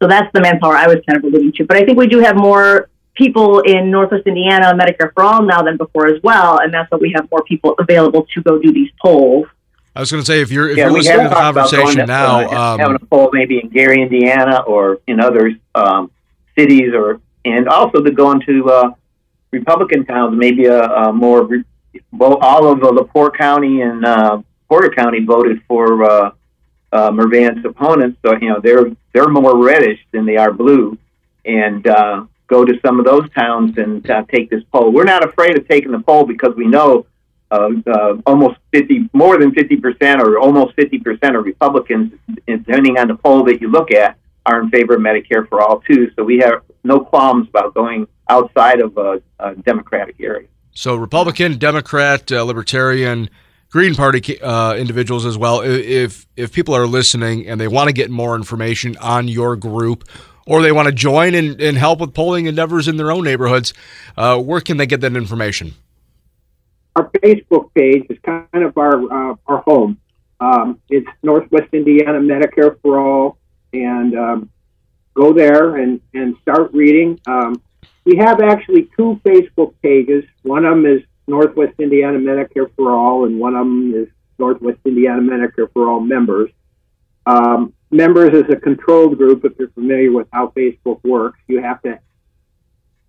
So 0.00 0.08
that's 0.08 0.32
the 0.32 0.40
manpower 0.40 0.76
I 0.76 0.86
was 0.86 0.98
kind 1.06 1.18
of 1.18 1.24
alluding 1.24 1.52
to. 1.52 1.64
But 1.66 1.76
I 1.76 1.84
think 1.84 1.98
we 1.98 2.06
do 2.06 2.20
have 2.20 2.36
more 2.36 2.88
people 3.14 3.60
in 3.60 3.90
Northwest 3.90 4.26
Indiana 4.26 4.72
Medicare 4.74 5.12
for 5.12 5.22
All 5.22 5.42
now 5.42 5.62
than 5.62 5.76
before 5.76 6.06
as 6.06 6.22
well, 6.22 6.58
and 6.58 6.72
that's 6.72 6.90
why 6.90 6.98
we 6.98 7.12
have 7.14 7.30
more 7.30 7.42
people 7.44 7.74
available 7.78 8.26
to 8.34 8.42
go 8.42 8.58
do 8.58 8.72
these 8.72 8.90
polls. 9.00 9.46
I 9.94 10.00
was 10.00 10.10
going 10.10 10.22
to 10.22 10.26
say 10.26 10.40
if 10.40 10.50
you're 10.50 10.70
if 10.70 10.78
yeah, 10.78 10.84
you're 10.84 10.92
listening 10.92 11.24
to 11.24 11.28
the 11.28 11.34
conversation 11.34 12.06
now, 12.06 12.40
uh, 12.40 12.72
um, 12.72 12.78
having 12.78 12.96
a 12.96 13.06
poll 13.06 13.28
maybe 13.32 13.60
in 13.62 13.68
Gary, 13.68 14.00
Indiana, 14.00 14.60
or 14.60 15.00
in 15.06 15.20
other 15.20 15.52
um, 15.74 16.10
cities, 16.56 16.94
or 16.94 17.20
and 17.44 17.68
also 17.68 18.02
to 18.02 18.10
go 18.10 18.30
into 18.32 18.70
uh, 18.70 18.90
Republican 19.50 20.04
towns, 20.04 20.36
maybe 20.36 20.66
a, 20.66 20.82
a 20.82 21.12
more 21.12 21.44
re- 21.44 21.64
all 22.18 22.72
of 22.72 22.82
uh, 22.82 22.88
LaPorte 22.90 23.36
County 23.36 23.82
and 23.82 24.04
uh, 24.04 24.42
Porter 24.68 24.90
County 24.90 25.24
voted 25.24 25.60
for 25.68 26.04
uh, 26.04 26.30
uh, 26.92 27.10
Mrvan's 27.10 27.64
opponents, 27.64 28.18
so 28.24 28.34
you 28.40 28.48
know 28.48 28.60
they're 28.60 28.86
they're 29.12 29.28
more 29.28 29.62
reddish 29.62 29.98
than 30.12 30.24
they 30.26 30.36
are 30.36 30.52
blue, 30.52 30.96
and 31.44 31.86
uh, 31.86 32.24
go 32.46 32.64
to 32.64 32.78
some 32.84 32.98
of 32.98 33.04
those 33.04 33.28
towns 33.32 33.76
and 33.78 34.08
uh, 34.10 34.24
take 34.30 34.50
this 34.50 34.62
poll. 34.72 34.92
We're 34.92 35.04
not 35.04 35.26
afraid 35.26 35.56
of 35.58 35.66
taking 35.68 35.92
the 35.92 36.00
poll 36.00 36.24
because 36.24 36.54
we 36.54 36.66
know 36.66 37.06
uh, 37.50 37.70
uh, 37.86 38.16
almost 38.26 38.58
50, 38.72 39.10
more 39.12 39.38
than 39.38 39.52
50 39.52 39.76
percent, 39.76 40.22
or 40.22 40.38
almost 40.38 40.74
50 40.74 40.98
percent 41.00 41.36
of 41.36 41.44
Republicans, 41.44 42.12
depending 42.46 42.98
on 42.98 43.08
the 43.08 43.16
poll 43.16 43.44
that 43.44 43.60
you 43.60 43.68
look 43.70 43.90
at, 43.90 44.16
are 44.46 44.60
in 44.60 44.70
favor 44.70 44.94
of 44.94 45.00
Medicare 45.00 45.48
for 45.48 45.60
all 45.60 45.80
too. 45.80 46.10
So 46.16 46.24
we 46.24 46.38
have 46.38 46.62
no 46.84 47.00
qualms 47.00 47.48
about 47.48 47.74
going 47.74 48.06
outside 48.28 48.80
of 48.80 48.96
a, 48.96 49.22
a 49.38 49.54
Democratic 49.56 50.16
area. 50.20 50.48
So 50.72 50.96
Republican, 50.96 51.58
Democrat, 51.58 52.32
uh, 52.32 52.42
Libertarian, 52.44 53.28
Green 53.70 53.94
Party 53.94 54.40
uh, 54.40 54.74
individuals 54.74 55.24
as 55.24 55.38
well. 55.38 55.60
If 55.60 56.26
if 56.36 56.52
people 56.52 56.74
are 56.74 56.86
listening 56.86 57.46
and 57.46 57.60
they 57.60 57.68
want 57.68 57.88
to 57.88 57.92
get 57.92 58.10
more 58.10 58.36
information 58.36 58.96
on 58.98 59.28
your 59.28 59.56
group, 59.56 60.04
or 60.46 60.60
they 60.60 60.72
want 60.72 60.86
to 60.86 60.92
join 60.92 61.34
and, 61.34 61.60
and 61.60 61.76
help 61.78 62.00
with 62.00 62.12
polling 62.14 62.46
endeavors 62.46 62.88
in 62.88 62.96
their 62.96 63.10
own 63.10 63.24
neighborhoods, 63.24 63.72
uh, 64.16 64.38
where 64.38 64.60
can 64.60 64.76
they 64.76 64.86
get 64.86 65.00
that 65.00 65.16
information? 65.16 65.72
Our 66.96 67.10
Facebook 67.10 67.72
page 67.74 68.06
is 68.10 68.18
kind 68.22 68.46
of 68.52 68.76
our 68.76 69.32
uh, 69.32 69.36
our 69.46 69.58
home. 69.58 69.98
Um, 70.40 70.80
it's 70.88 71.08
Northwest 71.22 71.72
Indiana 71.72 72.18
Medicare 72.18 72.76
for 72.82 72.98
All, 72.98 73.38
and 73.72 74.18
um, 74.18 74.50
go 75.14 75.32
there 75.32 75.76
and, 75.76 76.00
and 76.14 76.36
start 76.42 76.72
reading. 76.72 77.20
Um, 77.26 77.62
we 78.04 78.16
have 78.16 78.40
actually 78.40 78.88
two 78.96 79.20
Facebook 79.24 79.74
pages. 79.82 80.24
One 80.42 80.64
of 80.64 80.76
them 80.76 80.86
is 80.86 81.02
Northwest 81.26 81.74
Indiana 81.78 82.18
Medicare 82.18 82.70
for 82.76 82.92
All, 82.92 83.24
and 83.26 83.38
one 83.38 83.54
of 83.54 83.64
them 83.64 83.94
is 83.94 84.08
Northwest 84.38 84.78
Indiana 84.84 85.22
Medicare 85.22 85.72
for 85.72 85.88
All 85.88 86.00
members. 86.00 86.50
Um, 87.26 87.72
members 87.90 88.30
is 88.30 88.50
a 88.50 88.56
controlled 88.56 89.16
group. 89.18 89.44
If 89.44 89.52
you're 89.58 89.68
familiar 89.70 90.10
with 90.10 90.26
how 90.32 90.48
Facebook 90.48 91.02
works, 91.04 91.38
you 91.46 91.62
have 91.62 91.80
to, 91.82 91.98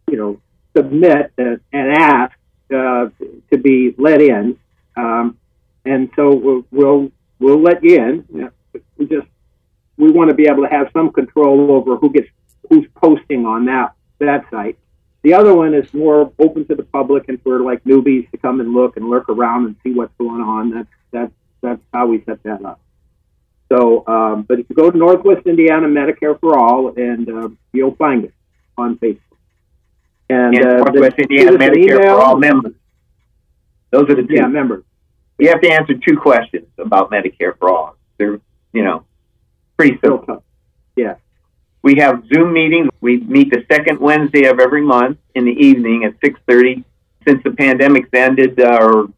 you 0.09 0.17
know, 0.17 0.39
submit 0.75 1.31
and 1.37 1.59
ask 1.73 2.37
uh, 2.73 3.07
to 3.51 3.57
be 3.57 3.95
let 3.97 4.21
in. 4.21 4.57
Um, 4.95 5.37
and 5.85 6.09
so 6.15 6.35
we'll, 6.35 6.65
we'll, 6.71 7.11
we'll 7.39 7.61
let 7.61 7.83
you 7.83 7.95
in. 7.95 8.51
We 8.97 9.07
just 9.07 9.27
we 9.97 10.11
want 10.11 10.29
to 10.29 10.35
be 10.35 10.47
able 10.47 10.63
to 10.63 10.69
have 10.69 10.89
some 10.93 11.11
control 11.11 11.71
over 11.71 11.97
who 11.97 12.11
gets 12.11 12.27
who's 12.69 12.85
posting 12.95 13.45
on 13.45 13.65
that 13.65 13.93
that 14.19 14.45
site. 14.49 14.77
The 15.21 15.33
other 15.33 15.53
one 15.53 15.73
is 15.73 15.91
more 15.93 16.33
open 16.37 16.65
to 16.67 16.75
the 16.75 16.83
public 16.83 17.29
and 17.29 17.41
for 17.41 17.61
like 17.61 17.83
newbies 17.85 18.29
to 18.31 18.37
come 18.37 18.59
and 18.59 18.73
look 18.73 18.97
and 18.97 19.09
lurk 19.09 19.29
around 19.29 19.65
and 19.65 19.75
see 19.83 19.93
what's 19.93 20.13
going 20.17 20.41
on. 20.41 20.71
That's 20.71 20.89
that's 21.11 21.33
that's 21.61 21.81
how 21.93 22.07
we 22.07 22.23
set 22.25 22.43
that 22.43 22.63
up. 22.65 22.79
So, 23.71 24.05
um, 24.07 24.43
but 24.43 24.59
if 24.59 24.69
you 24.69 24.75
go 24.75 24.91
to 24.91 24.97
Northwest 24.97 25.47
Indiana 25.47 25.87
Medicare 25.87 26.39
for 26.39 26.57
All, 26.57 26.93
and 26.95 27.29
uh, 27.29 27.49
you'll 27.71 27.95
find 27.95 28.25
it 28.25 28.33
on 28.77 28.97
Facebook. 28.97 29.19
And, 30.29 30.55
uh, 30.55 30.77
Northwest 30.77 31.17
Indiana 31.17 31.57
Medicare 31.57 32.03
for 32.03 32.21
All 32.21 32.37
members. 32.37 32.75
Those 33.91 34.09
are 34.09 34.15
the 34.15 34.23
two. 34.23 34.35
Yeah, 34.35 34.47
members. 34.47 34.83
You 35.39 35.49
have 35.49 35.61
to 35.61 35.71
answer 35.71 35.93
two 35.95 36.17
questions 36.17 36.67
about 36.77 37.09
Medicare 37.09 37.57
for 37.57 37.69
All. 37.69 37.95
They're, 38.17 38.39
you 38.73 38.83
know, 38.83 39.05
pretty 39.77 39.99
simple. 40.03 40.43
Yeah. 40.95 41.15
We 41.81 41.95
have 41.95 42.23
Zoom 42.33 42.53
meetings. 42.53 42.89
We 43.01 43.17
meet 43.17 43.51
the 43.51 43.65
second 43.69 43.99
Wednesday 43.99 44.45
of 44.45 44.59
every 44.59 44.81
month 44.81 45.17
in 45.35 45.45
the 45.45 45.51
evening 45.51 46.05
at 46.05 46.19
6.30. 46.21 46.83
Since 47.27 47.43
the 47.43 47.51
pandemic's 47.51 48.09
ended 48.13 48.59
uh, 48.59 48.77
or 48.81 49.09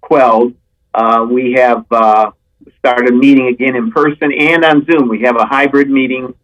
quelled, 0.00 0.54
uh, 0.94 1.26
we 1.28 1.52
have 1.52 1.84
uh, 1.90 2.32
started 2.78 3.14
meeting 3.14 3.48
again 3.48 3.76
in 3.76 3.90
person 3.90 4.32
and 4.32 4.64
on 4.64 4.84
Zoom. 4.86 5.08
We 5.08 5.22
have 5.22 5.36
a 5.36 5.44
hybrid 5.44 5.90
meeting 5.90 6.34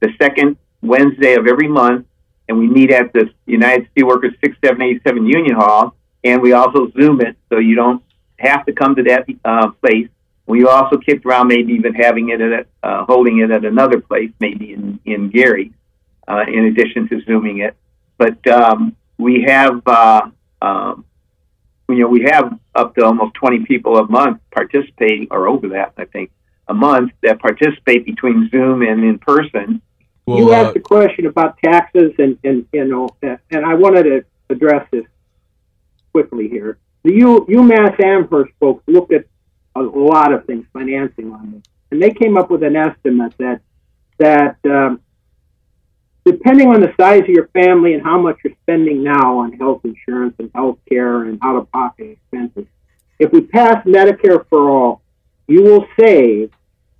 the 0.00 0.10
second 0.20 0.56
Wednesday 0.82 1.34
of 1.34 1.46
every 1.46 1.68
month, 1.68 2.06
and 2.48 2.58
we 2.58 2.68
meet 2.68 2.90
at 2.90 3.12
the 3.12 3.30
United 3.46 3.88
Steelworkers 3.94 4.38
6787 4.42 5.26
Union 5.26 5.54
Hall, 5.54 5.94
and 6.22 6.42
we 6.42 6.52
also 6.52 6.90
Zoom 6.90 7.20
it 7.20 7.36
so 7.48 7.58
you 7.58 7.74
don't 7.74 8.02
have 8.38 8.66
to 8.66 8.72
come 8.72 8.94
to 8.96 9.02
that 9.04 9.26
uh, 9.44 9.70
place. 9.70 10.08
We 10.46 10.66
also 10.66 10.98
kicked 10.98 11.24
around 11.24 11.48
maybe 11.48 11.72
even 11.72 11.94
having 11.94 12.28
it 12.28 12.40
at 12.40 12.66
uh, 12.82 13.04
holding 13.06 13.38
it 13.38 13.50
at 13.50 13.64
another 13.64 14.00
place, 14.00 14.30
maybe 14.40 14.72
in 14.72 15.00
in 15.04 15.30
Gary, 15.30 15.72
uh, 16.28 16.44
in 16.46 16.66
addition 16.66 17.08
to 17.08 17.20
zooming 17.22 17.58
it. 17.58 17.76
But 18.18 18.46
um, 18.46 18.94
we 19.16 19.44
have 19.46 19.82
uh, 19.86 20.30
um, 20.60 21.04
you 21.88 22.00
know 22.00 22.08
we 22.08 22.26
have 22.30 22.58
up 22.74 22.94
to 22.96 23.04
almost 23.04 23.34
20 23.34 23.64
people 23.64 23.96
a 23.96 24.06
month 24.06 24.40
participating, 24.50 25.28
or 25.30 25.48
over 25.48 25.68
that 25.68 25.94
I 25.96 26.04
think 26.04 26.30
a 26.68 26.74
month 26.74 27.12
that 27.22 27.40
participate 27.40 28.04
between 28.04 28.48
Zoom 28.50 28.82
and 28.82 29.02
in 29.02 29.18
person. 29.18 29.80
Well, 30.26 30.38
you 30.38 30.52
asked 30.52 30.76
uh, 30.76 30.80
a 30.80 30.82
question 30.82 31.26
about 31.26 31.58
taxes, 31.62 32.12
and 32.18 32.38
and 32.44 32.66
you 32.72 32.84
know, 32.84 33.08
and 33.22 33.64
I 33.64 33.74
wanted 33.74 34.04
to 34.04 34.24
address 34.50 34.86
this 34.90 35.04
quickly 36.12 36.48
here. 36.48 36.78
The 37.02 37.14
U, 37.14 37.46
UMass 37.48 38.02
Amherst 38.02 38.52
folks 38.58 38.82
looked 38.86 39.12
at 39.12 39.26
a 39.76 39.82
lot 39.82 40.32
of 40.32 40.44
things 40.46 40.66
financing 40.72 41.32
on 41.32 41.52
this, 41.52 41.62
and 41.90 42.02
they 42.02 42.10
came 42.10 42.36
up 42.36 42.50
with 42.50 42.62
an 42.62 42.76
estimate 42.76 43.34
that 43.38 43.60
that 44.18 44.56
um, 44.64 45.00
depending 46.24 46.68
on 46.68 46.80
the 46.80 46.92
size 46.98 47.22
of 47.22 47.28
your 47.28 47.48
family 47.48 47.94
and 47.94 48.02
how 48.02 48.20
much 48.20 48.38
you're 48.44 48.54
spending 48.62 49.02
now 49.02 49.38
on 49.38 49.52
health 49.52 49.82
insurance 49.84 50.34
and 50.38 50.50
health 50.54 50.78
care 50.88 51.24
and 51.24 51.38
out 51.42 51.56
of 51.56 51.70
pocket 51.70 52.18
expenses, 52.18 52.66
if 53.18 53.32
we 53.32 53.42
pass 53.42 53.84
Medicare 53.86 54.44
for 54.48 54.70
all, 54.70 55.02
you 55.46 55.62
will 55.62 55.86
save, 55.98 56.50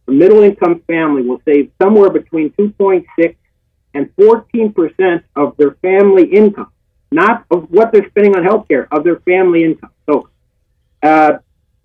a 0.07 0.11
middle 0.13 0.43
income 0.43 0.83
family 0.87 1.23
will 1.23 1.41
save 1.45 1.71
somewhere 1.81 2.11
between 2.11 2.51
2.6 2.51 3.37
and 3.95 4.15
14% 4.17 5.23
of 5.37 5.57
their 5.57 5.73
family 5.83 6.27
income, 6.27 6.71
not 7.11 7.45
of 7.51 7.71
what 7.71 7.93
they're 7.93 8.09
spending 8.11 8.37
on 8.37 8.45
healthcare, 8.45 8.87
of 8.91 9.05
their 9.05 9.21
family 9.21 9.65
income. 9.65 9.91
So, 10.07 10.29
uh, 11.03 11.39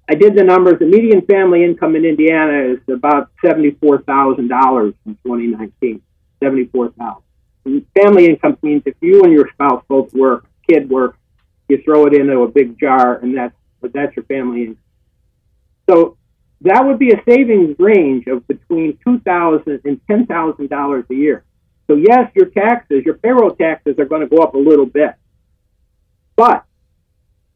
I 0.10 0.16
did 0.16 0.36
the 0.36 0.44
numbers. 0.44 0.80
The 0.80 0.88
median 0.88 1.22
family 1.22 1.64
income 1.64 1.96
in 1.96 2.04
Indiana 2.04 2.74
is 2.74 2.80
about 2.92 3.30
seventy-four 3.46 4.02
thousand 4.02 4.48
dollars 4.48 4.96
in 5.06 5.14
2019. 5.24 6.02
Seventy-four 6.44 6.94
thousand. 6.94 7.86
Family 7.96 8.26
income 8.26 8.58
means 8.64 8.82
if 8.88 8.96
you 9.02 9.22
and 9.22 9.32
your 9.32 9.48
spouse 9.54 9.84
both 9.88 10.12
work, 10.14 10.48
kid 10.68 10.90
works, 10.90 11.20
you 11.68 11.80
throw 11.84 12.08
it 12.08 12.16
into 12.16 12.42
a 12.42 12.48
big 12.48 12.80
jar, 12.80 13.18
and 13.18 13.38
that's 13.38 13.54
that's 13.94 14.16
your 14.16 14.26
family 14.26 14.62
income. 14.62 14.78
So 15.88 16.18
that 16.62 16.84
would 16.84 16.98
be 16.98 17.12
a 17.12 17.22
savings 17.24 17.76
range 17.78 18.26
of 18.26 18.48
between 18.48 18.98
two 19.06 19.20
thousand 19.20 19.82
and 19.86 20.02
ten 20.08 20.26
thousand 20.26 20.70
dollars 20.70 21.06
a 21.12 21.14
year. 21.14 21.44
So 21.86 21.96
yes, 21.96 22.32
your 22.34 22.48
taxes, 22.48 23.04
your 23.06 23.16
payroll 23.16 23.52
taxes 23.52 24.00
are 24.00 24.06
going 24.06 24.22
to 24.22 24.28
go 24.28 24.42
up 24.42 24.56
a 24.56 24.58
little 24.58 24.88
bit, 24.88 25.14
but 26.36 26.66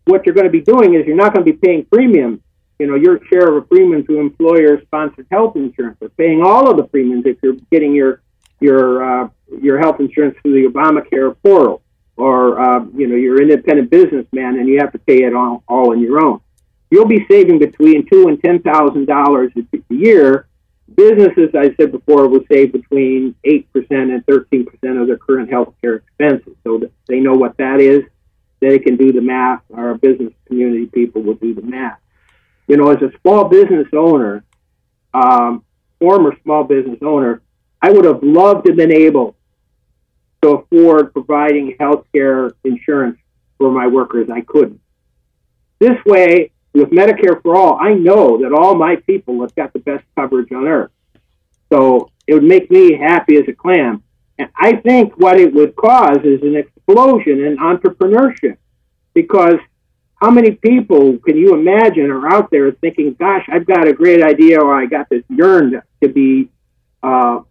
what 0.06 0.26
you're 0.26 0.36
going 0.36 0.46
to 0.46 0.52
be 0.52 0.62
doing 0.62 0.96
is 0.96 1.06
you're 1.06 1.16
not 1.16 1.34
going 1.34 1.46
to 1.46 1.52
be 1.52 1.58
paying 1.58 1.86
premiums. 1.86 2.40
You 2.80 2.88
know, 2.88 2.96
your 2.96 3.20
share 3.32 3.50
of 3.50 3.56
a 3.56 3.62
premium 3.62 4.06
to 4.08 4.20
employer-sponsored 4.20 5.28
health 5.32 5.56
insurance, 5.56 5.98
or 6.02 6.10
paying 6.10 6.42
all 6.44 6.70
of 6.70 6.78
the 6.78 6.84
premiums 6.84 7.26
if 7.26 7.38
you're 7.42 7.56
getting 7.72 7.94
your 7.94 8.22
your 8.60 9.24
uh, 9.24 9.30
your 9.62 9.80
health 9.80 10.00
insurance 10.00 10.36
through 10.42 10.54
the 10.54 10.68
Obamacare 10.68 11.36
portal, 11.44 11.82
or 12.18 12.60
uh, 12.60 12.84
you 12.96 13.08
know, 13.08 13.16
you're 13.16 13.42
an 13.42 13.52
independent 13.52 13.90
businessman 13.90 14.60
and 14.60 14.68
you 14.68 14.80
have 14.80 14.92
to 14.92 15.00
pay 15.00 15.24
it 15.24 15.34
all, 15.34 15.64
all 15.68 15.92
on 15.92 16.02
your 16.02 16.26
own 16.26 16.42
you'll 16.94 17.08
be 17.08 17.26
saving 17.30 17.58
between 17.58 18.06
two 18.08 18.28
and 18.28 18.40
ten 18.42 18.62
thousand 18.62 19.08
dollars 19.08 19.52
a 19.58 19.94
year. 19.94 20.48
Businesses, 20.96 21.50
I 21.56 21.74
said 21.76 21.92
before, 21.92 22.28
will 22.28 22.46
save 22.52 22.72
between 22.72 23.34
eight 23.44 23.72
percent 23.74 24.12
and 24.12 24.24
thirteen 24.28 24.66
percent 24.66 25.00
of 25.00 25.08
their 25.08 25.18
current 25.18 25.50
health 25.50 25.74
care 25.82 25.96
expenses. 25.96 26.56
So 26.64 26.82
they 27.08 27.20
know 27.20 27.34
what 27.34 27.58
that 27.58 27.80
is. 27.80 28.04
They 28.64 28.80
can 28.80 28.96
do 28.96 29.12
the 29.12 29.20
math. 29.20 29.62
Our 29.76 29.96
business 29.96 30.32
community 30.48 30.86
people 30.86 31.22
will 31.22 31.34
do 31.34 31.54
the 31.54 31.62
math. 31.62 32.00
You 32.70 32.78
know, 32.78 32.92
as 32.92 33.02
a 33.02 33.12
small 33.22 33.50
business 33.50 33.88
owner, 33.92 34.46
um, 35.14 35.66
former 36.00 36.34
small 36.44 36.64
business 36.64 37.00
owner, 37.02 37.42
I 37.82 37.92
would 37.92 38.06
have 38.06 38.24
loved 38.24 38.66
to 38.66 38.72
have 38.72 38.78
been 38.78 38.94
able 38.94 39.36
to 40.44 40.52
afford 40.52 41.12
providing 41.12 41.76
health 41.78 42.06
care 42.14 42.52
insurance 42.64 43.18
for 43.58 43.70
my 43.70 43.88
workers. 43.88 44.30
I 44.32 44.40
couldn't. 44.40 44.80
This 45.80 45.98
way, 46.06 46.52
with 46.74 46.90
Medicare 46.92 47.42
for 47.42 47.58
all, 47.58 47.78
I 47.82 47.94
know 47.96 48.42
that 48.44 48.54
all 48.54 48.76
my 48.76 48.96
people 48.96 49.42
have 49.42 49.54
got 49.56 49.74
the 49.74 49.80
best 49.80 50.06
coverage 50.16 50.54
on 50.54 50.68
earth. 50.68 50.92
So 51.70 52.10
it 52.28 52.34
would 52.34 52.44
make 52.44 52.72
me 52.72 52.94
happy 52.94 53.36
as 53.36 53.44
a 53.50 53.54
clam. 53.54 54.04
I 54.56 54.76
think 54.78 55.14
what 55.18 55.40
it 55.40 55.54
would 55.54 55.76
cause 55.76 56.18
is 56.24 56.42
an 56.42 56.56
explosion 56.56 57.44
in 57.44 57.58
entrepreneurship 57.58 58.58
because 59.14 59.56
how 60.16 60.32
many 60.32 60.52
people 60.52 61.18
can 61.20 61.38
you 61.38 61.54
imagine 61.54 62.10
are 62.10 62.34
out 62.34 62.50
there 62.50 62.72
thinking, 62.72 63.16
gosh, 63.20 63.46
I've 63.52 63.66
got 63.66 63.88
a 63.88 63.94
great 63.94 64.24
idea 64.24 64.60
or 64.60 64.74
I 64.74 64.86
got 64.86 65.10
this 65.10 65.24
yearn 65.30 65.82
to 66.02 66.08
be 66.08 66.50
uh, 67.04 67.42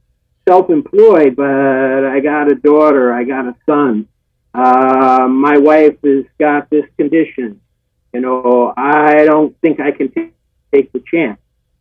self 0.48 0.70
employed, 0.70 1.36
but 1.36 2.04
I 2.06 2.20
got 2.20 2.50
a 2.50 2.54
daughter, 2.54 3.12
I 3.12 3.24
got 3.24 3.46
a 3.46 3.54
son. 3.66 4.08
Uh, 4.54 5.28
my 5.28 5.58
wife 5.58 5.96
has 6.02 6.24
got 6.38 6.68
this 6.70 6.84
condition 6.98 7.60
you 8.12 8.20
know, 8.20 8.72
I 8.76 9.24
don't 9.24 9.58
think 9.60 9.80
I 9.80 9.90
can 9.90 10.10
t- 10.12 10.32
take 10.72 10.92
the 10.92 11.02
chance. 11.10 11.38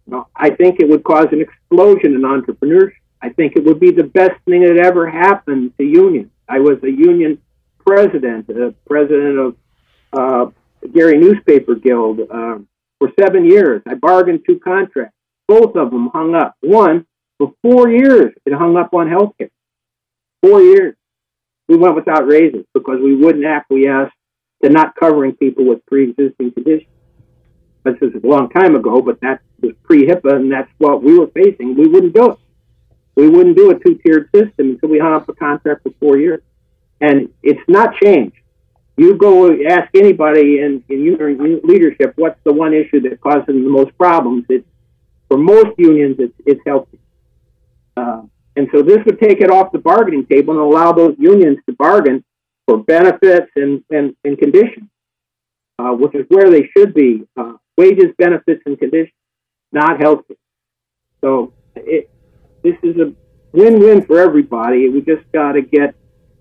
You 0.08 0.14
know, 0.14 0.28
I 0.36 0.50
think 0.52 0.80
it 0.80 0.88
would 0.88 1.04
cause 1.04 1.28
an 1.32 1.42
explosion 1.42 2.16
in 2.16 2.22
entrepreneurship. 2.22 2.94
I 3.22 3.30
think 3.30 3.56
it 3.56 3.64
would 3.64 3.80
be 3.80 3.92
the 3.92 4.04
best 4.04 4.40
thing 4.46 4.62
that 4.62 4.78
ever 4.78 5.10
happened 5.10 5.74
to 5.78 5.84
unions. 5.84 6.32
I 6.50 6.60
was 6.60 6.84
a 6.84 6.92
union 6.92 7.40
president, 7.86 8.50
a 8.50 8.74
president 8.88 9.38
of 9.40 9.56
uh, 10.14 10.52
Gary 10.94 11.18
Newspaper 11.18 11.76
Guild 11.76 12.20
uh, 12.20 12.60
for 13.00 13.12
seven 13.20 13.46
years. 13.46 13.82
I 13.88 13.94
bargained 13.94 14.42
two 14.46 14.60
contracts. 14.60 15.16
Both 15.48 15.76
of 15.76 15.92
them 15.92 16.10
hung 16.14 16.34
up. 16.36 16.56
One, 16.62 17.06
for 17.38 17.54
four 17.62 17.90
years, 17.90 18.34
it 18.46 18.54
hung 18.54 18.78
up 18.78 18.94
on 18.94 19.10
health 19.10 19.34
care. 19.38 19.50
Four 20.42 20.62
years. 20.62 20.96
We 21.68 21.78
went 21.78 21.96
without 21.96 22.28
raises 22.28 22.66
because 22.74 23.00
we 23.02 23.16
wouldn't 23.16 23.46
acquiesce 23.46 24.12
to 24.64 24.70
not 24.70 24.96
covering 24.96 25.36
people 25.36 25.66
with 25.66 25.86
pre-existing 25.86 26.52
conditions. 26.52 26.90
This 27.84 27.96
is 28.02 28.24
a 28.24 28.28
long 28.28 28.50
time 28.50 28.76
ago, 28.76 29.02
but 29.02 29.20
that 29.22 29.42
was 29.62 29.74
pre-HIPAA, 29.84 30.36
and 30.36 30.52
that's 30.52 30.70
what 30.78 31.02
we 31.02 31.18
were 31.18 31.28
facing. 31.28 31.76
We 31.76 31.88
wouldn't 31.88 32.14
do 32.14 32.32
it. 32.32 32.38
We 33.16 33.30
wouldn't 33.30 33.58
do 33.58 33.72
a 33.72 33.80
two-tiered 33.80 34.30
system 34.34 34.72
until 34.72 34.90
we 34.90 35.00
hung 35.00 35.14
up 35.14 35.28
a 35.30 35.34
contract 35.34 35.84
for 35.84 35.92
four 36.00 36.18
years, 36.18 36.42
and 37.02 37.30
it's 37.44 37.62
not 37.68 37.96
changed. 38.02 38.38
You 38.98 39.16
go 39.16 39.52
ask 39.68 39.90
anybody 39.96 40.60
in, 40.60 40.84
in 40.90 41.04
union 41.04 41.62
leadership, 41.64 42.14
what's 42.16 42.40
the 42.44 42.54
one 42.54 42.74
issue 42.74 43.02
that 43.02 43.20
causes 43.22 43.46
the 43.48 43.54
most 43.54 43.98
problems? 43.98 44.46
It's 44.50 44.68
for 45.28 45.38
most 45.38 45.78
unions, 45.78 46.18
it's, 46.20 46.34
it's 46.46 46.62
health. 46.66 46.88
Uh, 47.96 48.24
and 48.56 48.68
so 48.74 48.82
this 48.82 49.00
would 49.06 49.20
take 49.20 49.40
it 49.42 49.50
off 49.50 49.72
the 49.72 49.80
bargaining 49.80 50.26
table 50.26 50.54
and 50.54 50.62
allow 50.62 50.92
those 50.92 51.16
unions 51.18 51.58
to 51.68 51.76
bargain 51.76 52.24
for 52.66 52.84
benefits 52.84 53.50
and, 53.56 53.84
and, 53.90 54.16
and 54.24 54.38
conditions, 54.38 54.90
uh, 55.80 55.92
which 55.92 56.14
is 56.16 56.26
where 56.30 56.50
they 56.50 56.70
should 56.76 56.94
be 56.94 57.24
uh, 57.38 57.54
wages, 57.78 58.08
benefits, 58.18 58.62
and 58.66 58.78
conditions, 58.78 59.14
not 59.72 60.02
health 60.02 60.28
care. 60.28 60.38
So 61.22 61.54
it, 61.76 62.10
this 62.64 62.76
is 62.84 62.98
a 62.98 63.14
win 63.52 63.80
win 63.80 64.06
for 64.06 64.20
everybody. 64.20 64.90
We 64.90 65.02
just 65.02 65.30
got 65.32 65.54
to 65.54 65.62
get 65.62 65.96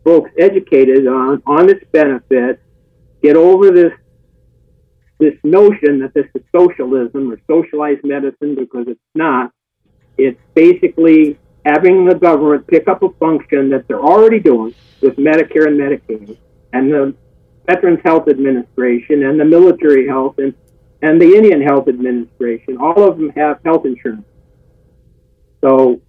folks 0.04 0.30
educated 0.38 1.06
on, 1.06 1.42
on 1.46 1.68
its 1.68 1.84
benefits, 1.92 2.60
get 3.22 3.36
over 3.36 3.70
this 3.70 3.92
this 5.18 5.34
notion 5.44 6.00
that 6.00 6.14
this 6.14 6.26
is 6.34 6.42
socialism 6.50 7.30
or 7.30 7.38
socialized 7.46 8.02
medicine 8.04 8.54
because 8.54 8.86
it's 8.88 9.00
not. 9.14 9.52
It's 10.16 10.40
basically 10.54 11.38
having 11.66 12.06
the 12.06 12.14
government 12.14 12.66
pick 12.66 12.88
up 12.88 13.02
a 13.02 13.10
function 13.10 13.68
that 13.68 13.86
they're 13.86 14.00
already 14.00 14.40
doing 14.40 14.74
with 15.02 15.16
Medicare 15.16 15.66
and 15.66 15.78
Medicaid, 15.78 16.38
and 16.72 16.90
the 16.90 17.14
Veterans 17.66 18.00
Health 18.02 18.28
Administration, 18.28 19.24
and 19.24 19.38
the 19.38 19.44
Military 19.44 20.08
Health, 20.08 20.38
and, 20.38 20.54
and 21.02 21.20
the 21.20 21.36
Indian 21.36 21.60
Health 21.60 21.88
Administration. 21.88 22.78
All 22.78 23.06
of 23.06 23.18
them 23.18 23.28
have 23.30 23.60
health 23.62 23.84
insurance. 23.84 24.24
So 25.62 26.00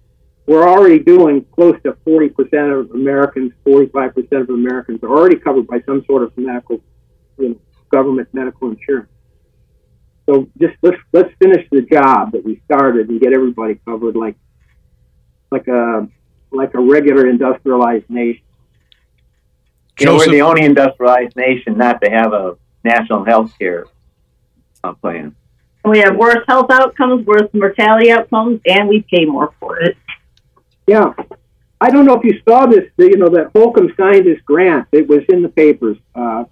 we're 0.46 0.68
already 0.68 0.98
doing 0.98 1.44
close 1.52 1.76
to 1.84 1.92
40% 2.06 2.80
of 2.80 2.90
Americans, 2.90 3.52
45% 3.66 4.40
of 4.40 4.50
Americans 4.50 5.02
are 5.02 5.10
already 5.10 5.36
covered 5.36 5.66
by 5.66 5.80
some 5.86 6.04
sort 6.06 6.24
of 6.24 6.36
medical, 6.36 6.80
you 7.38 7.50
know, 7.50 7.60
government 7.90 8.28
medical 8.32 8.70
insurance. 8.70 9.08
So 10.26 10.48
just 10.60 10.74
let's 10.82 10.96
let's 11.12 11.32
finish 11.40 11.66
the 11.70 11.82
job 11.82 12.32
that 12.32 12.44
we 12.44 12.60
started 12.64 13.08
and 13.08 13.20
get 13.20 13.32
everybody 13.32 13.80
covered 13.84 14.16
like 14.16 14.36
like 15.50 15.66
a 15.68 16.08
like 16.50 16.74
a 16.74 16.80
regular 16.80 17.28
industrialized 17.28 18.08
nation. 18.08 18.42
You 19.98 20.06
know, 20.06 20.16
we're 20.16 20.30
the 20.30 20.42
only 20.42 20.64
industrialized 20.64 21.36
nation 21.36 21.76
not 21.76 22.00
to 22.02 22.10
have 22.10 22.32
a 22.32 22.56
national 22.84 23.24
health 23.24 23.52
care 23.58 23.86
uh, 24.82 24.94
plan. 24.94 25.36
We 25.84 25.98
have 25.98 26.16
worse 26.16 26.44
health 26.48 26.70
outcomes, 26.70 27.26
worse 27.26 27.48
mortality 27.52 28.10
outcomes, 28.10 28.60
and 28.66 28.88
we 28.88 29.04
pay 29.12 29.24
more 29.24 29.52
for 29.58 29.80
it. 29.80 29.96
Yeah. 30.86 31.12
I 31.80 31.90
don't 31.90 32.04
know 32.06 32.14
if 32.14 32.24
you 32.24 32.40
saw 32.48 32.66
this. 32.66 32.90
You 32.96 33.16
know 33.16 33.28
that 33.30 33.50
Holcomb 33.54 33.92
signed 33.96 34.26
this 34.26 34.40
grant. 34.42 34.86
It 34.92 35.08
was 35.08 35.22
in 35.28 35.42
the 35.42 35.48
papers. 35.48 35.98
Uh, 36.14 36.44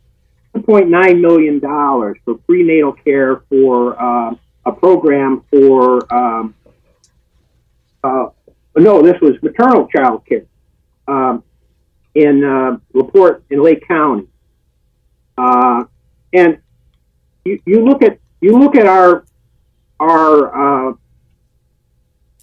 1.9 0.56 1.20
million 1.20 1.60
dollars 1.60 2.18
for 2.24 2.34
prenatal 2.34 2.92
care 2.92 3.42
for 3.48 4.00
uh, 4.00 4.34
a 4.66 4.72
program 4.72 5.44
for. 5.50 6.12
Um, 6.12 6.54
uh, 8.02 8.26
no, 8.76 9.02
this 9.02 9.20
was 9.20 9.40
maternal 9.42 9.86
child 9.88 10.24
care 10.26 10.46
um, 11.06 11.44
in 12.14 12.42
uh, 12.42 12.78
Laporte 12.94 13.44
in 13.50 13.62
Lake 13.62 13.86
County. 13.86 14.26
Uh, 15.36 15.84
and 16.32 16.58
you, 17.44 17.60
you 17.66 17.84
look 17.84 18.02
at 18.02 18.18
you 18.40 18.58
look 18.58 18.76
at 18.76 18.86
our 18.86 19.24
our 19.98 20.90
uh, 20.90 20.94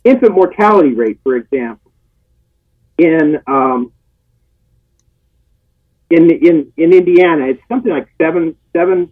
infant 0.08 0.34
mortality 0.34 0.94
rate, 0.94 1.20
for 1.24 1.36
example, 1.36 1.92
in 2.98 3.40
um, 3.48 3.92
in 6.10 6.30
in 6.32 6.74
in 6.78 6.94
Indiana, 6.94 7.48
it's 7.48 7.62
something 7.68 7.92
like 7.92 8.08
seven 8.22 8.56
seven. 8.74 9.12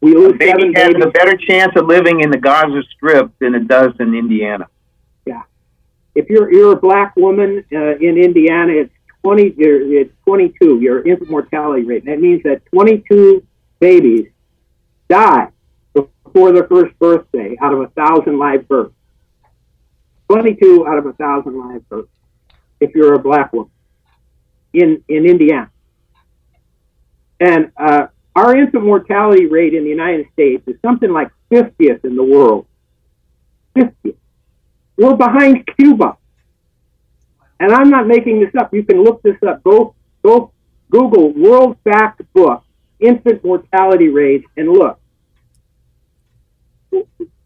We 0.00 0.14
lose 0.14 0.34
a 0.34 0.36
baby 0.36 0.72
has 0.74 0.88
babies. 0.88 1.04
a 1.04 1.10
better 1.10 1.36
chance 1.36 1.72
of 1.76 1.86
living 1.86 2.20
in 2.20 2.30
the 2.30 2.38
Gaza 2.38 2.82
Strip 2.94 3.32
than 3.38 3.54
it 3.54 3.68
does 3.68 3.92
in 4.00 4.14
Indiana. 4.14 4.66
Yeah, 5.24 5.42
if 6.14 6.28
you're 6.28 6.52
you're 6.52 6.72
a 6.72 6.80
black 6.80 7.14
woman 7.16 7.64
uh, 7.72 7.96
in 7.96 8.18
Indiana, 8.18 8.72
it's 8.72 8.94
twenty. 9.22 9.54
It's 9.56 10.12
twenty 10.24 10.52
two. 10.60 10.80
Your 10.80 11.06
infant 11.06 11.30
mortality 11.30 11.84
rate. 11.84 12.04
And 12.04 12.12
that 12.12 12.20
means 12.20 12.42
that 12.42 12.66
twenty 12.66 13.04
two 13.08 13.46
babies 13.78 14.28
die 15.08 15.48
before 16.32 16.52
their 16.52 16.66
first 16.66 16.98
birthday 16.98 17.56
out 17.60 17.72
of 17.72 17.80
a 17.80 17.88
thousand 17.88 18.38
live 18.38 18.66
births. 18.68 18.94
22 20.30 20.86
out 20.86 20.98
of 20.98 21.06
a 21.06 21.12
thousand 21.12 21.58
live 21.58 21.86
births 21.88 22.08
if 22.80 22.94
you're 22.94 23.14
a 23.14 23.18
black 23.18 23.52
woman 23.52 23.70
in, 24.72 25.02
in 25.08 25.26
Indiana. 25.26 25.70
And 27.38 27.72
uh, 27.76 28.06
our 28.34 28.56
infant 28.56 28.84
mortality 28.84 29.46
rate 29.46 29.74
in 29.74 29.84
the 29.84 29.90
United 29.90 30.26
States 30.32 30.66
is 30.66 30.76
something 30.82 31.10
like 31.10 31.30
50th 31.50 32.04
in 32.04 32.16
the 32.16 32.24
world. 32.24 32.66
50th. 33.76 34.16
We're 34.96 35.16
behind 35.16 35.66
Cuba. 35.76 36.16
And 37.60 37.72
I'm 37.72 37.90
not 37.90 38.06
making 38.06 38.40
this 38.40 38.54
up. 38.58 38.72
You 38.72 38.84
can 38.84 39.02
look 39.02 39.22
this 39.22 39.36
up. 39.46 39.62
Go, 39.62 39.94
go 40.24 40.52
Google 40.90 41.32
World 41.32 41.76
Fact 41.84 42.22
Book, 42.32 42.64
infant 43.00 43.44
mortality 43.44 44.08
rates, 44.08 44.46
and 44.56 44.68
look 44.68 44.98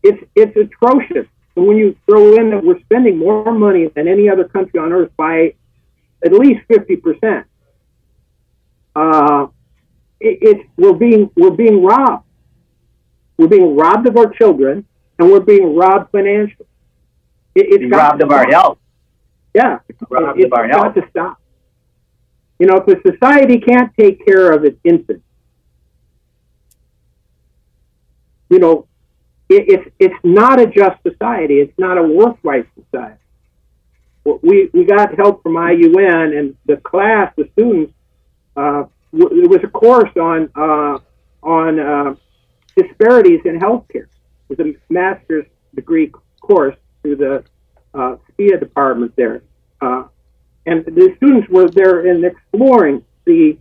it's 0.06 0.22
it's 0.34 0.56
atrocious. 0.56 1.26
And 1.56 1.66
when 1.66 1.76
you 1.76 1.96
throw 2.06 2.36
in 2.36 2.50
that 2.50 2.62
we're 2.62 2.80
spending 2.80 3.18
more 3.18 3.52
money 3.52 3.88
than 3.94 4.08
any 4.08 4.28
other 4.28 4.44
country 4.44 4.78
on 4.78 4.92
earth 4.92 5.10
by 5.16 5.54
at 6.24 6.32
least 6.32 6.60
fifty 6.68 6.96
percent, 6.96 7.46
uh, 8.94 9.46
it, 10.20 10.38
it's 10.42 10.68
we're 10.76 10.92
being 10.92 11.30
we're 11.36 11.50
being 11.64 11.82
robbed. 11.82 12.24
We're 13.38 13.48
being 13.48 13.76
robbed 13.76 14.06
of 14.06 14.16
our 14.16 14.30
children, 14.30 14.86
and 15.18 15.30
we're 15.30 15.40
being 15.40 15.74
robbed 15.76 16.10
financially. 16.12 16.66
It, 17.54 17.82
it's 17.82 17.94
robbed 17.94 18.22
of 18.22 18.30
our 18.30 18.46
health. 18.48 18.78
Yeah, 19.54 19.78
it's 19.88 19.98
robbed 20.10 20.38
it, 20.40 20.46
of 20.46 20.52
our 20.52 20.68
health. 20.68 20.94
Got 20.94 21.00
to 21.02 21.10
stop. 21.10 21.40
You 22.58 22.66
know, 22.66 22.76
if 22.76 22.88
a 22.88 23.12
society 23.12 23.58
can't 23.58 23.92
take 23.98 24.24
care 24.24 24.50
of 24.52 24.64
its 24.64 24.78
infants, 24.84 25.24
you 28.48 28.58
know, 28.58 28.86
it, 29.48 29.64
it's 29.68 29.94
it's 29.98 30.24
not 30.24 30.60
a 30.60 30.66
just 30.66 31.00
society. 31.02 31.60
It's 31.60 31.78
not 31.78 31.98
a 31.98 32.02
worthwhile 32.02 32.64
society. 32.74 33.20
We 34.24 34.70
we 34.72 34.84
got 34.84 35.14
help 35.16 35.42
from 35.42 35.54
IUN 35.54 36.36
and 36.36 36.56
the 36.66 36.78
class, 36.78 37.32
the 37.36 37.48
students. 37.52 37.92
Uh, 38.56 38.84
it 39.12 39.48
was 39.48 39.60
a 39.62 39.68
course 39.68 40.10
on 40.20 40.50
uh, 40.56 40.98
on 41.42 41.78
uh, 41.78 42.14
disparities 42.76 43.40
in 43.44 43.60
healthcare. 43.60 44.08
It 44.48 44.58
was 44.58 44.60
a 44.60 44.74
master's 44.92 45.46
degree 45.74 46.12
course 46.40 46.76
through 47.02 47.16
the 47.16 47.44
uh, 47.94 48.16
SPEA 48.32 48.58
department 48.58 49.14
there, 49.14 49.42
uh, 49.80 50.04
and 50.66 50.84
the 50.84 51.14
students 51.18 51.48
were 51.48 51.68
there 51.68 52.06
in 52.06 52.24
exploring 52.24 53.04
the 53.26 53.56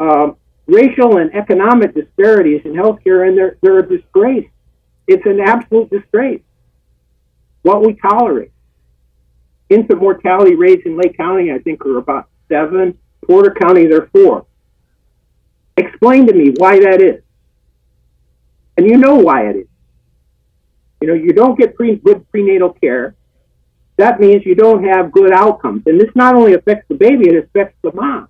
uh, 0.00 0.32
racial 0.66 1.18
and 1.18 1.32
economic 1.34 1.94
disparities 1.94 2.62
in 2.64 2.72
healthcare, 2.72 3.28
and 3.28 3.38
they're 3.38 3.58
they're 3.62 3.78
a 3.78 3.88
disgrace 3.88 4.48
it's 5.06 5.26
an 5.26 5.40
absolute 5.40 5.90
disgrace 5.90 6.42
what 7.62 7.84
we 7.84 7.94
tolerate. 7.94 8.52
Infant 9.68 10.00
mortality 10.00 10.54
rates 10.54 10.82
in 10.84 10.96
Lake 10.96 11.16
County, 11.16 11.52
I 11.52 11.58
think, 11.58 11.84
are 11.86 11.98
about 11.98 12.28
seven. 12.48 12.98
Porter 13.26 13.54
County, 13.54 13.86
they're 13.86 14.08
four. 14.12 14.46
Explain 15.76 16.26
to 16.26 16.32
me 16.32 16.52
why 16.56 16.80
that 16.80 17.00
is. 17.00 17.22
And 18.76 18.86
you 18.86 18.96
know 18.96 19.16
why 19.16 19.48
it 19.48 19.56
is. 19.56 19.66
You 21.00 21.08
know, 21.08 21.14
you 21.14 21.32
don't 21.32 21.58
get 21.58 21.76
pre- 21.76 21.96
good 21.96 22.28
prenatal 22.30 22.72
care. 22.72 23.14
That 23.96 24.20
means 24.20 24.44
you 24.44 24.54
don't 24.54 24.84
have 24.84 25.12
good 25.12 25.32
outcomes. 25.32 25.82
And 25.86 26.00
this 26.00 26.10
not 26.14 26.34
only 26.34 26.54
affects 26.54 26.86
the 26.88 26.94
baby, 26.94 27.28
it 27.28 27.44
affects 27.44 27.76
the 27.82 27.92
mom. 27.92 28.28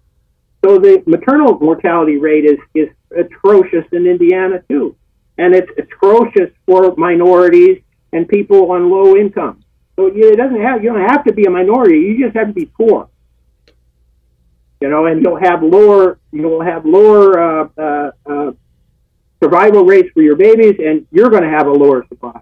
So 0.64 0.78
the 0.78 1.02
maternal 1.06 1.58
mortality 1.58 2.18
rate 2.18 2.44
is, 2.44 2.58
is 2.74 2.88
atrocious 3.16 3.84
in 3.92 4.06
Indiana, 4.06 4.62
too 4.68 4.96
and 5.40 5.54
it's 5.54 5.70
atrocious 5.78 6.50
for 6.66 6.94
minorities 6.96 7.82
and 8.12 8.28
people 8.28 8.70
on 8.72 8.90
low 8.90 9.16
income. 9.16 9.64
So 9.96 10.06
it 10.06 10.36
doesn't 10.36 10.60
have 10.60 10.84
you 10.84 10.92
don't 10.92 11.08
have 11.08 11.24
to 11.24 11.32
be 11.32 11.44
a 11.44 11.50
minority. 11.50 11.98
You 11.98 12.24
just 12.24 12.36
have 12.36 12.48
to 12.48 12.52
be 12.52 12.66
poor. 12.66 13.08
You 14.80 14.88
know, 14.88 15.06
and 15.06 15.22
you'll 15.22 15.40
have 15.40 15.62
lower 15.62 16.18
you'll 16.30 16.62
have 16.62 16.84
lower 16.84 17.40
uh, 17.40 17.68
uh, 17.76 18.10
uh, 18.26 18.52
survival 19.42 19.84
rates 19.84 20.10
for 20.12 20.22
your 20.22 20.36
babies, 20.36 20.76
and 20.78 21.06
you're 21.10 21.30
going 21.30 21.42
to 21.42 21.50
have 21.50 21.66
a 21.66 21.72
lower 21.72 22.06
supply. 22.08 22.40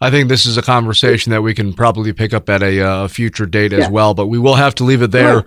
I 0.00 0.10
think 0.10 0.28
this 0.28 0.46
is 0.46 0.56
a 0.56 0.62
conversation 0.62 1.30
that 1.30 1.42
we 1.42 1.54
can 1.54 1.72
probably 1.72 2.12
pick 2.12 2.34
up 2.34 2.50
at 2.50 2.62
a 2.62 2.80
uh, 2.80 3.08
future 3.08 3.46
date 3.46 3.72
as 3.72 3.84
yeah. 3.84 3.90
well, 3.90 4.14
but 4.14 4.26
we 4.26 4.38
will 4.38 4.56
have 4.56 4.74
to 4.76 4.84
leave 4.84 5.00
it 5.00 5.12
there. 5.12 5.44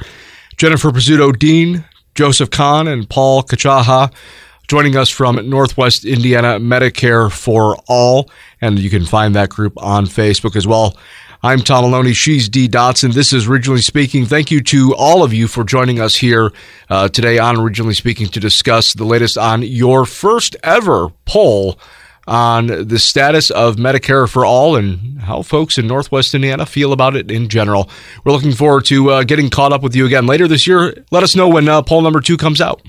Jennifer 0.56 0.90
Pizzuto, 0.92 1.38
Dean, 1.38 1.84
Joseph 2.16 2.50
Kahn, 2.50 2.88
and 2.88 3.10
Paul 3.10 3.44
Kachaha 3.44 4.14
joining 4.68 4.96
us 4.96 5.10
from 5.10 5.50
Northwest 5.50 6.06
Indiana 6.06 6.60
Medicare 6.60 7.32
for 7.32 7.78
All. 7.88 8.30
And 8.62 8.80
you 8.80 8.90
can 8.90 9.06
find 9.06 9.36
that 9.36 9.50
group 9.50 9.74
on 9.82 10.06
Facebook 10.06 10.56
as 10.56 10.66
well. 10.66 10.98
I'm 11.44 11.60
Tom 11.60 11.84
Maloney. 11.84 12.14
She's 12.14 12.50
Dee 12.50 12.68
Dotson. 12.68 13.14
This 13.14 13.32
is 13.32 13.46
Regionally 13.46 13.84
Speaking. 13.84 14.26
Thank 14.26 14.50
you 14.50 14.62
to 14.62 14.96
all 14.96 15.24
of 15.24 15.32
you 15.32 15.48
for 15.48 15.64
joining 15.64 16.00
us 16.00 16.16
here 16.16 16.52
uh, 16.90 17.08
today 17.10 17.38
on 17.38 17.58
Regionally 17.58 17.96
Speaking 17.96 18.28
to 18.30 18.40
discuss 18.40 18.94
the 18.94 19.04
latest 19.04 19.38
on 19.38 19.62
your 19.62 20.06
first 20.06 20.56
ever 20.64 21.10
poll 21.26 21.78
on 22.28 22.88
the 22.88 22.98
status 22.98 23.52
of 23.52 23.76
Medicare 23.76 24.28
for 24.28 24.44
all 24.44 24.76
and 24.76 25.22
how 25.22 25.44
folks 25.44 25.78
in 25.78 25.86
Northwest 25.86 26.34
Indiana 26.34 26.66
feel 26.66 26.92
about 26.92 27.16
it 27.16 27.30
in 27.30 27.48
general. 27.50 27.90
We're 28.24 28.32
looking 28.32 28.54
forward 28.54 28.86
to 28.86 29.12
uh, 29.12 29.24
getting 29.24 29.52
caught 29.52 29.72
up 29.72 29.84
with 29.84 29.96
you 29.96 30.08
again 30.08 30.26
later 30.26 30.48
this 30.48 30.66
year. 30.66 31.06
Let 31.12 31.22
us 31.22 31.36
know 31.36 31.48
when 31.48 31.70
uh, 31.70 31.84
poll 31.84 32.02
number 32.02 32.22
two 32.22 32.38
comes 32.38 32.60
out. 32.60 32.82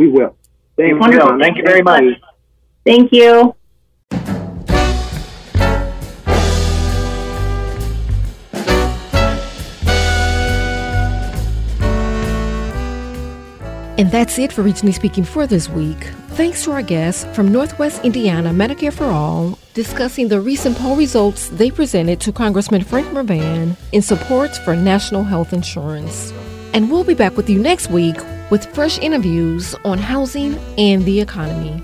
We 0.00 0.08
will. 0.08 0.34
Thank 0.78 0.98
Wonderful. 0.98 1.32
You. 1.34 1.40
Thank 1.40 1.58
you 1.58 1.62
very 1.62 1.82
much. 1.82 2.04
Thank 2.86 3.12
you. 3.12 3.54
And 13.98 14.10
that's 14.10 14.38
it 14.38 14.54
for 14.54 14.62
Regionally 14.62 14.94
Speaking 14.94 15.22
for 15.22 15.46
this 15.46 15.68
week. 15.68 16.02
Thanks 16.30 16.64
to 16.64 16.72
our 16.72 16.80
guests 16.80 17.26
from 17.36 17.52
Northwest 17.52 18.02
Indiana 18.02 18.52
Medicare 18.52 18.94
for 18.94 19.04
All 19.04 19.58
discussing 19.74 20.28
the 20.28 20.40
recent 20.40 20.78
poll 20.78 20.96
results 20.96 21.50
they 21.50 21.70
presented 21.70 22.20
to 22.20 22.32
Congressman 22.32 22.84
Frank 22.84 23.06
Mrvan 23.08 23.76
in 23.92 24.00
support 24.00 24.56
for 24.64 24.74
national 24.74 25.24
health 25.24 25.52
insurance. 25.52 26.32
And 26.72 26.90
we'll 26.90 27.04
be 27.04 27.14
back 27.14 27.36
with 27.36 27.50
you 27.50 27.58
next 27.58 27.90
week 27.90 28.16
with 28.50 28.66
fresh 28.74 28.98
interviews 28.98 29.74
on 29.84 29.98
housing 29.98 30.58
and 30.78 31.04
the 31.04 31.20
economy. 31.20 31.82